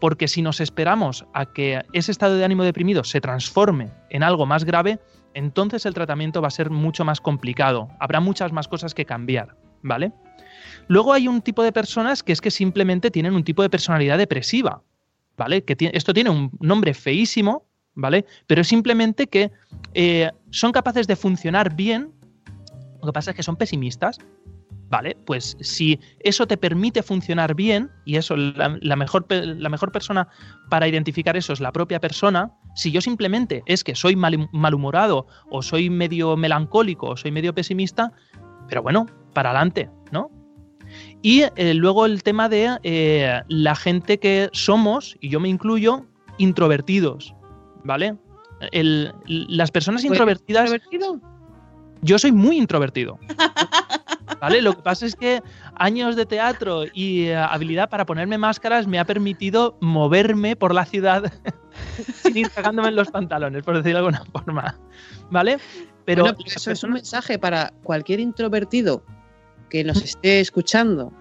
porque 0.00 0.28
si 0.28 0.42
nos 0.42 0.60
esperamos 0.60 1.24
a 1.32 1.46
que 1.46 1.82
ese 1.94 2.12
estado 2.12 2.36
de 2.36 2.44
ánimo 2.44 2.62
deprimido 2.62 3.04
se 3.04 3.22
transforme 3.22 3.90
en 4.10 4.22
algo 4.22 4.44
más 4.44 4.64
grave, 4.64 5.00
entonces 5.32 5.86
el 5.86 5.94
tratamiento 5.94 6.42
va 6.42 6.48
a 6.48 6.52
ser 6.52 6.68
mucho 6.68 7.06
más 7.06 7.22
complicado, 7.22 7.88
habrá 7.98 8.20
muchas 8.20 8.52
más 8.52 8.68
cosas 8.68 8.92
que 8.92 9.06
cambiar, 9.06 9.56
¿vale? 9.82 10.12
Luego 10.88 11.14
hay 11.14 11.26
un 11.26 11.40
tipo 11.40 11.62
de 11.62 11.72
personas 11.72 12.22
que 12.22 12.32
es 12.32 12.42
que 12.42 12.50
simplemente 12.50 13.10
tienen 13.10 13.34
un 13.34 13.44
tipo 13.44 13.62
de 13.62 13.70
personalidad 13.70 14.18
depresiva, 14.18 14.82
¿vale? 15.38 15.64
Que 15.64 15.74
esto 15.94 16.12
tiene 16.12 16.28
un 16.28 16.50
nombre 16.60 16.92
feísimo, 16.92 17.64
¿vale? 17.94 18.24
Pero 18.46 18.64
simplemente 18.64 19.26
que 19.26 19.50
eh, 19.94 20.30
son 20.50 20.72
capaces 20.72 21.06
de 21.06 21.16
funcionar 21.16 21.74
bien, 21.74 22.12
lo 23.00 23.06
que 23.06 23.12
pasa 23.12 23.30
es 23.30 23.36
que 23.36 23.42
son 23.42 23.56
pesimistas, 23.56 24.18
¿vale? 24.88 25.16
Pues 25.24 25.56
si 25.60 25.98
eso 26.20 26.46
te 26.46 26.56
permite 26.56 27.02
funcionar 27.02 27.54
bien, 27.54 27.90
y 28.04 28.16
eso, 28.16 28.36
la, 28.36 28.78
la, 28.80 28.96
mejor, 28.96 29.26
la 29.30 29.68
mejor 29.68 29.90
persona 29.90 30.28
para 30.68 30.86
identificar 30.86 31.36
eso 31.36 31.52
es 31.52 31.60
la 31.60 31.72
propia 31.72 31.98
persona, 31.98 32.52
si 32.74 32.92
yo 32.92 33.00
simplemente 33.00 33.62
es 33.66 33.82
que 33.82 33.94
soy 33.94 34.16
mal, 34.16 34.48
malhumorado, 34.52 35.26
o 35.50 35.62
soy 35.62 35.90
medio 35.90 36.36
melancólico, 36.36 37.08
o 37.08 37.16
soy 37.16 37.32
medio 37.32 37.54
pesimista, 37.54 38.12
pero 38.68 38.82
bueno, 38.82 39.06
para 39.32 39.50
adelante, 39.50 39.90
¿no? 40.10 40.30
Y 41.22 41.42
eh, 41.56 41.74
luego 41.74 42.06
el 42.06 42.22
tema 42.22 42.48
de 42.48 42.78
eh, 42.82 43.40
la 43.48 43.74
gente 43.74 44.18
que 44.18 44.50
somos, 44.52 45.16
y 45.20 45.30
yo 45.30 45.40
me 45.40 45.48
incluyo, 45.48 46.06
introvertidos, 46.38 47.34
¿vale? 47.84 48.16
El, 48.70 49.12
las 49.26 49.70
personas 49.70 50.04
introvertidas... 50.04 50.70
¿Introvertido? 50.70 51.20
Yo 52.02 52.18
soy 52.18 52.32
muy 52.32 52.58
introvertido. 52.58 53.18
¿Vale? 54.40 54.60
Lo 54.60 54.74
que 54.74 54.82
pasa 54.82 55.06
es 55.06 55.14
que 55.14 55.40
años 55.76 56.16
de 56.16 56.26
teatro 56.26 56.84
y 56.92 57.30
uh, 57.30 57.38
habilidad 57.48 57.88
para 57.88 58.04
ponerme 58.06 58.38
máscaras 58.38 58.88
me 58.88 58.98
ha 58.98 59.04
permitido 59.04 59.76
moverme 59.80 60.56
por 60.56 60.74
la 60.74 60.84
ciudad 60.84 61.32
sin 62.22 62.36
ir 62.36 62.50
cagándome 62.50 62.88
en 62.88 62.96
los 62.96 63.10
pantalones, 63.10 63.62
por 63.62 63.76
decirlo 63.76 64.00
de 64.00 64.06
alguna 64.06 64.24
forma. 64.32 64.76
¿Vale? 65.30 65.58
Pero 66.04 66.24
bueno, 66.24 66.38
eso 66.38 66.54
personas... 66.54 66.78
es 66.78 66.84
un 66.84 66.92
mensaje 66.92 67.38
para 67.38 67.72
cualquier 67.84 68.18
introvertido 68.18 69.04
que 69.70 69.84
nos 69.84 70.02
esté 70.02 70.40
escuchando, 70.40 71.12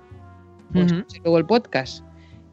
pues, 0.73 0.91
uh 0.91 0.95
-huh. 0.95 1.21
luego 1.23 1.37
el 1.37 1.45
podcast, 1.45 2.03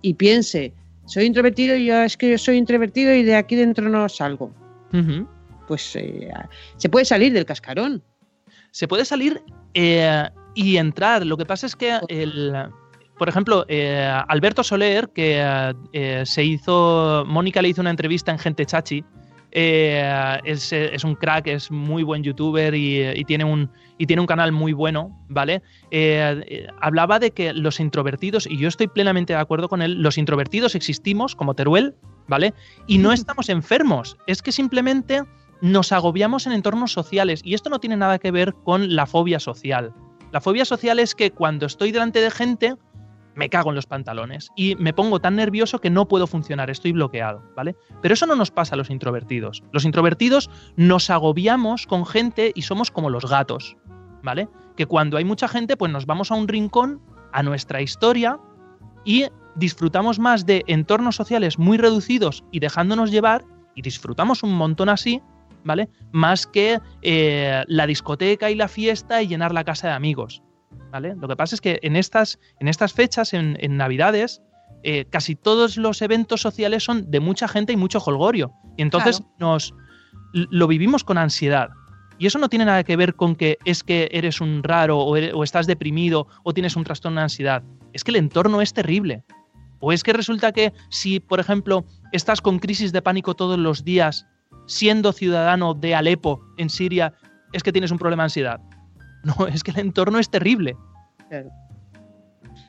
y 0.03 0.15
piense, 0.15 0.75
soy 1.09 1.25
introvertido 1.25 1.75
y 1.75 1.87
yo 1.87 2.03
es 2.03 2.17
que 2.17 2.31
yo 2.31 2.39
soy 2.39 2.57
introvertido 2.57 3.15
y 3.15 3.23
de 3.23 3.35
aquí 3.35 3.57
dentro 3.57 3.89
no 3.89 4.09
salgo. 4.09 4.53
Uh 4.93 4.97
-huh. 4.97 5.27
Pues 5.67 5.97
eh, 5.97 6.31
se 6.77 6.89
puede 6.89 7.05
salir 7.05 7.33
del 7.33 7.45
cascarón. 7.45 8.03
Se 8.71 8.87
puede 8.87 9.05
salir 9.05 9.43
eh, 9.75 10.29
y 10.55 10.77
entrar. 10.77 11.25
Lo 11.25 11.37
que 11.37 11.47
pasa 11.47 11.67
es 11.67 11.75
que 11.75 11.99
el, 12.09 12.53
por 13.19 13.29
ejemplo, 13.29 13.65
eh, 13.69 14.09
Alberto 14.29 14.63
Soler, 14.63 15.09
que 15.09 15.43
eh, 15.93 16.23
se 16.25 16.45
hizo, 16.45 17.25
Mónica 17.27 17.61
le 17.61 17.69
hizo 17.71 17.81
una 17.81 17.91
entrevista 17.91 18.31
en 18.31 18.39
Gente 18.39 18.65
Chachi, 18.65 19.05
eh, 19.51 20.39
es, 20.45 20.73
es, 20.73 21.05
un 21.05 21.15
crack, 21.15 21.47
es 21.47 21.71
muy 21.71 22.03
buen 22.03 22.23
youtuber 22.23 22.75
y, 22.75 23.03
y, 23.03 23.25
tiene, 23.25 23.45
un, 23.45 23.71
y 23.97 24.07
tiene 24.07 24.21
un 24.21 24.27
canal 24.27 24.53
muy 24.53 24.73
bueno, 24.73 25.19
¿vale? 25.29 25.63
Eh, 25.91 26.67
hablaba 26.81 27.19
de 27.19 27.31
que 27.31 27.53
los 27.53 27.81
introvertidos, 27.81 28.47
y 28.47 28.59
yo 28.59 28.69
estoy 28.69 28.89
plenamente 28.89 29.33
de 29.33 29.39
acuerdo 29.39 29.69
con 29.69 29.83
él, 29.83 30.03
los 30.03 30.19
introvertidos 30.19 30.75
existimos 30.75 31.35
como 31.35 31.55
Teruel, 31.55 31.95
¿vale? 32.27 32.55
Y 32.87 32.99
no 32.99 33.13
estamos 33.13 33.49
enfermos, 33.49 34.17
es 34.27 34.43
que 34.43 34.53
simplemente 34.53 35.23
nos 35.61 35.93
agobiamos 35.93 36.47
en 36.47 36.53
entornos 36.53 36.93
sociales 36.93 37.41
y 37.45 37.55
esto 37.55 37.71
no 37.71 37.81
tiene 37.81 37.97
nada 37.97 38.19
que 38.19 38.31
ver 38.31 38.55
con 38.65 38.95
la 38.95 39.07
fobia 39.07 39.41
social. 39.41 39.93
La 40.31 40.41
fobia 40.41 40.65
social 40.65 40.99
es 40.99 41.15
que 41.15 41.31
cuando 41.31 41.67
estoy 41.67 41.91
delante 41.91 42.21
de 42.21 42.31
gente 42.31 42.77
me 43.39 43.49
cago 43.49 43.71
en 43.71 43.77
los 43.77 43.87
pantalones 43.87 44.51
y 44.57 44.75
me 44.77 44.93
pongo 44.93 45.21
tan 45.21 45.37
nervioso 45.37 45.81
que 45.81 45.91
no 45.91 46.09
puedo 46.09 46.27
funcionar, 46.27 46.71
estoy 46.71 46.91
bloqueado, 46.91 47.43
¿vale? 47.55 47.77
Pero 48.03 48.13
eso 48.13 48.27
no 48.27 48.35
nos 48.35 48.51
pasa 48.51 48.75
a 48.75 48.77
los 48.77 48.91
introvertidos. 48.91 49.63
Los 49.73 49.85
introvertidos 49.85 50.51
nos 50.77 51.09
agobiamos 51.09 51.87
con 51.87 52.05
gente 52.05 52.51
y 52.55 52.63
somos 52.63 52.91
como 52.91 53.11
los 53.11 53.31
gatos, 53.31 53.77
¿vale? 54.25 54.49
Que 54.77 54.87
cuando 54.87 55.17
hay 55.17 55.25
mucha 55.25 55.47
gente, 55.47 55.77
pues 55.77 55.93
nos 55.93 56.05
vamos 56.05 56.33
a 56.33 56.35
un 56.35 56.49
rincón, 56.49 57.01
a 57.33 57.45
nuestra 57.45 57.81
historia 57.81 58.41
y 59.05 59.27
disfrutamos 59.55 60.19
más 60.19 60.45
de 60.45 60.65
entornos 60.67 61.15
sociales 61.15 61.59
muy 61.61 61.79
reducidos 61.79 62.45
y 62.51 62.59
dejándonos 62.59 63.13
llevar 63.13 63.45
y 63.77 63.83
disfrutamos 63.83 64.43
un 64.43 64.55
montón 64.55 64.89
así, 64.89 65.23
¿vale? 65.63 65.89
Más 66.11 66.49
que 66.49 66.81
eh, 67.03 67.63
la 67.69 67.87
discoteca 67.87 68.51
y 68.51 68.57
la 68.57 68.67
fiesta 68.67 69.23
y 69.23 69.29
llenar 69.29 69.55
la 69.55 69.63
casa 69.63 69.87
de 69.87 69.95
amigos. 69.95 70.43
¿Vale? 70.91 71.15
Lo 71.17 71.29
que 71.29 71.37
pasa 71.37 71.55
es 71.55 71.61
que 71.61 71.79
en 71.83 71.97
estas, 71.97 72.39
en 72.61 72.69
estas 72.69 72.93
fechas, 72.93 73.35
en, 73.35 73.57
en 73.61 73.77
Navidades, 73.77 74.43
eh, 74.83 75.07
casi 75.11 75.35
todos 75.35 75.77
los 75.77 76.03
eventos 76.03 76.41
sociales 76.41 76.85
son 76.85 77.11
de 77.11 77.21
mucha 77.21 77.49
gente 77.49 77.73
y 77.73 77.77
mucho 77.77 77.99
holgorio. 77.99 78.53
Y 78.77 78.83
entonces 78.83 79.19
claro. 79.19 79.35
nos 79.39 79.75
lo 80.33 80.67
vivimos 80.67 81.05
con 81.05 81.19
ansiedad. 81.19 81.71
Y 82.19 82.27
eso 82.27 82.39
no 82.39 82.49
tiene 82.49 82.65
nada 82.65 82.85
que 82.85 82.97
ver 82.97 83.15
con 83.15 83.37
que 83.37 83.59
es 83.65 83.83
que 83.83 84.09
eres 84.13 84.41
un 84.41 84.63
raro 84.63 84.99
o, 84.99 85.17
eres, 85.17 85.33
o 85.35 85.45
estás 85.45 85.67
deprimido 85.67 86.27
o 86.43 86.53
tienes 86.53 86.77
un 86.77 86.85
trastorno 86.85 87.21
de 87.21 87.25
ansiedad. 87.25 87.63
Es 87.93 88.05
que 88.05 88.11
el 88.11 88.17
entorno 88.17 88.61
es 88.61 88.73
terrible. 88.73 89.25
O 89.81 89.93
es 89.93 90.03
que 90.03 90.13
resulta 90.13 90.53
que 90.53 90.73
si, 90.91 91.21
por 91.21 91.39
ejemplo, 91.39 91.85
estás 92.13 92.41
con 92.41 92.59
crisis 92.59 92.93
de 92.93 93.03
pánico 93.03 93.35
todos 93.35 93.59
los 93.59 93.85
días, 93.85 94.27
siendo 94.67 95.13
ciudadano 95.13 95.75
de 95.75 95.95
Alepo, 95.95 96.41
en 96.57 96.69
Siria, 96.69 97.15
es 97.53 97.63
que 97.63 97.73
tienes 97.73 97.93
un 97.93 97.99
problema 97.99 98.25
de 98.25 98.27
ansiedad. 98.27 98.61
No, 99.29 99.47
es 99.55 99.63
que 99.63 99.71
el 99.73 99.79
entorno 99.81 100.19
es 100.19 100.31
terrible. 100.31 100.77
Claro. 101.29 101.51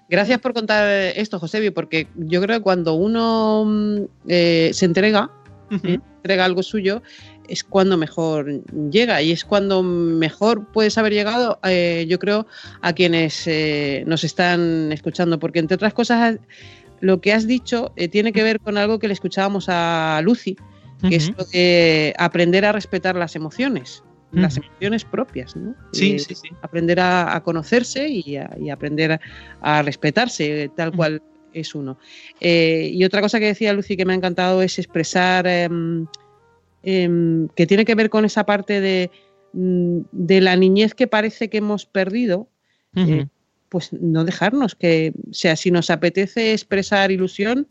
Gracias 0.09 0.39
por 0.39 0.53
contar 0.53 0.89
esto, 1.15 1.39
Josebi, 1.39 1.69
porque 1.69 2.07
yo 2.15 2.41
creo 2.41 2.57
que 2.57 2.63
cuando 2.63 2.95
uno 2.95 4.07
eh, 4.27 4.71
se 4.73 4.85
entrega, 4.85 5.29
uh 5.69 5.75
-huh. 5.75 5.95
eh, 5.95 5.99
entrega 6.17 6.45
algo 6.45 6.63
suyo, 6.63 7.03
es 7.47 7.63
cuando 7.63 7.95
mejor 7.95 8.63
llega 8.91 9.21
y 9.21 9.31
es 9.31 9.45
cuando 9.45 9.83
mejor 9.83 10.65
puedes 10.71 10.97
haber 10.97 11.13
llegado, 11.13 11.59
eh, 11.63 12.05
yo 12.09 12.17
creo, 12.17 12.47
a 12.81 12.93
quienes 12.93 13.45
eh, 13.45 14.03
nos 14.07 14.23
están 14.23 14.91
escuchando, 14.91 15.39
porque 15.39 15.59
entre 15.59 15.75
otras 15.75 15.93
cosas, 15.93 16.39
lo 17.01 17.21
que 17.21 17.31
has 17.31 17.45
dicho 17.45 17.93
tiene 18.11 18.33
que 18.33 18.43
ver 18.43 18.59
con 18.59 18.77
algo 18.77 18.97
que 18.97 19.07
le 19.07 19.13
escuchábamos 19.13 19.67
a 19.69 20.21
Lucy, 20.23 20.55
que 20.55 21.07
uh 21.07 21.09
-huh. 21.09 21.15
es 21.15 21.29
lo 21.37 21.45
de 21.45 22.13
aprender 22.17 22.65
a 22.65 22.71
respetar 22.71 23.15
las 23.15 23.35
emociones 23.35 24.03
las 24.31 24.57
emociones 24.57 25.05
propias, 25.05 25.55
¿no? 25.55 25.75
Sí, 25.91 26.15
eh, 26.15 26.19
sí, 26.19 26.35
sí. 26.35 26.49
Aprender 26.61 26.99
a, 26.99 27.35
a 27.35 27.43
conocerse 27.43 28.07
y, 28.07 28.37
a, 28.37 28.49
y 28.59 28.69
aprender 28.69 29.13
a, 29.13 29.19
a, 29.61 29.81
respetarse 29.81 30.69
tal 30.75 30.91
cual 30.95 31.21
es 31.53 31.73
uno. 31.73 31.97
Eh, 32.39 32.91
y 32.93 33.03
otra 33.05 33.21
cosa 33.21 33.39
que 33.39 33.47
decía 33.47 33.73
Lucy 33.73 33.97
que 33.97 34.05
me 34.05 34.13
ha 34.13 34.15
encantado 34.15 34.61
es 34.61 34.77
expresar 34.77 35.45
eh, 35.47 35.69
que 37.55 37.65
tiene 37.65 37.85
que 37.85 37.95
ver 37.95 38.09
con 38.09 38.25
esa 38.25 38.45
parte 38.45 38.81
de, 38.81 39.09
mm, 39.53 39.99
de 40.11 40.41
la 40.41 40.55
niñez 40.55 40.93
que 40.93 41.07
parece 41.07 41.49
que 41.49 41.57
hemos 41.57 41.85
perdido. 41.85 42.47
-huh. 42.95 43.29
pues 43.69 43.93
no 43.93 44.23
dejarnos 44.23 44.75
que, 44.75 45.13
o 45.29 45.33
sea, 45.33 45.55
si 45.55 45.71
nos 45.71 45.89
apetece 45.89 46.53
expresar 46.53 47.11
ilusión, 47.11 47.67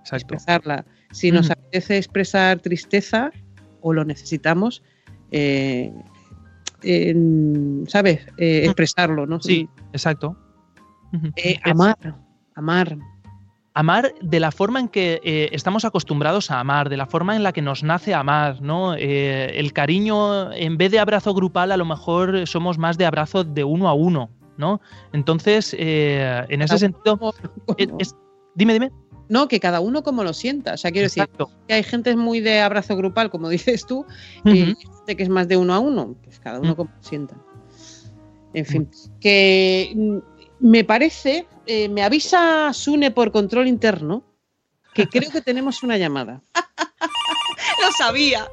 Exacto. 0.00 0.16
expresarla. 0.16 0.86
Si 1.12 1.30
nos 1.30 1.50
apetece 1.50 1.98
expresar 1.98 2.60
tristeza 2.60 3.30
o 3.80 3.92
lo 3.92 4.04
necesitamos, 4.04 4.82
eh, 5.30 5.92
en, 6.82 7.84
¿sabes? 7.88 8.26
Eh, 8.38 8.62
expresarlo, 8.64 9.26
¿no? 9.26 9.40
Sí, 9.40 9.68
exacto. 9.92 10.36
Eh, 11.36 11.58
amar, 11.64 11.96
amar. 12.54 12.96
Amar 13.74 14.14
de 14.22 14.40
la 14.40 14.52
forma 14.52 14.80
en 14.80 14.88
que 14.88 15.20
eh, 15.22 15.50
estamos 15.52 15.84
acostumbrados 15.84 16.50
a 16.50 16.60
amar, 16.60 16.88
de 16.88 16.96
la 16.96 17.04
forma 17.06 17.36
en 17.36 17.42
la 17.42 17.52
que 17.52 17.60
nos 17.60 17.82
nace 17.82 18.14
amar, 18.14 18.62
¿no? 18.62 18.94
El 18.94 19.72
cariño, 19.74 20.50
en 20.52 20.78
vez 20.78 20.90
de 20.90 20.98
abrazo 20.98 21.34
grupal, 21.34 21.72
a 21.72 21.76
lo 21.76 21.84
mejor 21.84 22.46
somos 22.46 22.78
más 22.78 22.96
de 22.96 23.04
abrazo 23.04 23.44
de 23.44 23.64
uno 23.64 23.88
a 23.88 23.92
uno, 23.92 24.30
¿no? 24.56 24.80
Entonces, 25.12 25.76
en 25.78 26.62
ese 26.62 26.78
sentido, 26.78 27.34
es, 27.76 27.88
es, 27.98 28.16
dime, 28.54 28.72
dime. 28.72 28.90
No, 29.28 29.48
que 29.48 29.60
cada 29.60 29.80
uno 29.80 30.02
como 30.02 30.22
lo 30.22 30.32
sienta. 30.32 30.74
O 30.74 30.76
sea, 30.76 30.92
quiero 30.92 31.08
Exacto. 31.08 31.46
decir 31.46 31.66
que 31.66 31.74
hay 31.74 31.82
gente 31.82 32.16
muy 32.16 32.40
de 32.40 32.60
abrazo 32.60 32.96
grupal, 32.96 33.30
como 33.30 33.48
dices 33.50 33.86
tú, 33.86 34.00
uh 34.00 34.48
-huh. 34.48 34.54
y 34.54 34.76
gente 34.76 35.16
que 35.16 35.22
es 35.22 35.28
más 35.28 35.48
de 35.48 35.56
uno 35.56 35.74
a 35.74 35.78
uno. 35.78 36.16
Pues 36.22 36.38
cada 36.40 36.60
uno 36.60 36.70
uh 36.70 36.72
-huh. 36.72 36.76
como 36.76 36.90
lo 36.96 37.02
sienta. 37.02 37.36
En 38.54 38.64
fin, 38.64 38.88
que 39.20 39.92
mm, 39.94 40.18
me 40.60 40.84
parece, 40.84 41.46
eh, 41.66 41.88
me 41.88 42.02
avisa 42.02 42.72
Sune 42.72 43.10
por 43.10 43.30
control 43.30 43.68
interno, 43.68 44.24
que 44.94 45.06
creo 45.06 45.30
que 45.30 45.42
tenemos 45.42 45.82
una 45.82 45.98
llamada. 45.98 46.42
Lo 47.82 47.92
sabía. 47.98 48.48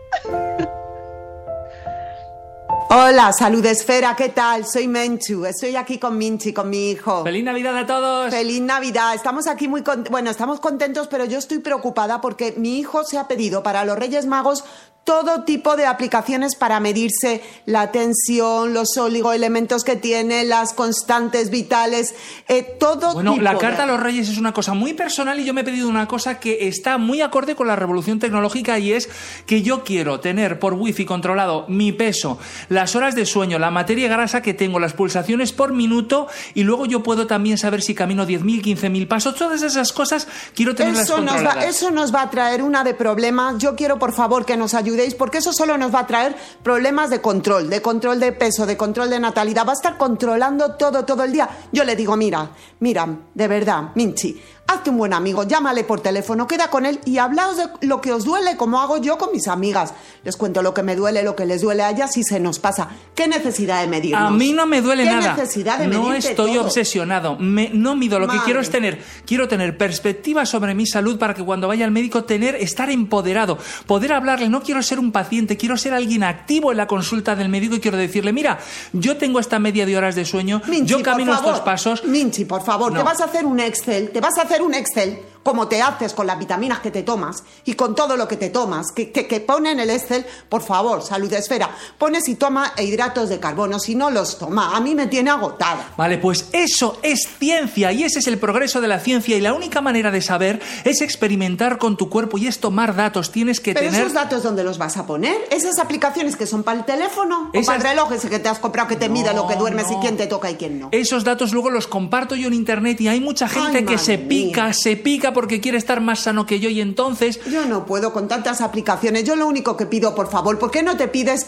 Hola, 2.96 3.34
salud 3.34 3.66
esfera, 3.66 4.16
¿qué 4.16 4.30
tal? 4.30 4.68
Soy 4.68 4.88
Menchu, 4.88 5.48
estoy 5.48 5.76
aquí 5.76 5.98
con 5.98 6.16
Minchi, 6.16 6.54
con 6.54 6.70
mi 6.70 6.92
hijo. 6.92 7.24
¡Feliz 7.24 7.44
Navidad 7.44 7.76
a 7.76 7.88
todos! 7.88 8.30
Feliz 8.30 8.62
Navidad, 8.62 9.16
estamos 9.16 9.48
aquí 9.48 9.68
muy 9.68 9.82
contentos, 9.82 10.12
bueno, 10.12 10.30
estamos 10.30 10.60
contentos, 10.60 11.08
pero 11.08 11.26
yo 11.26 11.40
estoy 11.40 11.58
preocupada 11.58 12.22
porque 12.22 12.54
mi 12.56 12.78
hijo 12.78 13.04
se 13.04 13.18
ha 13.18 13.28
pedido 13.28 13.64
para 13.64 13.84
los 13.84 13.98
Reyes 13.98 14.28
Magos 14.28 14.64
todo 15.04 15.44
tipo 15.44 15.76
de 15.76 15.86
aplicaciones 15.86 16.56
para 16.56 16.80
medirse 16.80 17.42
la 17.66 17.92
tensión, 17.92 18.74
los 18.74 18.96
oligoelementos 18.98 19.84
que 19.84 19.96
tiene, 19.96 20.46
las 20.46 20.74
constantes 20.74 21.50
vitales, 21.50 22.16
eh, 22.48 22.64
todo 22.80 23.14
Bueno, 23.14 23.32
tipo 23.34 23.44
la 23.44 23.54
de- 23.54 23.58
carta 23.60 23.84
a 23.84 23.86
los 23.86 24.00
reyes 24.00 24.30
es 24.30 24.38
una 24.38 24.54
cosa 24.54 24.74
muy 24.74 24.94
personal 24.94 25.40
y 25.40 25.44
yo 25.46 25.54
me 25.54 25.62
he 25.62 25.64
pedido 25.64 25.90
una 25.90 26.08
cosa 26.08 26.40
que 26.40 26.68
está 26.68 26.98
muy 26.98 27.22
acorde 27.22 27.56
con 27.56 27.68
la 27.68 27.76
revolución 27.76 28.20
tecnológica 28.20 28.80
y 28.80 28.94
es 28.94 29.10
que 29.46 29.62
yo 29.62 29.84
quiero 29.84 30.20
tener 30.20 30.60
por 30.60 30.74
wifi 30.74 31.06
controlado 31.06 31.66
mi 31.68 31.92
peso, 31.92 32.38
las 32.70 32.96
horas 32.96 33.14
de 33.16 33.26
sueño, 33.26 33.60
la 33.60 33.72
materia 33.72 34.08
grasa 34.08 34.42
que 34.42 34.54
tengo, 34.54 34.80
las 34.80 34.94
pulsaciones 34.94 35.52
por 35.52 35.74
minuto 35.74 36.28
y 36.54 36.64
luego 36.64 36.86
yo 36.86 37.04
puedo 37.04 37.28
también 37.28 37.58
saber 37.58 37.82
si 37.82 37.94
camino 37.94 38.26
10.000, 38.26 38.62
15.000 38.64 39.08
pasos, 39.08 39.36
todas 39.36 39.62
esas 39.64 39.92
cosas 39.92 40.28
quiero 40.56 40.76
tenerlas 40.76 41.04
Eso 41.04 41.18
nos, 41.18 41.26
va, 41.26 41.40
controladas. 41.44 41.66
eso 41.76 41.92
nos 41.92 42.14
va 42.16 42.22
a 42.22 42.30
traer 42.30 42.62
una 42.64 42.84
de 42.84 42.94
problemas. 42.94 43.58
Yo 43.58 43.76
quiero, 43.76 44.00
por 44.00 44.14
favor, 44.14 44.46
que 44.46 44.56
nos 44.58 44.74
porque 45.18 45.40
eso 45.40 45.52
solo 45.54 45.78
nos 45.78 45.94
va 45.94 46.00
a 46.00 46.08
traer 46.08 46.36
problemas 46.62 47.10
de 47.10 47.22
control, 47.22 47.70
de 47.70 47.82
control 47.82 48.20
de 48.20 48.32
peso, 48.32 48.66
de 48.66 48.78
control 48.78 49.10
de 49.10 49.20
natalidad. 49.20 49.66
Va 49.66 49.72
a 49.72 49.76
estar 49.76 49.98
controlando 49.98 50.76
todo, 50.76 51.06
todo 51.06 51.24
el 51.24 51.32
día. 51.32 51.50
Yo 51.72 51.84
le 51.84 51.96
digo, 51.96 52.16
mira, 52.16 52.50
mira, 52.80 53.08
de 53.34 53.48
verdad, 53.48 53.92
Minchi, 53.96 54.42
hazte 54.66 54.90
un 54.90 54.98
buen 54.98 55.14
amigo, 55.14 55.44
llámale 55.44 55.84
por 55.84 56.00
teléfono, 56.02 56.48
queda 56.48 56.70
con 56.70 56.86
él 56.86 57.00
y 57.06 57.18
hablaos 57.18 57.58
de 57.58 57.66
lo 57.82 58.02
que 58.02 58.12
os 58.14 58.24
duele, 58.24 58.56
como 58.58 58.80
hago 58.82 58.98
yo 58.98 59.18
con 59.18 59.32
mis 59.32 59.48
amigas. 59.48 59.94
Les 60.24 60.38
cuento 60.38 60.62
lo 60.64 60.74
que 60.74 60.84
me 60.84 60.96
duele, 60.96 61.22
lo 61.22 61.36
que 61.36 61.46
les 61.46 61.62
duele 61.62 61.84
a 61.84 61.90
ellas 61.92 62.16
y 62.18 62.24
se 62.24 62.40
nos 62.40 62.60
pasa. 62.60 62.88
¿Qué 63.14 63.28
necesidad 63.28 63.82
de 63.82 63.88
medirnos? 63.88 64.22
A 64.22 64.32
mí 64.32 64.54
no 64.54 64.66
me 64.66 64.82
duele 64.82 65.04
¿Qué 65.04 65.10
nada. 65.10 65.36
necesidad 65.36 65.78
de 65.80 65.88
no 65.88 66.14
estoy 66.14 66.54
todo? 66.54 66.62
obsesionado. 66.66 67.36
Me- 67.38 67.70
no 67.74 67.96
mido. 67.96 68.20
Lo 68.20 68.28
que 68.28 68.40
quiero 68.40 68.62
es 68.62 68.70
tener, 68.70 69.04
quiero 69.26 69.48
tener 69.48 69.78
perspectiva 69.78 70.46
sobre 70.46 70.74
mi 70.74 70.88
salud 70.88 71.20
para 71.20 71.34
que 71.34 71.44
cuando 71.44 71.68
vaya 71.68 71.84
al 71.86 71.92
médico 71.92 72.24
tener, 72.24 72.56
estar 72.56 72.90
empoderado, 72.90 73.58
poder 73.86 74.14
hablarle. 74.14 74.48
No 74.50 74.64
quiero 74.64 74.82
ser 74.82 74.98
un 74.98 75.12
paciente, 75.12 75.58
quiero 75.58 75.76
ser 75.78 75.94
alguien 75.94 76.24
activo 76.24 76.72
en 76.72 76.78
la 76.78 76.88
consulta 76.88 77.36
del 77.36 77.50
médico 77.50 77.76
y 77.76 77.80
quiero 77.82 77.98
decirle, 77.98 78.32
mira, 78.32 78.60
yo 78.94 79.18
tengo 79.18 79.40
esta 79.40 79.60
media 79.60 79.86
de 79.86 79.98
horas 79.98 80.16
de 80.16 80.24
sueño, 80.26 80.62
Minchi, 80.68 80.86
yo 80.90 81.04
camino 81.04 81.34
favor. 81.34 81.50
estos 81.52 81.66
pasos. 81.66 82.04
Minchi, 82.06 82.46
por 82.46 82.64
favor, 82.64 82.92
No. 82.94 83.00
te 83.00 83.04
vas 83.04 83.20
a 83.20 83.26
hacer 83.26 83.46
un 83.46 83.60
Excel, 83.60 84.10
te 84.12 84.22
vas 84.22 84.38
a 84.38 84.44
hacer 84.44 84.53
un 84.62 84.74
Excel 84.74 85.20
como 85.44 85.68
te 85.68 85.82
haces 85.82 86.14
con 86.14 86.26
las 86.26 86.40
vitaminas 86.40 86.80
que 86.80 86.92
te 86.92 87.04
tomas 87.04 87.44
y 87.66 87.74
con 87.74 87.96
todo 87.96 88.18
lo 88.18 88.28
que 88.28 88.38
te 88.38 88.50
tomas, 88.50 88.92
que, 88.92 89.12
que, 89.12 89.28
que 89.28 89.40
pone 89.42 89.72
en 89.72 89.80
el 89.80 89.90
Excel, 89.90 90.26
por 90.50 90.62
favor, 90.64 91.02
salud 91.02 91.32
esfera, 91.34 91.70
pone 91.98 92.22
si 92.22 92.36
toma 92.36 92.74
hidratos 92.78 93.30
de 93.30 93.40
carbono, 93.40 93.80
si 93.80 93.96
no 93.96 94.10
los 94.10 94.38
toma, 94.38 94.76
a 94.76 94.80
mí 94.80 94.96
me 94.96 95.08
tiene 95.08 95.30
agotada. 95.30 95.92
Vale, 95.98 96.18
pues 96.18 96.48
eso 96.54 96.98
es 97.04 97.28
ciencia 97.40 97.92
y 97.92 98.04
ese 98.04 98.20
es 98.20 98.28
el 98.28 98.38
progreso 98.38 98.82
de 98.82 98.88
la 98.88 99.00
ciencia 99.00 99.38
y 99.38 99.42
la 99.42 99.54
única 99.54 99.82
manera 99.82 100.12
de 100.12 100.22
saber 100.22 100.62
es 100.84 101.02
experimentar 101.02 101.78
con 101.78 101.98
tu 101.98 102.10
cuerpo 102.10 102.38
y 102.38 102.48
es 102.48 102.60
tomar 102.60 102.96
datos. 102.96 103.32
Tienes 103.32 103.60
que 103.60 103.74
Pero 103.74 103.88
tener... 103.88 104.02
esos 104.02 104.14
datos, 104.14 104.44
¿dónde 104.44 104.64
los 104.64 104.78
vas 104.78 104.98
a 104.98 105.06
poner? 105.06 105.36
¿Esas 105.52 105.80
aplicaciones 105.80 106.36
que 106.36 106.46
son 106.46 106.64
para 106.64 106.80
el 106.80 106.86
teléfono? 106.86 107.52
¿O 107.54 107.62
para 107.66 107.78
el 107.78 107.84
reloj 107.84 108.12
ese 108.14 108.30
que 108.30 108.40
te 108.40 108.50
has 108.50 108.60
comprado 108.60 108.88
que 108.88 108.96
te 108.96 109.10
mide 109.10 109.34
lo 109.34 109.48
que 109.48 109.56
duermes 109.56 109.90
y 109.90 109.96
no. 109.96 110.00
quién 110.00 110.18
te 110.18 110.28
toca 110.28 110.50
y 110.50 110.56
quién 110.56 110.80
no? 110.80 110.90
Esos 110.92 111.24
datos 111.24 111.52
luego 111.52 111.70
los 111.70 111.88
comparto 111.88 112.36
yo 112.36 112.48
en 112.48 112.54
internet 112.54 113.00
y 113.02 113.08
hay 113.08 113.20
mucha 113.20 113.48
gente 113.48 113.80
Ay, 113.80 113.86
que 113.86 113.98
se 113.98 114.18
pica, 114.18 114.66
mía. 114.66 114.74
se 114.74 114.96
pica 114.96 115.33
porque 115.34 115.60
quiere 115.60 115.78
estar 115.78 116.02
más 116.02 116.22
sano 116.22 116.46
que 116.46 116.60
yo 116.60 116.70
y 116.70 116.82
entonces 116.82 117.40
Yo 117.46 117.66
no 117.66 117.86
puedo 117.86 118.14
con 118.14 118.28
tantas 118.28 118.62
aplicaciones. 118.62 119.24
Yo 119.24 119.36
lo 119.36 119.48
único 119.48 119.76
que 119.76 119.86
pido, 119.86 120.16
por 120.16 120.30
favor, 120.30 120.58
¿por 120.60 120.72
qué 120.72 120.84
no 120.84 120.96
te 120.98 121.08
pides 121.08 121.48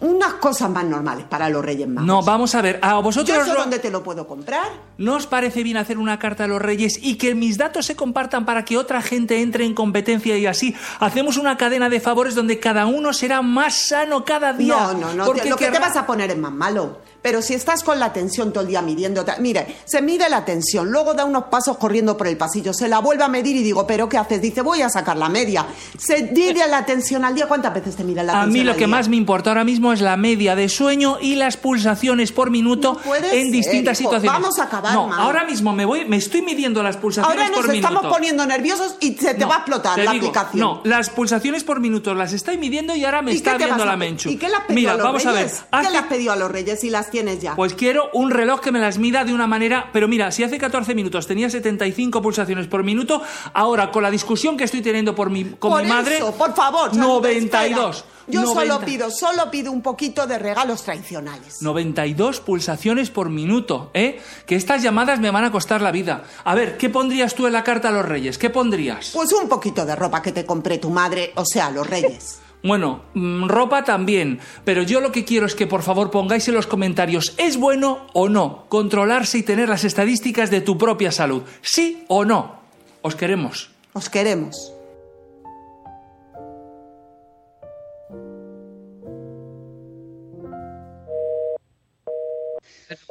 unas 0.00 0.34
cosas 0.34 0.70
más 0.70 0.84
normales 0.84 1.26
para 1.28 1.48
los 1.48 1.64
Reyes 1.64 1.86
Magos? 1.86 2.06
No, 2.06 2.22
vamos 2.22 2.54
a 2.54 2.62
ver, 2.62 2.78
a 2.82 2.92
¿Yo 2.92 3.02
vosotros 3.02 3.46
dónde 3.54 3.78
te 3.78 3.90
lo 3.90 4.02
puedo 4.02 4.26
comprar? 4.26 4.66
¿no 4.98 5.14
os 5.16 5.26
parece 5.26 5.62
bien 5.62 5.76
hacer 5.76 5.98
una 5.98 6.18
carta 6.18 6.44
a 6.44 6.46
los 6.46 6.60
reyes 6.60 6.98
y 7.02 7.16
que 7.16 7.34
mis 7.34 7.58
datos 7.58 7.86
se 7.86 7.96
compartan 7.96 8.44
para 8.44 8.64
que 8.64 8.76
otra 8.76 9.02
gente 9.02 9.40
entre 9.40 9.64
en 9.64 9.74
competencia 9.74 10.36
y 10.36 10.46
así 10.46 10.74
hacemos 11.00 11.36
una 11.36 11.56
cadena 11.56 11.88
de 11.88 12.00
favores 12.00 12.34
donde 12.34 12.58
cada 12.58 12.86
uno 12.86 13.12
será 13.12 13.42
más 13.42 13.88
sano 13.88 14.24
cada 14.24 14.52
día? 14.52 14.74
No, 14.74 14.94
no, 14.94 15.14
no. 15.14 15.24
Porque 15.24 15.48
lo 15.48 15.56
que 15.56 15.70
te 15.70 15.78
vas 15.78 15.96
a 15.96 16.06
poner 16.06 16.30
es 16.30 16.38
más 16.38 16.52
malo. 16.52 16.98
Pero 17.22 17.42
si 17.42 17.54
estás 17.54 17.84
con 17.84 17.98
la 17.98 18.12
tensión 18.12 18.52
todo 18.52 18.62
el 18.62 18.68
día 18.68 18.82
midiendo... 18.82 19.24
Mire, 19.40 19.76
se 19.84 20.00
mide 20.00 20.28
la 20.28 20.44
tensión, 20.44 20.90
luego 20.90 21.14
da 21.14 21.24
unos 21.24 21.44
pasos 21.44 21.76
corriendo 21.76 22.16
por 22.16 22.26
el 22.26 22.36
pasillo, 22.36 22.72
se 22.72 22.88
la 22.88 22.98
vuelve 23.00 23.24
a 23.24 23.28
medir 23.28 23.56
y 23.56 23.62
digo, 23.62 23.86
¿pero 23.86 24.08
qué 24.08 24.16
haces? 24.18 24.40
Dice, 24.40 24.62
voy 24.62 24.82
a 24.82 24.88
sacar 24.88 25.16
la 25.16 25.28
media. 25.28 25.66
Se 25.98 26.22
mide 26.22 26.66
la 26.68 26.84
tensión 26.86 27.24
al 27.24 27.34
día. 27.34 27.46
¿Cuántas 27.46 27.74
veces 27.74 27.96
te 27.96 28.04
mide 28.04 28.22
la 28.22 28.32
A 28.32 28.44
tensión 28.44 28.52
mí 28.52 28.64
lo 28.64 28.70
al 28.72 28.76
que 28.76 28.86
día? 28.86 28.88
más 28.96 29.08
me 29.08 29.16
importa 29.16 29.50
ahora 29.50 29.64
mismo 29.64 29.92
es 29.92 30.00
la 30.00 30.16
media 30.16 30.54
de 30.56 30.68
sueño 30.68 31.18
y 31.20 31.34
las 31.34 31.56
pulsaciones 31.56 32.32
por 32.32 32.50
minuto 32.50 32.96
puede 33.04 33.38
en 33.38 33.44
ser, 33.44 33.52
distintas 33.52 34.00
hijo. 34.00 34.10
situaciones. 34.10 34.40
Vamos 34.40 34.58
a 34.58 34.64
acabar 34.64 34.92
No, 34.94 35.08
mal. 35.08 35.20
ahora 35.20 35.44
mismo 35.44 35.72
me 35.72 35.84
voy, 35.84 36.04
me 36.06 36.16
estoy 36.16 36.42
midiendo 36.42 36.82
las 36.82 36.96
pulsaciones 36.96 37.38
Ahora 37.38 37.50
nos 37.54 37.66
por 37.66 37.74
estamos 37.74 38.02
minuto. 38.02 38.14
poniendo 38.16 38.46
nerviosos 38.46 38.96
y 39.00 39.14
se 39.14 39.34
te 39.34 39.40
No, 39.40 39.48
va 39.48 39.54
a 39.56 39.58
explotar 39.58 39.98
la 39.98 40.12
digo, 40.12 40.26
aplicación. 40.28 40.60
No, 40.60 40.80
las 40.84 41.10
pulsaciones 41.10 41.64
por 41.64 41.80
minuto 41.80 42.14
las 42.14 42.32
estoy 42.32 42.56
midiendo 42.58 42.94
y 42.96 43.04
ahora 43.04 43.20
me 43.22 43.32
¿Y 43.32 43.36
está 43.36 43.56
viendo 43.58 43.82
a 43.82 43.86
la 43.86 43.96
Menchu. 43.96 44.30
¿Y 44.30 44.36
qué 44.36 44.48
le 44.48 44.54
has 44.56 44.64
pedido 44.64 44.74
Mira, 44.80 44.92
a 44.92 44.96
los 44.96 45.04
vamos 45.04 45.26
a 45.26 45.32
ver. 45.32 45.42
Reyes? 45.44 45.64
hace- 45.70 45.86
¿Qué 45.86 45.92
le 45.92 45.98
has 45.98 46.06
pedido 46.06 46.32
a 46.32 46.36
los 46.36 46.50
Reyes 46.50 46.80
si 46.80 46.90
las 46.90 47.09
tienes 47.10 47.40
ya? 47.40 47.54
Pues 47.56 47.74
quiero 47.74 48.08
un 48.12 48.30
reloj 48.30 48.60
que 48.60 48.72
me 48.72 48.78
las 48.78 48.98
mida 48.98 49.24
de 49.24 49.34
una 49.34 49.46
manera. 49.46 49.90
Pero 49.92 50.08
mira, 50.08 50.30
si 50.30 50.42
hace 50.44 50.58
14 50.58 50.94
minutos 50.94 51.26
tenía 51.26 51.50
75 51.50 52.22
pulsaciones 52.22 52.66
por 52.66 52.82
minuto, 52.84 53.22
ahora 53.52 53.90
con 53.90 54.02
la 54.02 54.10
discusión 54.10 54.56
que 54.56 54.64
estoy 54.64 54.82
teniendo 54.82 55.14
por 55.14 55.30
mi, 55.30 55.44
con 55.44 55.72
Por 55.72 55.82
mi 55.82 55.88
madre. 55.88 56.16
eso, 56.16 56.32
por 56.32 56.54
favor. 56.54 56.90
salud 56.90 57.02
92. 57.02 57.96
esfera. 57.96 58.10
Yo 58.28 58.42
90. 58.42 58.60
solo 58.60 58.84
pido, 58.86 59.10
solo 59.10 59.50
pido 59.50 59.72
un 59.72 59.82
poquito 59.82 60.24
de 60.26 60.38
regalos 60.38 60.84
tradicionales. 60.84 61.60
92 61.62 62.40
pulsaciones 62.40 63.10
por 63.10 63.28
minuto, 63.28 63.90
¿eh? 63.92 64.20
Que 64.46 64.54
estas 64.54 64.82
llamadas 64.82 65.18
me 65.18 65.32
van 65.32 65.44
a 65.44 65.50
costar 65.50 65.82
la 65.82 65.90
vida. 65.90 66.22
A 66.44 66.54
ver, 66.54 66.76
¿qué 66.76 66.88
pondrías 66.90 67.34
tú 67.34 67.46
en 67.48 67.52
la 67.54 67.64
carta 67.64 67.88
a 67.88 67.90
los 67.90 68.04
reyes? 68.06 68.38
¿Qué 68.38 68.48
pondrías? 68.48 69.10
Pues 69.14 69.32
un 69.32 69.48
poquito 69.48 69.84
de 69.84 69.96
ropa 69.96 70.22
que 70.22 70.30
te 70.30 70.46
compré 70.46 70.78
tu 70.78 70.90
madre, 70.90 71.32
o 71.34 71.44
sea, 71.44 71.70
los 71.70 71.86
Reyes. 71.88 72.38
Bueno, 72.62 73.04
mm, 73.14 73.48
ropa 73.48 73.84
también, 73.84 74.38
pero 74.64 74.82
yo 74.82 75.00
lo 75.00 75.12
que 75.12 75.24
quiero 75.24 75.46
es 75.46 75.54
que 75.54 75.66
por 75.66 75.82
favor 75.82 76.10
pongáis 76.10 76.46
en 76.48 76.54
los 76.54 76.66
comentarios, 76.66 77.34
¿es 77.38 77.56
bueno 77.56 78.06
o 78.12 78.28
no 78.28 78.66
controlarse 78.68 79.38
y 79.38 79.42
tener 79.42 79.68
las 79.68 79.84
estadísticas 79.84 80.50
de 80.50 80.60
tu 80.60 80.76
propia 80.76 81.10
salud? 81.10 81.42
¿Sí 81.62 82.04
o 82.08 82.24
no? 82.24 82.60
Os 83.00 83.14
queremos. 83.14 83.70
Os 83.94 84.10
queremos. 84.10 84.74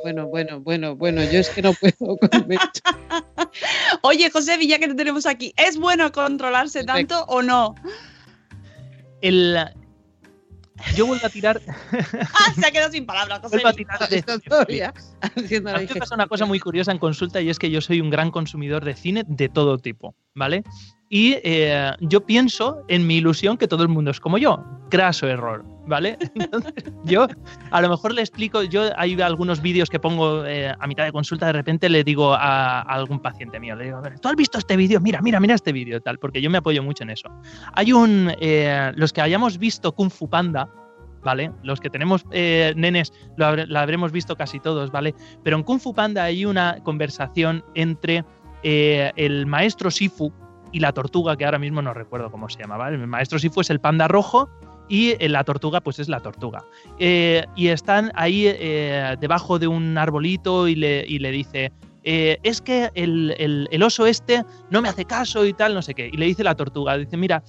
Bueno, 0.04 0.28
bueno, 0.28 0.60
bueno, 0.60 0.95
bueno, 0.95 1.24
yo 1.24 1.39
es 1.39 1.50
que 1.50 1.62
no 1.62 1.74
puedo 1.74 2.18
con. 2.18 2.47
Oye, 4.02 4.30
José, 4.30 4.58
ya 4.68 4.78
que 4.78 4.88
te 4.88 4.93
tenemos 4.93 5.26
aquí, 5.26 5.54
¿es 5.58 5.78
bueno 5.78 6.12
controlarse 6.12 6.84
tanto 6.84 7.24
o 7.26 7.41
no? 7.41 7.76
El, 9.22 9.57
yo 10.95 11.05
vuelvo 11.07 11.26
a 11.26 11.30
tirar. 11.30 11.61
Ah, 11.91 12.53
se 12.57 12.65
ha 12.67 12.72
quedado 12.72 12.91
sin 12.91 13.05
palabras, 13.05 13.41
vuelvo 13.49 13.67
a 13.67 13.74
tirar 13.74 13.99
de- 14.09 14.17
Está 14.17 14.39
todavía 14.39 14.93
haciendo 15.22 15.70
A 15.70 15.74
la 15.74 15.80
mí 15.80 15.84
me 15.84 15.88
digestión. 15.88 15.99
pasa 15.99 16.15
una 16.15 16.28
cosa 16.28 16.45
muy 16.45 16.59
curiosa 16.59 16.91
en 16.91 16.99
consulta 16.99 17.41
y 17.41 17.49
es 17.49 17.59
que 17.59 17.70
yo 17.70 17.82
soy 17.82 17.99
un 18.01 18.09
gran 18.09 18.32
consumidor 18.32 18.86
de 18.86 18.95
cine 18.95 19.24
de 19.28 19.49
todo 19.49 19.78
tipo, 19.78 20.15
¿vale? 20.36 20.63
Y 21.09 21.34
eh, 21.43 21.91
yo 21.99 22.26
pienso 22.26 22.84
en 22.88 23.05
mi 23.07 23.17
ilusión 23.17 23.57
que 23.57 23.67
todo 23.67 23.84
el 23.84 23.89
mundo 23.89 24.11
es 24.11 24.20
como 24.20 24.38
yo. 24.38 24.63
Graso 24.89 25.28
error, 25.28 25.65
¿vale? 25.90 26.18
Yo 27.04 27.28
a 27.72 27.82
lo 27.82 27.90
mejor 27.90 28.14
le 28.14 28.22
explico, 28.22 28.64
yo 28.64 28.84
hay 28.96 29.20
algunos 29.22 29.62
vídeos 29.62 29.90
que 29.90 30.00
pongo 30.00 30.46
eh, 30.46 30.74
a 30.80 30.88
mitad 30.88 31.04
de 31.04 31.12
consulta, 31.12 31.48
de 31.48 31.54
repente 31.54 31.90
le 31.90 32.04
digo 32.04 32.34
a, 32.34 32.82
algún 32.82 33.20
paciente 33.20 33.60
mío, 33.60 33.76
le 33.76 33.86
digo, 33.86 33.98
a 33.98 34.02
ver, 34.02 34.20
¿tú 34.20 34.28
has 34.30 34.36
visto 34.36 34.58
este 34.58 34.78
vídeo? 34.78 35.00
Mira, 35.02 35.22
mira, 35.22 35.40
mira 35.40 35.56
este 35.56 35.72
vídeo, 35.74 36.00
tal, 36.02 36.20
porque 36.20 36.42
yo 36.42 36.50
me 36.50 36.60
apoyo 36.60 36.84
mucho 36.84 37.04
en 37.04 37.10
eso. 37.10 37.30
Hay 37.74 37.92
un, 37.92 38.32
eh, 38.40 38.92
los 38.96 39.12
que 39.12 39.22
hayamos 39.22 39.58
visto 39.58 39.92
Kung 39.94 40.10
Fu 40.12 40.30
Panda, 40.30 40.70
¿vale? 41.24 41.52
Los 41.64 41.80
que 41.80 41.90
tenemos 41.90 42.24
eh, 42.32 42.74
nenes 42.78 43.12
lo, 43.36 43.46
habre- 43.48 43.66
lo 43.66 43.80
habremos 43.80 44.12
visto 44.12 44.36
casi 44.36 44.60
todos, 44.60 44.92
¿vale? 44.92 45.16
Pero 45.44 45.58
en 45.58 45.64
Kung 45.64 45.80
Fu 45.80 45.94
Panda 45.94 46.24
hay 46.24 46.46
una 46.46 46.78
conversación 46.84 47.64
entre 47.76 48.24
el 48.64 49.46
maestro 49.46 49.90
Sifu 49.90 50.32
y 50.72 50.80
la 50.82 50.92
tortuga, 50.92 51.36
que 51.38 51.46
ahora 51.46 51.58
mismo 51.60 51.82
no 51.82 51.94
recuerdo 51.94 52.30
cómo 52.30 52.48
se 52.50 52.60
llamaba. 52.60 52.90
El 52.90 53.08
maestro 53.08 53.40
Sifu 53.40 53.62
es 53.62 53.70
el 53.70 53.80
panda 53.80 54.08
rojo 54.08 54.50
y 54.90 55.12
eh, 55.20 55.30
la 55.30 55.44
tortuga 55.44 55.80
pues 55.82 56.00
es 56.00 56.10
la 56.10 56.20
tortuga. 56.20 56.64
Eh, 56.98 57.46
y 57.56 57.68
están 57.68 58.12
ahí 58.16 58.46
eh, 58.48 59.16
debajo 59.22 59.60
de 59.60 59.68
un 59.68 59.98
arbolito 59.98 60.68
y 60.68 60.76
le, 60.76 61.06
y 61.08 61.20
le 61.20 61.32
dice... 61.32 61.72
es 62.04 62.62
que 62.62 62.90
el, 62.96 63.36
el- 63.38 63.68
el 63.72 63.84
oso 63.84 64.08
este 64.08 64.44
no 64.72 64.82
me 64.82 64.90
hace 64.90 65.06
caso 65.06 65.46
y 65.46 65.54
tal, 65.54 65.74
no 65.76 65.82
sé 65.84 65.94
qué. 65.94 66.10
Y 66.12 66.18
le 66.18 66.26
dice 66.26 66.44
la 66.44 66.56
tortuga, 66.56 66.98
dice, 66.98 67.18
mira, 67.18 67.44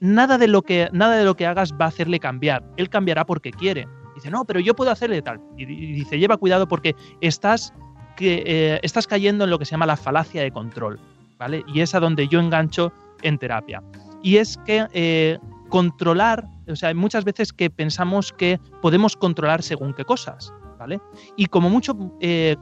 nada, 0.00 0.36
de 0.38 0.48
lo 0.48 0.60
que, 0.62 0.88
nada 0.92 1.16
de 1.16 1.24
lo 1.24 1.34
que 1.34 1.46
hagas 1.46 1.72
va 1.72 1.86
a 1.86 1.88
hacerle 1.88 2.20
cambiar. 2.20 2.62
Él 2.76 2.88
cambiará 2.90 3.24
porque 3.24 3.50
quiere. 3.50 3.88
Dice, 4.14 4.30
no, 4.30 4.44
pero 4.44 4.60
yo 4.60 4.74
puedo 4.74 4.90
hacerle 4.90 5.22
tal. 5.22 5.40
Y, 5.56 5.64
dice, 5.64 6.18
lleva 6.18 6.36
cuidado 6.36 6.68
porque 6.68 6.94
estás, 7.20 7.72
que, 8.16 8.78
estás 8.82 9.06
cayendo 9.06 9.44
en 9.44 9.50
lo 9.50 9.58
que 9.58 9.64
se 9.64 9.70
llama 9.72 9.86
la 9.86 9.96
falacia 9.96 10.42
de 10.42 10.50
control, 10.50 11.00
¿vale? 11.38 11.64
Y 11.66 11.80
es 11.80 11.94
a 11.94 12.00
donde 12.00 12.28
yo 12.28 12.40
engancho 12.40 12.92
en 13.22 13.38
terapia. 13.38 13.82
Y 14.22 14.36
es 14.36 14.58
que 14.66 15.38
controlar, 15.74 16.46
o 16.68 16.76
sea, 16.76 16.90
hay 16.90 16.94
muchas 16.94 17.24
veces 17.24 17.52
que 17.52 17.68
pensamos 17.68 18.32
que 18.32 18.60
podemos 18.80 19.16
controlar 19.16 19.60
según 19.60 19.92
qué 19.92 20.04
cosas, 20.04 20.54
¿vale? 20.78 21.00
Y 21.36 21.46
como 21.46 21.68
mucho, 21.68 21.96
eh, 22.20 22.54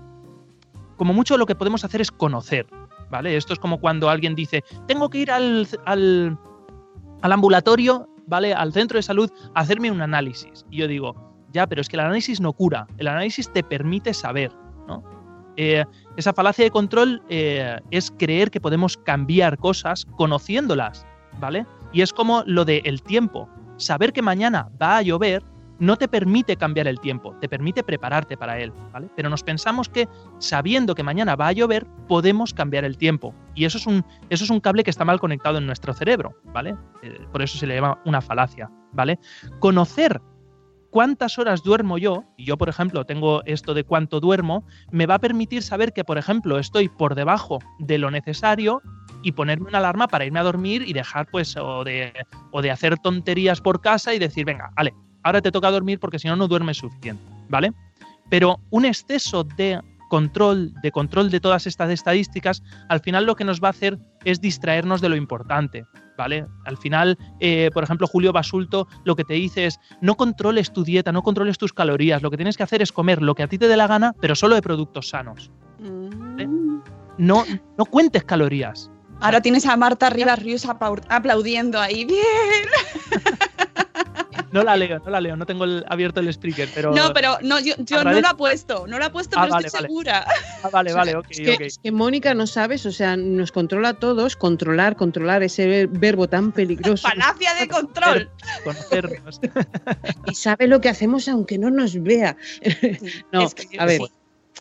como 0.97 1.13
mucho 1.13 1.37
lo 1.37 1.45
que 1.45 1.55
podemos 1.55 1.85
hacer 1.85 2.01
es 2.01 2.11
conocer, 2.11 2.67
¿vale? 3.11 3.37
Esto 3.37 3.53
es 3.53 3.59
como 3.59 3.81
cuando 3.81 4.09
alguien 4.09 4.35
dice, 4.35 4.65
tengo 4.89 5.11
que 5.11 5.19
ir 5.19 5.31
al, 5.31 5.69
al, 5.85 6.39
al 7.21 7.33
ambulatorio, 7.33 8.09
¿vale? 8.27 8.55
Al 8.55 8.73
centro 8.73 8.97
de 8.97 9.03
salud 9.03 9.31
hacerme 9.55 9.91
un 9.91 10.01
análisis. 10.01 10.65
Y 10.71 10.79
yo 10.79 10.89
digo, 10.89 11.15
ya, 11.53 11.67
pero 11.67 11.83
es 11.83 11.91
que 11.91 11.97
el 11.97 12.01
análisis 12.01 12.41
no 12.41 12.55
cura, 12.55 12.87
el 12.97 13.09
análisis 13.09 13.53
te 13.53 13.63
permite 13.63 14.15
saber, 14.15 14.51
¿no? 14.89 15.03
Eh, 15.59 15.85
esa 16.17 16.33
falacia 16.33 16.65
de 16.65 16.71
control 16.71 17.23
eh, 17.29 17.79
es 17.91 18.11
creer 18.11 18.51
que 18.51 18.59
podemos 18.59 18.97
cambiar 18.97 19.59
cosas 19.59 20.07
conociéndolas, 20.17 21.07
¿vale? 21.39 21.67
Y 21.93 22.03
es 22.03 22.13
como 22.13 22.43
lo 22.47 22.65
del 22.65 22.83
el 22.85 23.03
tiempo. 23.03 23.49
Saber 23.77 24.13
que 24.13 24.23
mañana 24.23 24.69
va 24.81 24.99
a 24.99 25.03
llover 25.03 25.43
no 25.83 25.97
te 25.97 26.07
permite 26.07 26.57
cambiar 26.57 26.87
el 26.87 27.01
tiempo, 27.01 27.35
te 27.41 27.49
permite 27.49 27.83
prepararte 27.83 28.37
para 28.37 28.57
él. 28.61 28.73
Pero 29.17 29.29
nos 29.29 29.43
pensamos 29.43 29.89
que 29.89 30.09
sabiendo 30.39 30.95
que 30.95 31.03
mañana 31.03 31.35
va 31.35 31.49
a 31.49 31.53
llover, 31.53 31.87
podemos 32.07 32.55
cambiar 32.55 32.85
el 32.85 32.97
tiempo. 32.97 33.35
Y 33.57 33.65
eso 33.65 33.79
es 33.79 33.87
un, 33.89 34.05
eso 34.31 34.45
es 34.45 34.51
un 34.51 34.61
cable 34.61 34.85
que 34.85 34.91
está 34.91 35.05
mal 35.05 35.19
conectado 35.19 35.59
en 35.59 35.67
nuestro 35.67 35.93
cerebro, 35.93 36.37
¿vale? 36.53 36.77
Eh, 37.03 37.27
por 37.33 37.43
eso 37.43 37.59
se 37.59 37.67
le 37.67 37.75
llama 37.75 37.99
una 38.05 38.21
falacia, 38.21 38.71
¿vale? 38.93 39.19
Conocer 39.59 40.21
cuántas 40.91 41.39
horas 41.41 41.65
duermo 41.65 41.99
yo, 41.99 42.23
y 42.37 42.45
yo 42.45 42.57
por 42.57 42.69
ejemplo 42.69 43.05
tengo 43.05 43.43
esto 43.45 43.75
de 43.75 43.83
cuánto 43.83 44.21
duermo, 44.21 44.65
me 44.93 45.07
va 45.07 45.17
a 45.17 45.19
permitir 45.19 45.65
saber 45.65 45.93
que 45.93 46.05
por 46.05 46.17
ejemplo 46.17 46.61
estoy 46.61 46.89
por 46.89 47.17
debajo 47.17 47.59
de 47.81 47.99
lo 47.99 48.13
necesario 48.13 48.83
y 49.23 49.33
ponerme 49.33 49.69
una 49.69 49.79
alarma 49.79 50.09
para 50.09 50.25
irme 50.25 50.41
a 50.41 50.45
dormir 50.45 50.85
y 50.87 50.93
dejar 50.93 51.27
pues 51.31 51.57
o 51.57 51.85
de, 51.85 52.13
o 52.51 52.63
de 52.63 52.71
hacer 52.71 52.99
tonterías 52.99 53.61
por 53.61 53.81
casa 53.81 54.15
y 54.15 54.19
decir, 54.19 54.45
venga, 54.45 54.71
vale, 54.77 54.95
ahora 55.23 55.41
te 55.41 55.53
toca 55.53 55.71
dormir 55.71 55.99
porque 55.99 56.19
si 56.19 56.29
no 56.29 56.37
no 56.37 56.49
duermes 56.49 56.79
suficiente, 56.79 57.23
¿vale? 57.49 57.73
Pero 58.29 58.61
un 58.71 58.85
exceso 58.85 59.45
de 59.45 59.81
control, 60.09 60.75
de 60.83 60.91
control 60.91 61.31
de 61.31 61.41
todas 61.41 61.67
estas 61.67 61.91
estadísticas, 61.91 62.63
al 62.89 63.01
final 63.01 63.25
lo 63.25 63.35
que 63.35 63.45
nos 63.45 63.63
va 63.63 63.69
a 63.69 63.71
hacer 63.71 63.99
es 64.25 64.41
distraernos 64.41 65.01
de 65.01 65.09
lo 65.09 65.17
importante, 65.17 65.87
¿vale? 66.19 66.47
Al 66.67 66.77
final, 66.77 67.17
eh, 67.41 67.71
por 67.73 67.83
ejemplo, 67.85 68.07
Julio 68.07 68.33
Basulto 68.33 68.87
lo 69.05 69.17
que 69.17 69.25
te 69.25 69.35
dice 69.35 69.67
es 69.67 69.81
no 70.01 70.17
controles 70.17 70.73
tu 70.73 70.85
dieta, 70.85 71.13
no 71.13 71.23
controles 71.23 71.57
tus 71.57 71.73
calorías, 71.73 72.23
lo 72.23 72.31
que 72.31 72.37
tienes 72.37 72.57
que 72.57 72.63
hacer 72.63 72.83
es 72.83 72.93
comer 72.93 73.23
lo 73.23 73.35
que 73.35 73.43
a 73.43 73.47
ti 73.47 73.57
te 73.57 73.69
dé 73.69 73.77
la 73.77 73.87
gana, 73.87 74.15
pero 74.21 74.35
solo 74.35 74.55
de 74.55 74.63
productos 74.63 75.09
sanos. 75.09 75.51
¿vale? 75.79 76.47
No, 77.19 77.45
no 77.79 77.85
cuentes 77.87 78.25
calorías. 78.25 78.91
Ahora 79.23 79.41
tienes 79.41 79.65
a 79.67 79.77
Marta 79.77 80.11
Rivas 80.11 80.39
Ríos 80.41 80.67
aplaudiendo 80.67 81.81
ahí. 81.81 82.05
¡Bien! 82.05 82.23
No 84.51 84.63
la 84.63 84.77
leo, 84.77 84.99
no 84.99 85.11
la 85.11 85.19
leo, 85.21 85.35
no 85.35 85.47
tengo 85.47 85.65
el- 85.65 85.83
abierto 85.89 86.21
el 86.21 86.29
speaker, 86.29 86.69
pero... 86.75 86.93
No, 86.93 87.15
pero 87.15 87.39
no, 87.43 87.59
yo, 87.59 87.75
yo 87.79 88.05
no 88.05 88.21
lo 88.21 88.29
ha 88.29 88.37
puesto, 88.37 88.87
no 88.87 88.99
lo 88.99 89.07
ha 89.07 89.11
puesto, 89.11 89.39
Ah, 89.39 89.43
pero 89.45 89.55
vale, 89.55 89.67
estoy 89.67 89.79
vale. 89.79 89.89
segura. 89.89 90.27
Ah, 90.63 90.69
vale, 90.71 90.93
vale, 90.93 91.17
ok, 91.17 91.27
es, 91.31 91.41
que, 91.41 91.53
ok. 91.55 91.61
es 91.63 91.79
que 91.79 91.91
Mónica 91.91 92.35
no 92.35 92.47
sabes, 92.47 92.85
o 92.85 92.93
sea, 92.93 93.17
nos 93.17 93.51
controla 93.51 93.91
a 93.91 93.95
todos, 93.95 94.37
controlar, 94.37 94.97
controlar 94.97 95.43
ese 95.43 95.67
ver- 95.67 95.89
verbo 95.89 96.29
tan 96.29 96.53
peligroso. 96.53 97.09
Falacia 97.09 97.55
de 97.55 97.67
control. 97.69 98.31
Conocernos. 98.65 99.41
y 100.27 100.35
sabe 100.35 100.67
lo 100.67 100.83
que 100.83 100.91
hacemos 100.91 101.29
aunque 101.29 101.57
no 101.57 101.71
nos 101.71 102.03
vea. 102.03 102.37
no, 103.33 103.47
Es 103.47 103.55
que- 103.55 103.79
a 103.79 103.87
ver. 103.87 104.03
sí. 104.03 104.07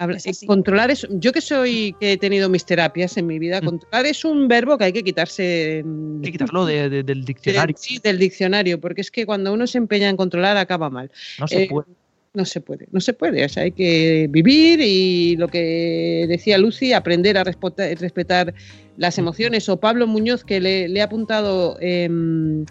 Habla-. 0.02 0.20
Controlar 0.48 0.92
es, 0.92 1.08
yo 1.12 1.32
que 1.32 1.42
soy, 1.42 1.96
que 2.00 2.14
he 2.14 2.18
tenido 2.18 2.50
mis 2.50 2.66
terapias 2.66 3.18
en 3.18 3.28
mi 3.28 3.40
vida, 3.40 3.62
Mm. 3.62 3.66
controlar 3.66 4.06
es 4.06 4.26
un 4.26 4.48
verbo 4.48 4.78
que 4.78 4.86
hay 4.86 4.94
que 4.94 5.04
quitarse 5.04 5.84
Hay 5.86 6.22
que 6.22 6.32
quitarlo 6.32 6.66
de- 6.66 6.90
de- 6.90 7.04
del 7.04 7.22
de- 7.22 7.26
diccionario. 7.26 7.76
sí, 7.80 8.00
del 8.04 8.18
diccionario, 8.18 8.80
porque 8.82 9.02
es 9.02 9.12
que 9.12 9.26
cuando 9.26 9.54
uno 9.54 9.68
se 9.68 9.78
empeña 9.78 10.10
en 10.10 10.18
controlar 10.18 10.58
acaba 10.58 10.90
mal. 10.90 11.12
No 11.40 11.48
se 11.48 11.64
Eh, 11.64 11.68
puede. 11.70 11.88
No 12.34 12.46
se 12.46 12.62
puede, 12.62 12.88
no 12.94 13.02
se 13.02 13.12
puede. 13.12 13.44
O 13.44 13.50
sea, 13.50 13.64
hay 13.64 13.74
que 13.74 14.28
vivir 14.30 14.80
y 14.82 15.36
lo 15.36 15.50
que 15.50 16.26
decía 16.30 16.58
Lucy, 16.58 16.94
aprender 16.94 17.38
a 17.38 17.44
respota- 17.44 17.94
respetar 17.96 18.54
las 18.96 19.18
emociones. 19.18 19.68
O 19.68 19.82
Pablo 19.82 20.08
Muñoz, 20.08 20.46
que 20.46 20.62
le, 20.62 20.88
le 20.88 21.02
ha 21.02 21.06
apuntado 21.06 21.78
em, 21.82 22.66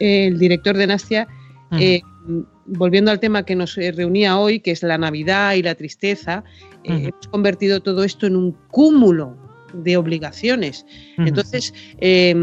el 0.00 0.38
director 0.38 0.76
de 0.76 0.86
Nastia, 0.86 1.26
eh, 1.80 2.02
volviendo 2.66 3.10
al 3.10 3.20
tema 3.20 3.44
que 3.44 3.54
nos 3.54 3.76
eh, 3.78 3.92
reunía 3.92 4.38
hoy, 4.38 4.60
que 4.60 4.72
es 4.72 4.82
la 4.82 4.98
Navidad 4.98 5.54
y 5.54 5.62
la 5.62 5.74
tristeza, 5.74 6.44
eh, 6.84 7.08
hemos 7.08 7.28
convertido 7.28 7.80
todo 7.80 8.04
esto 8.04 8.26
en 8.26 8.36
un 8.36 8.52
cúmulo 8.70 9.36
de 9.72 9.96
obligaciones. 9.96 10.86
Entonces, 11.18 11.74
eh, 11.98 12.34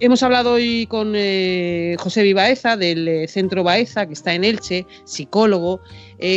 hemos 0.00 0.22
hablado 0.22 0.52
hoy 0.52 0.86
con 0.86 1.12
eh, 1.14 1.96
José 1.98 2.32
Baeza 2.34 2.76
del 2.76 3.06
eh, 3.08 3.28
Centro 3.28 3.62
Baeza, 3.62 4.06
que 4.06 4.14
está 4.14 4.34
en 4.34 4.44
Elche, 4.44 4.86
psicólogo. 5.04 5.80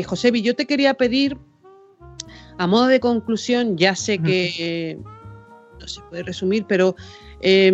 José, 0.05 0.31
yo 0.41 0.55
te 0.55 0.65
quería 0.65 0.93
pedir, 0.93 1.37
a 2.57 2.67
modo 2.67 2.87
de 2.87 2.99
conclusión, 2.99 3.77
ya 3.77 3.95
sé 3.95 4.19
que 4.19 4.97
no 5.79 5.87
se 5.87 6.01
puede 6.09 6.23
resumir, 6.23 6.65
pero 6.67 6.95
eh, 7.41 7.71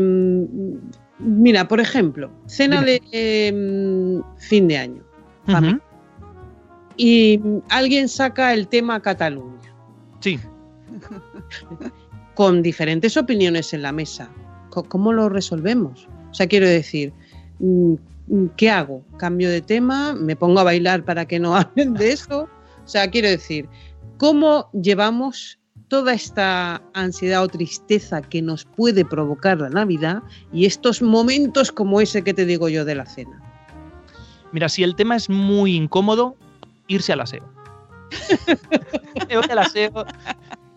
mira, 1.19 1.67
por 1.67 1.79
ejemplo, 1.79 2.31
cena 2.47 2.81
de 2.81 3.01
eh, 3.11 4.21
fin 4.37 4.67
de 4.67 4.77
año. 4.77 5.03
Y 6.97 7.39
alguien 7.69 8.09
saca 8.09 8.53
el 8.53 8.67
tema 8.67 9.01
Cataluña. 9.01 9.73
Sí. 10.19 10.39
con 12.39 12.61
diferentes 12.61 13.17
opiniones 13.17 13.73
en 13.73 13.81
la 13.81 13.91
mesa. 13.91 14.29
¿Cómo 14.69 15.11
lo 15.11 15.27
resolvemos? 15.27 16.07
O 16.31 16.33
sea, 16.33 16.47
quiero 16.47 16.69
decir, 16.69 17.11
mm, 17.59 17.95
¿qué 18.55 18.69
hago? 18.69 19.03
¿Cambio 19.17 19.49
de 19.49 19.59
tema? 19.59 20.13
¿Me 20.13 20.37
pongo 20.37 20.61
a 20.61 20.63
bailar 20.63 21.03
para 21.03 21.25
que 21.25 21.37
no 21.37 21.53
hablen 21.57 21.95
de 21.95 22.13
eso? 22.13 22.43
O 22.43 22.87
sea, 22.87 23.09
quiero 23.09 23.27
decir, 23.27 23.67
¿cómo 24.17 24.69
llevamos 24.71 25.58
toda 25.89 26.13
esta 26.13 26.81
ansiedad 26.93 27.43
o 27.43 27.47
tristeza 27.47 28.21
que 28.21 28.41
nos 28.41 28.63
puede 28.63 29.03
provocar 29.03 29.59
la 29.59 29.69
Navidad 29.69 30.23
y 30.53 30.65
estos 30.65 31.01
momentos 31.01 31.71
como 31.71 31.99
ese 31.99 32.23
que 32.23 32.33
te 32.33 32.45
digo 32.45 32.69
yo 32.69 32.85
de 32.85 32.95
la 32.95 33.05
cena? 33.05 33.41
Mira, 34.51 34.69
si 34.69 34.83
el 34.83 34.95
tema 34.95 35.15
es 35.15 35.29
muy 35.29 35.75
incómodo, 35.75 36.35
irse 36.87 37.13
al 37.13 37.21
aseo. 37.21 37.43
Al 39.49 39.59
aseo, 39.59 40.05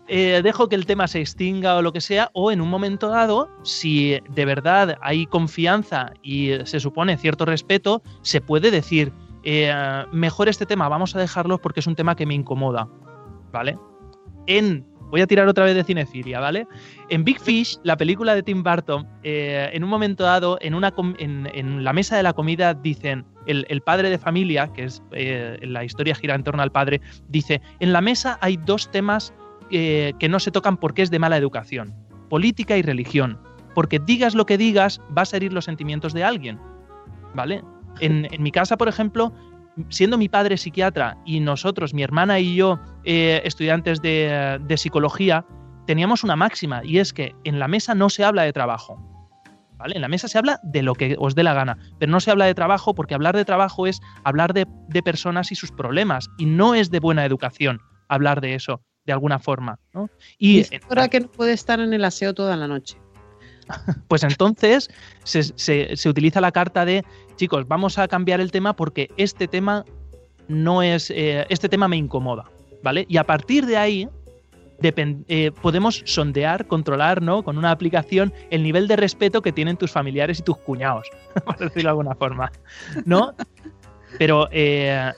eh, 0.07 0.41
dejo 0.43 0.69
que 0.69 0.75
el 0.75 0.85
tema 0.85 1.07
se 1.07 1.19
extinga 1.19 1.75
o 1.75 1.81
lo 1.81 1.93
que 1.93 2.01
sea, 2.01 2.29
o 2.33 2.51
en 2.51 2.61
un 2.61 2.69
momento 2.69 3.07
dado, 3.07 3.49
si 3.63 4.19
de 4.29 4.45
verdad 4.45 4.97
hay 5.01 5.25
confianza 5.25 6.13
y 6.21 6.51
eh, 6.51 6.65
se 6.65 6.79
supone 6.79 7.17
cierto 7.17 7.45
respeto, 7.45 8.03
se 8.21 8.41
puede 8.41 8.69
decir, 8.69 9.11
eh, 9.43 9.73
mejor 10.11 10.49
este 10.49 10.65
tema, 10.65 10.87
vamos 10.89 11.15
a 11.15 11.19
dejarlo 11.19 11.57
porque 11.59 11.79
es 11.79 11.87
un 11.87 11.95
tema 11.95 12.15
que 12.15 12.25
me 12.25 12.33
incomoda, 12.33 12.87
¿vale? 13.51 13.77
En, 14.45 14.85
voy 15.13 15.21
a 15.21 15.27
tirar 15.27 15.47
otra 15.47 15.65
vez 15.65 15.75
de 15.75 15.83
cinefilia, 15.83 16.39
¿vale? 16.39 16.65
En 17.07 17.23
Big 17.23 17.39
Fish, 17.39 17.77
la 17.83 17.95
película 17.95 18.33
de 18.33 18.41
Tim 18.41 18.63
Burton, 18.63 19.07
eh, 19.21 19.69
en 19.71 19.83
un 19.83 19.89
momento 19.91 20.23
dado, 20.23 20.57
en, 20.59 20.73
una 20.73 20.91
en, 21.19 21.47
en 21.53 21.83
la 21.83 21.93
mesa 21.93 22.17
de 22.17 22.23
la 22.23 22.33
comida, 22.33 22.73
dicen, 22.73 23.23
el, 23.45 23.63
el 23.69 23.81
padre 23.81 24.09
de 24.09 24.17
familia, 24.17 24.73
que 24.73 24.85
es 24.85 25.03
eh, 25.11 25.59
la 25.61 25.83
historia 25.83 26.15
gira 26.15 26.33
en 26.33 26.43
torno 26.43 26.63
al 26.63 26.71
padre, 26.71 26.99
dice, 27.27 27.61
en 27.79 27.93
la 27.93 28.01
mesa 28.01 28.39
hay 28.41 28.57
dos 28.57 28.89
temas 28.89 29.35
eh, 29.69 30.13
que 30.17 30.29
no 30.29 30.39
se 30.39 30.49
tocan 30.49 30.77
porque 30.77 31.03
es 31.03 31.11
de 31.11 31.19
mala 31.19 31.37
educación, 31.37 31.93
política 32.27 32.75
y 32.75 32.81
religión, 32.81 33.37
porque 33.75 33.99
digas 33.99 34.33
lo 34.33 34.47
que 34.47 34.57
digas, 34.57 34.99
vas 35.09 35.31
a 35.31 35.37
herir 35.37 35.53
los 35.53 35.65
sentimientos 35.65 36.13
de 36.13 36.23
alguien, 36.23 36.59
¿vale? 37.35 37.61
En, 37.99 38.27
en 38.31 38.41
mi 38.41 38.49
casa, 38.49 38.77
por 38.77 38.87
ejemplo, 38.87 39.31
siendo 39.89 40.17
mi 40.17 40.29
padre 40.29 40.57
psiquiatra 40.57 41.17
y 41.25 41.39
nosotros, 41.39 41.93
mi 41.93 42.03
hermana 42.03 42.39
y 42.39 42.55
yo, 42.55 42.79
eh, 43.03 43.41
estudiantes 43.43 44.01
de, 44.01 44.59
de 44.61 44.77
psicología, 44.77 45.45
teníamos 45.85 46.23
una 46.23 46.35
máxima 46.35 46.81
y 46.83 46.99
es 46.99 47.13
que 47.13 47.35
en 47.43 47.59
la 47.59 47.67
mesa 47.67 47.95
no 47.95 48.09
se 48.09 48.23
habla 48.23 48.43
de 48.43 48.53
trabajo. 48.53 49.09
¿Vale? 49.77 49.95
En 49.95 50.01
la 50.01 50.07
mesa 50.07 50.27
se 50.27 50.37
habla 50.37 50.59
de 50.63 50.81
lo 50.81 50.93
que 50.93 51.17
os 51.19 51.35
dé 51.35 51.43
la 51.43 51.53
gana, 51.53 51.77
pero 51.99 52.11
no 52.11 52.21
se 52.21 52.31
habla 52.31 52.45
de 52.45 52.53
trabajo 52.53 52.93
porque 52.93 53.15
hablar 53.15 53.35
de 53.35 53.43
trabajo 53.43 53.85
es 53.85 53.99
hablar 54.23 54.53
de, 54.53 54.65
de 54.87 55.03
personas 55.03 55.51
y 55.51 55.55
sus 55.55 55.71
problemas 55.71 56.29
y 56.37 56.45
no 56.45 56.73
es 56.73 56.89
de 56.89 56.99
buena 56.99 57.25
educación 57.25 57.81
hablar 58.07 58.39
de 58.39 58.55
eso 58.55 58.81
de 59.05 59.13
alguna 59.13 59.39
forma. 59.39 59.79
¿no? 59.93 60.09
Y 60.37 60.65
ahora 60.87 61.09
que 61.09 61.19
no 61.19 61.27
puede 61.29 61.53
estar 61.53 61.79
en 61.79 61.93
el 61.93 62.05
aseo 62.05 62.33
toda 62.33 62.55
la 62.55 62.67
noche. 62.67 62.97
Pues 64.07 64.23
entonces 64.23 64.89
se, 65.23 65.43
se- 65.95 66.09
utiliza 66.09 66.41
la 66.41 66.51
carta 66.51 66.85
de, 66.85 67.03
chicos, 67.35 67.67
vamos 67.67 67.97
a 67.97 68.07
cambiar 68.07 68.41
el 68.41 68.51
tema 68.51 68.75
porque 68.75 69.09
este 69.17 69.47
tema 69.47 69.85
no 70.47 70.81
es, 70.83 71.09
eh, 71.11 71.45
este 71.49 71.69
tema 71.69 71.87
me 71.87 71.97
incomoda, 71.97 72.45
¿vale? 72.83 73.05
Y 73.07 73.17
a 73.17 73.23
partir 73.23 73.65
de 73.65 73.77
ahí 73.77 74.09
eh, 74.81 75.51
podemos 75.61 76.01
sondear, 76.05 76.67
controlar, 76.67 77.21
¿no? 77.21 77.43
Con 77.43 77.57
una 77.57 77.71
aplicación 77.71 78.33
el 78.49 78.63
nivel 78.63 78.87
de 78.87 78.97
respeto 78.97 79.41
que 79.41 79.51
tienen 79.53 79.77
tus 79.77 79.91
familiares 79.91 80.39
y 80.39 80.43
tus 80.43 80.57
cuñados, 80.57 81.07
por 81.45 81.57
decirlo 81.57 81.83
de 81.83 81.89
alguna 81.89 82.15
forma, 82.15 82.51
¿no? 83.05 83.33
Pero 84.19 84.49
eh, 84.51 85.11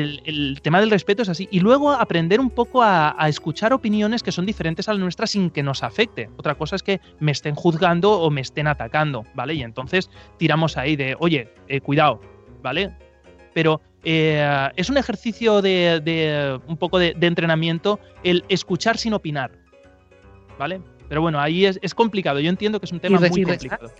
el, 0.00 0.22
el 0.24 0.60
tema 0.62 0.80
del 0.80 0.90
respeto 0.90 1.22
es 1.22 1.28
así. 1.28 1.48
Y 1.50 1.60
luego 1.60 1.90
aprender 1.90 2.40
un 2.40 2.50
poco 2.50 2.82
a, 2.82 3.14
a 3.16 3.28
escuchar 3.28 3.72
opiniones 3.72 4.22
que 4.22 4.32
son 4.32 4.46
diferentes 4.46 4.88
a 4.88 4.92
las 4.92 5.00
nuestras 5.00 5.30
sin 5.30 5.50
que 5.50 5.62
nos 5.62 5.82
afecte. 5.82 6.30
Otra 6.36 6.54
cosa 6.54 6.76
es 6.76 6.82
que 6.82 7.00
me 7.20 7.32
estén 7.32 7.54
juzgando 7.54 8.12
o 8.20 8.30
me 8.30 8.40
estén 8.40 8.66
atacando, 8.66 9.24
¿vale? 9.34 9.54
Y 9.54 9.62
entonces 9.62 10.10
tiramos 10.38 10.76
ahí 10.76 10.96
de, 10.96 11.16
oye, 11.18 11.52
eh, 11.68 11.80
cuidado, 11.80 12.20
¿vale? 12.62 12.94
Pero 13.54 13.80
eh, 14.04 14.70
es 14.76 14.88
un 14.90 14.96
ejercicio 14.96 15.62
de, 15.62 16.00
de 16.02 16.60
un 16.66 16.76
poco 16.76 16.98
de, 16.98 17.14
de 17.16 17.26
entrenamiento 17.26 18.00
el 18.24 18.44
escuchar 18.48 18.96
sin 18.98 19.12
opinar, 19.14 19.52
¿vale? 20.58 20.80
Pero 21.08 21.20
bueno, 21.20 21.38
ahí 21.38 21.66
es, 21.66 21.78
es 21.82 21.94
complicado. 21.94 22.40
Yo 22.40 22.48
entiendo 22.48 22.80
que 22.80 22.86
es 22.86 22.92
un 22.92 23.00
tema 23.00 23.18
muy 23.20 23.42
complicado. 23.42 23.90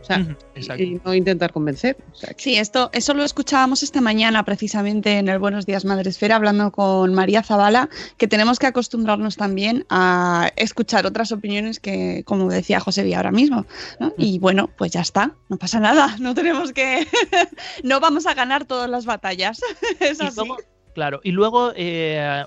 O 0.00 0.04
sea, 0.04 0.20
Ujú, 0.20 0.30
exacto. 0.54 0.82
y 0.82 1.00
no 1.04 1.12
intentar 1.14 1.52
convencer. 1.52 1.96
O 2.12 2.14
sea, 2.14 2.30
que- 2.34 2.42
Sí, 2.42 2.56
esto, 2.56 2.88
eso 2.92 3.14
lo 3.14 3.24
escuchábamos 3.24 3.82
esta 3.82 4.00
mañana 4.00 4.44
precisamente 4.44 5.18
en 5.18 5.28
el 5.28 5.38
Buenos 5.38 5.66
Días 5.66 5.84
Madresfera 5.84 6.36
hablando 6.36 6.70
con 6.72 7.12
María 7.14 7.42
Zavala, 7.42 7.88
que 8.16 8.28
tenemos 8.28 8.58
que 8.58 8.66
acostumbrarnos 8.68 9.36
también 9.36 9.84
a 9.90 10.50
escuchar 10.56 11.04
otras 11.06 11.32
opiniones 11.32 11.80
que, 11.80 12.22
como 12.24 12.48
decía 12.48 12.80
José 12.80 13.02
Vía 13.02 13.16
ahora 13.18 13.32
mismo. 13.32 13.66
¿no? 14.00 14.12
Y 14.16 14.38
bueno, 14.38 14.70
pues 14.78 14.92
ya 14.92 15.00
está, 15.00 15.32
no 15.48 15.56
pasa 15.58 15.80
nada, 15.80 16.16
no 16.20 16.34
tenemos 16.34 16.72
que, 16.72 17.06
no 17.82 18.00
vamos 18.00 18.26
a 18.26 18.34
ganar 18.34 18.64
todas 18.64 18.88
las 18.88 19.04
batallas. 19.04 19.60
es 20.00 20.20
Y 20.20 20.24
así. 20.24 20.36
luego- 20.36 20.56
claro, 20.94 21.20
y 21.24 21.32
luego 21.32 21.72
eh, 21.76 22.44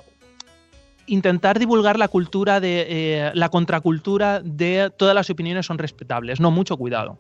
intentar 1.08 1.60
divulgar 1.60 1.98
la 2.00 2.08
cultura 2.08 2.60
de 2.60 2.86
eh, 2.88 3.32
la 3.34 3.50
contracultura 3.50 4.40
de 4.42 4.92
todas 4.96 5.14
las 5.16 5.30
opiniones 5.30 5.66
son 5.66 5.78
respetables. 5.78 6.40
No, 6.40 6.52
mucho 6.52 6.78
cuidado. 6.78 7.18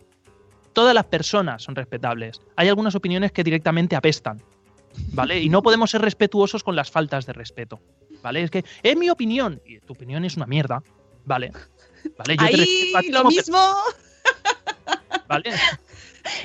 Todas 0.73 0.93
las 0.95 1.05
personas 1.05 1.61
son 1.63 1.75
respetables. 1.75 2.39
Hay 2.55 2.69
algunas 2.69 2.95
opiniones 2.95 3.31
que 3.31 3.43
directamente 3.43 3.95
apestan, 3.95 4.41
¿vale? 5.13 5.39
Y 5.39 5.49
no 5.49 5.61
podemos 5.61 5.91
ser 5.91 6.01
respetuosos 6.01 6.63
con 6.63 6.75
las 6.75 6.89
faltas 6.91 7.25
de 7.25 7.33
respeto, 7.33 7.79
¿vale? 8.21 8.43
Es 8.43 8.51
que 8.51 8.63
es 8.83 8.95
mi 8.97 9.09
opinión 9.09 9.61
y 9.65 9.79
tu 9.79 9.93
opinión 9.93 10.23
es 10.25 10.37
una 10.37 10.45
mierda, 10.45 10.81
¿vale? 11.25 11.51
¿Vale? 12.17 12.35
Yo 12.35 12.39
te 12.39 12.45
Ahí 12.45 12.55
respeto 12.55 12.97
a 12.97 13.01
ti 13.01 13.09
lo 13.11 13.23
mismo, 13.25 13.57
¿vale? 15.27 15.51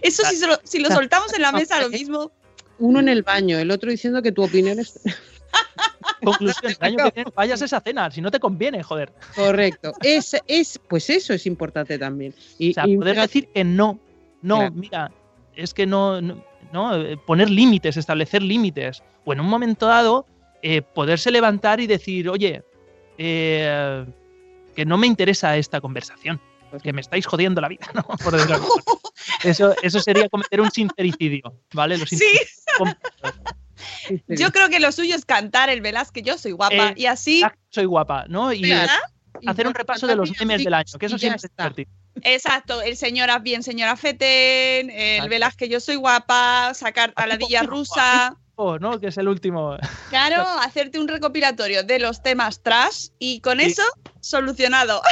eso 0.03 0.23
si, 0.25 0.37
se 0.37 0.47
lo- 0.47 0.61
si 0.65 0.79
lo 0.81 0.91
soltamos 0.91 1.33
en 1.35 1.43
la 1.43 1.53
mesa, 1.53 1.81
lo 1.81 1.89
mismo. 1.91 2.31
Uno 2.79 3.01
en 3.01 3.09
el 3.09 3.23
baño, 3.23 3.59
el 3.59 3.71
otro 3.71 3.91
diciendo 3.91 4.21
que 4.23 4.33
tu 4.33 4.43
opinión 4.45 4.79
es 4.79 5.01
Conclusión, 6.23 6.73
el 6.73 6.77
año 6.81 6.97
que 7.05 7.11
viene 7.15 7.33
vayas 7.35 7.63
a 7.63 7.65
esa 7.67 7.81
cena, 7.81 8.11
si 8.11 8.21
no 8.21 8.31
te 8.31 8.39
conviene, 8.41 8.83
joder. 8.83 9.13
correcto. 9.35 9.93
Es, 10.03 10.37
es, 10.47 10.79
pues 10.89 11.09
eso 11.11 11.33
es 11.33 11.47
importante 11.47 11.99
también. 11.99 12.35
Y, 12.59 12.71
O 12.71 12.75
sea, 12.75 12.87
y 12.87 12.97
poder 12.97 13.15
fíjate- 13.15 13.27
decir 13.29 13.49
que 13.55 13.65
no, 13.65 13.99
no, 14.47 14.57
Claro. 14.59 14.73
mira, 14.75 15.11
es 15.55 15.75
que 15.75 15.87
no, 15.87 16.21
no, 16.21 16.43
no, 16.73 16.95
eh, 16.95 17.17
poner 17.17 17.51
límites, 17.51 17.97
establecer 17.97 18.43
límites. 18.43 19.03
O 19.25 19.33
en 19.33 19.41
un 19.41 19.49
momento 19.49 19.87
dado, 19.87 20.27
eh, 20.63 20.83
poderse 20.83 21.31
levantar 21.31 21.81
y 21.81 21.87
decir, 21.87 22.29
oye, 22.29 22.63
eh, 23.19 24.05
que 24.75 24.85
no 24.85 24.97
me 24.99 25.07
interesa 25.07 25.57
esta 25.57 25.81
conversación, 25.81 26.41
que 26.83 26.93
me 26.93 27.01
estáis 27.01 27.27
jodiendo 27.27 27.61
la 27.61 27.69
vida, 27.69 27.87
¿no? 27.95 28.03
Por 28.03 28.35
eso, 29.45 29.75
eso 29.83 30.01
sería 30.01 30.29
cometer 30.29 30.61
un 30.61 30.71
sincericidio, 30.71 31.55
¿vale? 31.73 31.99
Los 31.99 32.11
Sí. 32.11 32.39
Yo 34.29 34.53
creo 34.53 34.69
que 34.69 34.79
lo 34.81 34.93
suyo 34.93 35.15
es 35.17 35.25
cantar 35.25 35.69
el 35.71 35.81
Velázquez, 35.81 36.25
yo 36.25 36.39
soy 36.39 36.53
guapa, 36.53 36.91
Eh, 36.91 36.95
y 36.97 37.07
así, 37.07 37.43
soy 37.71 37.85
guapa, 37.87 38.27
¿no? 38.29 38.53
Y 38.53 38.63
¿verdad? 38.63 38.99
hacer 39.47 39.67
un 39.67 39.75
repaso 39.75 40.07
de 40.07 40.15
los 40.17 40.31
memes 40.39 40.65
del 40.65 40.75
año, 40.75 40.99
que 40.99 41.07
eso 41.07 41.19
siempre 41.19 41.37
es 41.43 41.51
divertido. 41.57 41.91
Exacto, 42.23 42.83
el 42.83 42.97
señora 42.97 43.39
bien, 43.39 43.63
señora 43.63 43.97
Feten, 43.97 44.91
el 44.91 44.97
Exacto. 44.97 45.31
Velázquez, 45.31 45.69
yo 45.69 45.81
soy 45.81 45.97
guapa, 45.97 46.73
sacar 46.75 47.13
a 47.17 47.27
la 47.27 47.37
Villa 47.37 47.63
Rusa. 47.63 48.37
Oh, 48.59 48.79
¿no? 48.79 48.99
Que 48.99 49.09
es 49.09 49.19
el 49.19 49.29
último. 49.29 49.77
Claro, 50.09 50.43
hacerte 50.63 50.99
un 50.99 51.09
recopilatorio 51.09 51.83
de 51.83 51.99
los 51.99 52.23
temas 52.23 52.63
trash 52.63 53.09
y 53.19 53.41
con 53.41 53.59
Sí. 53.61 53.67
eso 53.67 53.83
solucionado. 54.21 55.03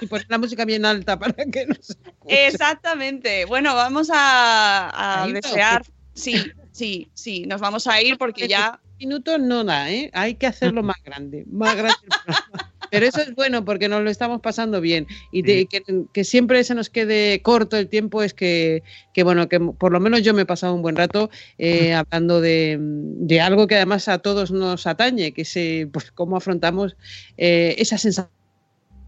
y 0.00 0.06
poner 0.06 0.26
la 0.30 0.38
música 0.38 0.64
bien 0.64 0.86
alta 0.86 1.18
para 1.18 1.34
que 1.34 1.66
no 1.66 1.74
se 1.74 1.92
escuche. 1.92 2.46
Exactamente. 2.46 3.44
Bueno, 3.44 3.74
vamos 3.74 4.08
a, 4.12 5.26
desear. 5.30 5.84
Sí, 6.14 6.50
sí, 6.72 7.10
sí, 7.14 7.44
nos 7.46 7.60
vamos 7.60 7.86
a 7.86 8.00
ir 8.00 8.16
porque 8.16 8.48
ya. 8.48 8.80
minutos 8.98 9.38
no 9.38 9.64
da, 9.64 9.90
¿eh? 9.90 10.10
Hay 10.14 10.36
que 10.36 10.46
hacerlo 10.46 10.82
más 10.82 10.96
grande, 11.04 11.44
más 11.46 11.76
grande 11.76 11.98
el 12.02 12.08
programa. 12.08 12.72
Pero 12.90 13.06
eso 13.06 13.20
es 13.20 13.34
bueno 13.34 13.64
porque 13.64 13.88
nos 13.88 14.02
lo 14.02 14.10
estamos 14.10 14.40
pasando 14.40 14.80
bien. 14.80 15.06
Y 15.30 15.42
de- 15.42 15.66
que, 15.66 15.82
que 16.12 16.24
siempre 16.24 16.62
se 16.64 16.74
nos 16.74 16.90
quede 16.90 17.42
corto 17.42 17.76
el 17.76 17.88
tiempo 17.88 18.22
es 18.22 18.34
que, 18.34 18.82
que, 19.12 19.22
bueno, 19.22 19.48
que 19.48 19.60
por 19.60 19.92
lo 19.92 20.00
menos 20.00 20.22
yo 20.22 20.34
me 20.34 20.42
he 20.42 20.46
pasado 20.46 20.74
un 20.74 20.82
buen 20.82 20.96
rato 20.96 21.30
eh, 21.58 21.94
hablando 21.94 22.40
de, 22.40 22.78
de 22.80 23.40
algo 23.40 23.66
que 23.66 23.76
además 23.76 24.08
a 24.08 24.18
todos 24.18 24.50
nos 24.50 24.86
atañe, 24.86 25.32
que 25.32 25.42
es 25.42 25.88
pues, 25.92 26.10
cómo 26.12 26.36
afrontamos 26.36 26.96
eh, 27.36 27.74
esas 27.78 28.04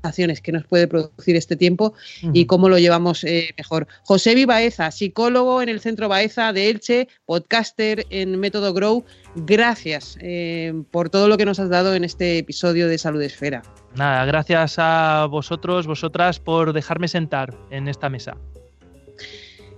sensaciones 0.01 0.41
que 0.41 0.53
nos 0.53 0.67
puede 0.67 0.89
producir 0.89 1.37
este 1.37 1.57
tiempo 1.57 1.95
y 2.33 2.47
cómo 2.47 2.69
lo 2.69 2.79
llevamos 2.79 3.25
eh, 3.25 3.55
mejor. 3.57 3.87
José 4.05 4.47
Baeza, 4.47 4.91
psicólogo 4.91 5.61
en 5.61 5.69
el 5.69 5.81
Centro 5.81 6.09
Baeza 6.09 6.53
de 6.53 6.71
Elche, 6.71 7.09
podcaster 7.27 8.07
en 8.11 8.39
Método 8.41 8.73
Grow, 8.73 9.05
gracias 9.37 10.17
eh, 10.21 10.73
por 10.91 11.11
todo 11.11 11.29
lo 11.29 11.37
que 11.37 11.45
nos 11.45 11.61
has 11.61 11.69
dado 11.69 11.95
en 11.95 12.05
este 12.05 12.39
episodio 12.39 12.89
de 12.89 12.97
Salud 12.97 13.21
Esfera. 13.21 13.63
Nada, 13.95 14.25
gracias 14.25 14.77
a 14.79 15.27
vosotros, 15.31 15.87
vosotras, 15.87 16.39
por 16.39 16.73
dejarme 16.73 17.09
sentar 17.09 17.55
en 17.71 17.89
esta 17.89 18.09
mesa. 18.09 18.37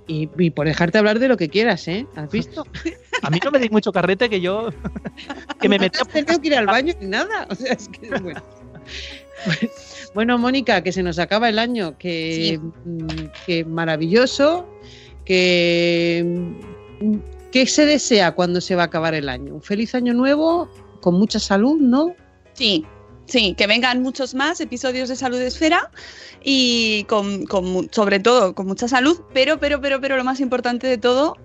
Y, 0.07 0.29
y 0.37 0.51
por 0.51 0.67
dejarte 0.67 0.99
hablar 0.99 1.19
de 1.19 1.29
lo 1.29 1.37
que 1.37 1.49
quieras, 1.49 1.89
¿eh? 1.89 2.07
¿Has 2.15 2.31
visto? 2.33 2.65
A 3.23 3.31
mí 3.31 3.39
no 3.43 3.51
me 3.51 3.59
deis 3.59 3.71
mucho 3.71 3.93
carrete 3.93 4.29
que 4.29 4.41
yo. 4.41 4.71
que 5.61 5.69
me 5.69 5.79
metí 5.79 5.99
No 5.99 6.03
has 6.03 6.09
tenido 6.09 6.41
que 6.41 6.49
ir 6.49 6.57
al 6.57 6.67
baño 6.67 6.95
ni 7.01 7.07
nada. 7.07 7.47
O 7.51 7.55
sea, 7.55 7.73
es 7.73 7.89
que, 7.89 8.09
bueno. 8.21 8.43
Bueno, 10.15 10.37
Mónica, 10.37 10.83
que 10.83 10.93
se 10.93 11.03
nos 11.03 11.19
acaba 11.19 11.49
el 11.49 11.59
año, 11.59 11.97
que, 11.97 12.61
mm, 12.85 13.07
que 13.47 13.65
maravilloso, 13.65 14.69
que 15.25 16.23
mm, 17.01 17.17
¿qué 17.51 17.67
se 17.67 17.87
desea 17.87 18.33
cuando 18.33 18.61
se 18.61 18.75
va 18.75 18.83
a 18.83 18.87
acabar 18.87 19.15
el 19.15 19.29
año? 19.29 19.55
Un 19.55 19.63
feliz 19.63 19.95
año 19.95 20.13
nuevo, 20.13 20.69
con 21.01 21.15
mucha 21.15 21.39
salud, 21.39 21.79
¿no? 21.81 22.15
Sí, 22.53 22.85
sí, 23.27 23.55
que 23.55 23.67
vengan 23.67 24.03
muchos 24.03 24.35
más 24.35 24.61
episodios 24.61 25.09
de 25.09 25.17
Salud 25.17 25.41
Esfera 25.41 25.91
y 26.43 27.05
con, 27.05 27.47
con 27.47 27.89
sobre 27.91 28.21
todo 28.21 28.55
con 28.55 28.67
mucha 28.67 28.89
salud, 28.89 29.21
pero, 29.33 29.59
pero, 29.59 29.81
pero, 29.81 30.01
pero 30.01 30.17
lo 30.17 30.25
más 30.25 30.41
importante 30.41 30.87
de 30.87 30.99
todo, 30.99 31.37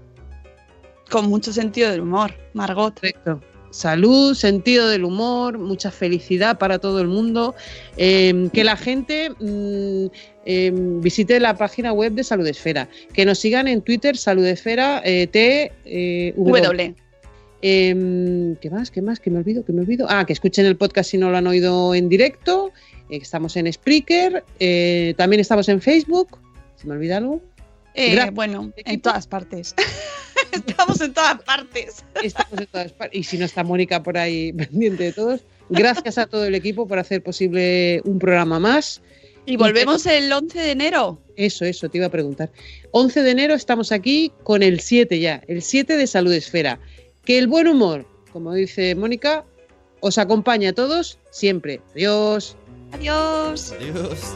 con 1.09 1.29
mucho 1.29 1.53
sentido 1.53 1.89
del 1.89 2.01
humor, 2.01 2.33
Margot. 2.53 2.95
Correcto. 2.95 3.39
Salud, 3.77 4.33
sentido 4.33 4.89
del 4.89 5.03
humor, 5.03 5.59
mucha 5.59 5.91
felicidad 5.91 6.57
para 6.57 6.79
todo 6.79 6.99
el 6.99 7.07
mundo. 7.07 7.53
Eh, 7.95 8.49
que 8.51 8.63
la 8.63 8.75
gente 8.75 9.29
mm, 9.29 10.07
eh, 10.45 10.71
visite 10.73 11.39
la 11.39 11.55
página 11.55 11.93
web 11.93 12.13
de 12.13 12.23
Salud 12.23 12.47
Esfera. 12.47 12.89
Que 13.13 13.23
nos 13.23 13.37
sigan 13.37 13.67
en 13.67 13.83
Twitter, 13.83 14.17
Salud 14.17 14.47
Esfera, 14.47 15.03
eh, 15.05 15.27
T, 15.27 15.71
eh, 15.85 16.33
W. 16.35 16.63
W. 16.63 16.95
Eh, 17.61 18.55
¿Qué 18.59 18.69
más? 18.71 18.89
¿Qué 18.89 19.03
más? 19.03 19.19
Que 19.19 19.29
me 19.29 19.37
olvido, 19.37 19.63
que 19.63 19.73
me 19.73 19.81
olvido. 19.81 20.07
Ah, 20.09 20.25
que 20.25 20.33
escuchen 20.33 20.65
el 20.65 20.75
podcast 20.75 21.11
si 21.11 21.19
no 21.19 21.29
lo 21.29 21.37
han 21.37 21.45
oído 21.45 21.93
en 21.93 22.09
directo. 22.09 22.71
Eh, 23.11 23.19
estamos 23.21 23.55
en 23.57 23.71
Spreaker. 23.71 24.43
eh, 24.59 25.13
también 25.17 25.39
estamos 25.39 25.69
en 25.69 25.81
Facebook. 25.81 26.39
¿Se 26.77 26.87
me 26.87 26.93
olvida 26.93 27.17
algo? 27.17 27.43
Eh, 27.93 28.17
bueno, 28.31 28.71
en 28.75 29.01
todas 29.01 29.27
partes. 29.27 29.75
Estamos 30.51 31.01
en 31.01 31.13
todas 31.13 31.41
partes. 31.43 32.03
Estamos 32.21 32.59
en 32.59 32.67
todas 32.67 32.91
partes. 32.93 33.19
Y 33.19 33.23
si 33.23 33.37
no 33.37 33.45
está 33.45 33.63
Mónica 33.63 34.03
por 34.03 34.17
ahí 34.17 34.53
pendiente 34.53 35.05
de 35.05 35.13
todos. 35.13 35.41
Gracias 35.69 36.17
a 36.17 36.27
todo 36.27 36.45
el 36.45 36.55
equipo 36.55 36.87
por 36.87 36.99
hacer 36.99 37.21
posible 37.21 38.01
un 38.05 38.19
programa 38.19 38.59
más. 38.59 39.01
Y 39.45 39.55
volvemos 39.55 40.05
el 40.05 40.31
11 40.31 40.59
de 40.59 40.71
enero. 40.71 41.21
Eso, 41.37 41.63
eso, 41.63 41.87
te 41.89 41.97
iba 41.99 42.07
a 42.07 42.11
preguntar. 42.11 42.51
11 42.91 43.23
de 43.23 43.31
enero 43.31 43.53
estamos 43.53 43.91
aquí 43.91 44.31
con 44.43 44.61
el 44.61 44.81
7 44.81 45.19
ya, 45.19 45.41
el 45.47 45.61
7 45.61 45.95
de 45.95 46.05
Salud 46.07 46.33
Esfera. 46.33 46.79
Que 47.23 47.37
el 47.37 47.47
buen 47.47 47.67
humor, 47.67 48.05
como 48.33 48.53
dice 48.53 48.93
Mónica, 48.95 49.45
os 50.01 50.17
acompañe 50.17 50.67
a 50.67 50.73
todos 50.73 51.17
siempre. 51.31 51.81
Adiós. 51.93 52.57
Adiós. 52.91 53.73
Adiós. 53.73 54.35